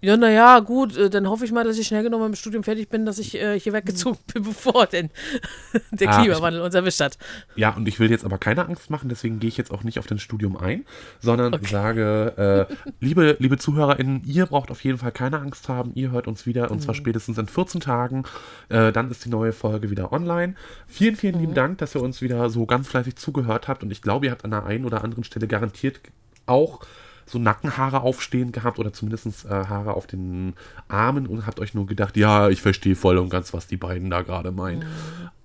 Ja, 0.00 0.16
naja, 0.16 0.60
gut, 0.60 0.96
äh, 0.96 1.10
dann 1.10 1.28
hoffe 1.28 1.44
ich 1.44 1.50
mal, 1.50 1.64
dass 1.64 1.76
ich 1.76 1.88
schnell 1.88 2.04
genug 2.04 2.20
mit 2.20 2.28
dem 2.28 2.34
Studium 2.36 2.62
fertig 2.62 2.88
bin, 2.88 3.04
dass 3.04 3.18
ich 3.18 3.34
äh, 3.34 3.58
hier 3.58 3.72
weggezogen 3.72 4.18
bin, 4.32 4.42
bevor 4.44 4.86
denn 4.86 5.10
der 5.90 6.08
Ah, 6.10 6.20
Klimawandel 6.22 6.60
uns 6.62 6.74
erwischt 6.74 7.00
hat. 7.00 7.18
Ja, 7.56 7.70
und 7.74 7.88
ich 7.88 7.98
will 7.98 8.08
jetzt 8.08 8.24
aber 8.24 8.38
keine 8.38 8.64
Angst 8.66 8.90
machen, 8.90 9.08
deswegen 9.08 9.40
gehe 9.40 9.48
ich 9.48 9.56
jetzt 9.56 9.72
auch 9.72 9.82
nicht 9.82 9.98
auf 9.98 10.06
das 10.06 10.22
Studium 10.22 10.56
ein, 10.56 10.84
sondern 11.20 11.52
Okay. 11.54 11.66
sage, 11.66 12.68
äh, 12.70 12.74
liebe, 13.00 13.36
liebe 13.40 13.58
ZuhörerInnen, 13.58 14.22
ihr 14.24 14.46
braucht 14.46 14.70
auf 14.70 14.84
jeden 14.84 14.98
Fall 14.98 15.10
keine 15.10 15.40
Angst 15.40 15.68
haben. 15.68 15.90
Ihr 15.96 16.12
hört 16.12 16.28
uns 16.28 16.46
wieder, 16.46 16.66
Mhm. 16.66 16.70
und 16.72 16.80
zwar 16.82 16.94
spätestens 16.94 17.36
in 17.38 17.48
14 17.48 17.80
Tagen. 17.80 18.22
Äh, 18.68 18.92
dann 18.92 19.10
ist 19.10 19.24
die 19.24 19.30
neue 19.30 19.52
Folge 19.52 19.90
wieder 19.90 20.12
online. 20.12 20.54
Vielen, 20.86 21.16
vielen 21.16 21.34
Mhm. 21.34 21.40
lieben 21.40 21.54
Dank, 21.54 21.78
dass 21.78 21.96
ihr 21.96 22.02
uns 22.02 22.22
wieder 22.22 22.48
so 22.50 22.66
ganz 22.66 22.86
fleißig 22.86 23.16
zugehört 23.16 23.66
habt. 23.66 23.82
Und 23.82 23.90
ich 23.90 24.00
glaube, 24.00 24.26
ihr 24.26 24.30
habt 24.32 24.44
an 24.44 24.52
der 24.52 24.64
einen 24.64 24.84
oder 24.84 25.02
anderen 25.02 25.24
Stelle 25.24 25.48
garantiert 25.48 26.00
auch 26.46 26.80
so 27.28 27.38
Nackenhaare 27.38 28.00
aufstehen 28.00 28.52
gehabt 28.52 28.78
oder 28.78 28.92
zumindest 28.92 29.44
äh, 29.44 29.48
Haare 29.48 29.94
auf 29.94 30.06
den 30.06 30.54
Armen 30.88 31.26
und 31.26 31.46
habt 31.46 31.60
euch 31.60 31.74
nur 31.74 31.86
gedacht, 31.86 32.16
ja, 32.16 32.48
ich 32.48 32.62
verstehe 32.62 32.96
voll 32.96 33.18
und 33.18 33.28
ganz, 33.28 33.52
was 33.52 33.66
die 33.66 33.76
beiden 33.76 34.10
da 34.10 34.22
gerade 34.22 34.50
meinen. 34.50 34.86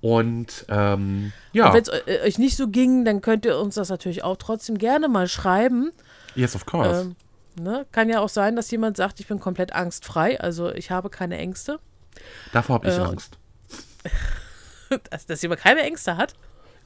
Und 0.02 0.66
ähm, 0.70 1.34
ja, 1.52 1.74
wenn 1.74 1.82
es 1.82 1.90
äh, 1.90 2.22
euch 2.26 2.38
nicht 2.38 2.58
so 2.58 2.68
ging, 2.68 3.06
dann 3.06 3.22
könnt 3.22 3.46
ihr 3.46 3.58
uns 3.58 3.76
das 3.76 3.90
natürlich 3.90 4.24
auch 4.24 4.38
trotzdem 4.38 4.78
gerne 4.78 5.08
mal 5.10 5.28
schreiben. 5.28 5.92
yes, 6.36 6.56
of 6.56 6.66
course. 6.66 7.14
Ähm, 7.58 7.64
ne? 7.64 7.86
Kann 7.92 8.10
ja 8.10 8.20
auch 8.20 8.30
sein, 8.30 8.56
dass 8.56 8.72
jemand 8.72 8.98
sagt, 8.98 9.20
ich 9.20 9.28
bin 9.28 9.40
komplett 9.40 9.74
angstfrei, 9.74 10.40
also 10.40 10.72
ich 10.72 10.92
habe 10.92 11.10
keine 11.10 11.38
Ängste. 11.38 11.80
Davor 12.52 12.76
habe 12.76 12.90
ich 12.90 12.98
äh, 12.98 13.02
Angst. 13.02 13.38
Dass, 15.10 15.26
dass 15.26 15.42
jemand 15.42 15.60
keine 15.60 15.82
Ängste 15.82 16.18
hat. 16.18 16.36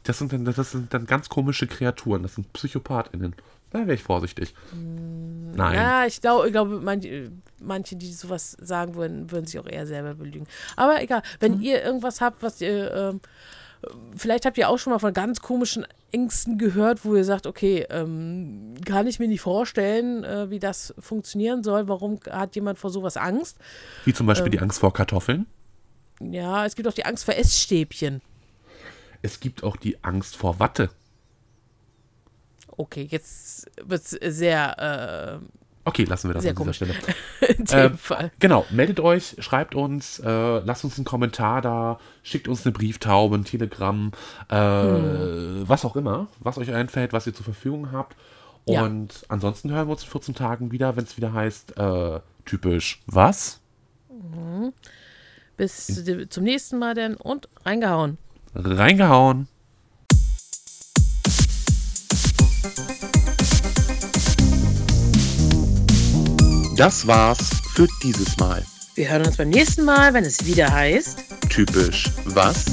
Das 0.04 0.20
sind, 0.20 0.32
dann, 0.32 0.46
das 0.46 0.72
sind 0.72 0.94
dann 0.94 1.06
ganz 1.08 1.28
komische 1.28 1.68
Kreaturen. 1.68 2.24
Das 2.24 2.36
sind 2.36 2.54
PsychopathInnen. 2.54 3.36
Da 3.72 3.80
wäre 3.80 3.94
ich 3.96 4.04
vorsichtig. 4.04 4.54
Nein. 4.74 5.76
Ja, 5.76 6.06
ich 6.06 6.22
glaube, 6.22 6.48
ich 6.48 6.54
glaube 6.54 6.80
manche, 6.80 7.32
manche, 7.62 7.96
die 7.96 8.12
sowas 8.14 8.56
sagen 8.62 8.96
würden, 8.96 9.30
würden 9.32 9.46
sich 9.46 9.60
auch 9.60 9.68
eher 9.68 9.86
selber 9.86 10.14
belügen. 10.16 10.48
Aber 10.76 11.02
egal, 11.02 11.22
wenn 11.40 11.56
Mhm. 11.58 11.62
ihr 11.62 11.84
irgendwas 11.84 12.22
habt, 12.22 12.42
was 12.44 12.62
ihr, 12.62 12.94
ähm, 12.94 13.20
vielleicht 14.16 14.46
habt 14.46 14.58
ihr 14.58 14.70
auch 14.70 14.78
schon 14.80 14.94
mal 14.94 15.00
von 15.00 15.14
ganz 15.14 15.42
komischen 15.42 15.86
Ängsten 16.12 16.58
gehört, 16.58 17.04
wo 17.04 17.16
ihr 17.16 17.26
sagt, 17.26 17.46
okay, 17.46 17.86
ähm, 17.90 18.76
kann 18.86 19.06
ich 19.08 19.20
mir 19.20 19.28
nicht 19.28 19.42
vorstellen, 19.42 20.24
äh, 20.24 20.50
wie 20.50 20.60
das 20.60 20.94
funktionieren 21.00 21.64
soll. 21.64 21.88
Warum 21.90 22.20
hat 22.30 22.56
jemand 22.56 22.80
vor 22.80 22.90
sowas 22.90 23.18
Angst? 23.18 23.58
Wie 24.06 24.14
zum 24.14 24.26
Beispiel 24.28 24.48
ähm, 24.48 24.52
die 24.54 24.60
Angst 24.60 24.80
vor 24.80 24.94
Kartoffeln. 24.94 25.46
Ja, 26.22 26.66
es 26.66 26.76
gibt 26.76 26.88
auch 26.88 26.94
die 26.94 27.06
Angst 27.06 27.26
vor 27.26 27.36
Essstäbchen. 27.36 28.22
Es 29.22 29.40
gibt 29.40 29.64
auch 29.64 29.76
die 29.76 30.02
Angst 30.04 30.38
vor 30.38 30.60
Watte. 30.60 30.90
Okay, 32.78 33.08
jetzt 33.10 33.70
wird 33.84 34.02
es 34.02 34.12
sehr 34.38 35.42
Okay, 35.84 36.04
lassen 36.04 36.30
wir 36.30 36.34
das 36.34 36.44
an 36.44 36.50
dieser 36.50 36.54
komisch. 36.56 36.76
Stelle. 36.76 36.94
äh, 37.42 37.54
in 37.58 37.64
dem 37.66 37.80
Ähm, 37.94 37.98
Fall. 37.98 38.32
Genau, 38.40 38.66
meldet 38.72 39.00
euch, 39.00 39.36
schreibt 39.40 39.74
uns, 39.74 40.20
äh, 40.20 40.60
lasst 40.60 40.84
uns 40.84 40.98
einen 40.98 41.06
Kommentar 41.06 41.62
da, 41.62 41.98
schickt 42.24 42.48
uns 42.50 42.66
eine 42.66 42.74
Brieftaube, 42.74 43.36
ein 43.38 43.46
Telegramm, 43.46 44.12
äh, 44.50 44.56
was 44.56 45.86
auch 45.86 45.96
immer, 45.96 46.28
was 46.42 46.58
euch 46.58 46.74
einfällt, 46.74 47.14
was 47.14 47.26
ihr 47.26 47.34
zur 47.34 47.46
Verfügung 47.46 47.92
habt. 47.94 48.18
Ja. 48.66 48.84
Und 48.84 49.24
ansonsten 49.30 49.72
hören 49.72 49.88
wir 49.88 49.94
uns 49.94 50.04
in 50.04 50.10
14 50.10 50.36
Tagen 50.36 50.72
wieder, 50.74 50.98
wenn 50.98 51.06
es 51.06 51.16
wieder 51.16 51.32
heißt, 51.32 51.78
äh, 51.78 52.20
typisch 52.44 53.02
was? 53.08 53.62
Bis 55.56 55.88
zu 55.88 56.04
dem- 56.04 56.30
zum 56.30 56.44
nächsten 56.44 56.78
Mal 56.80 56.96
denn 56.96 57.16
und 57.16 57.48
reingehauen. 57.66 58.18
Reingehauen. 58.54 59.48
Das 66.78 67.08
war's 67.08 67.40
für 67.74 67.88
dieses 68.04 68.38
Mal. 68.38 68.64
Wir 68.94 69.10
hören 69.10 69.26
uns 69.26 69.38
beim 69.38 69.50
nächsten 69.50 69.84
Mal, 69.84 70.14
wenn 70.14 70.24
es 70.24 70.46
wieder 70.46 70.72
heißt. 70.72 71.18
Typisch 71.50 72.12
was? 72.26 72.66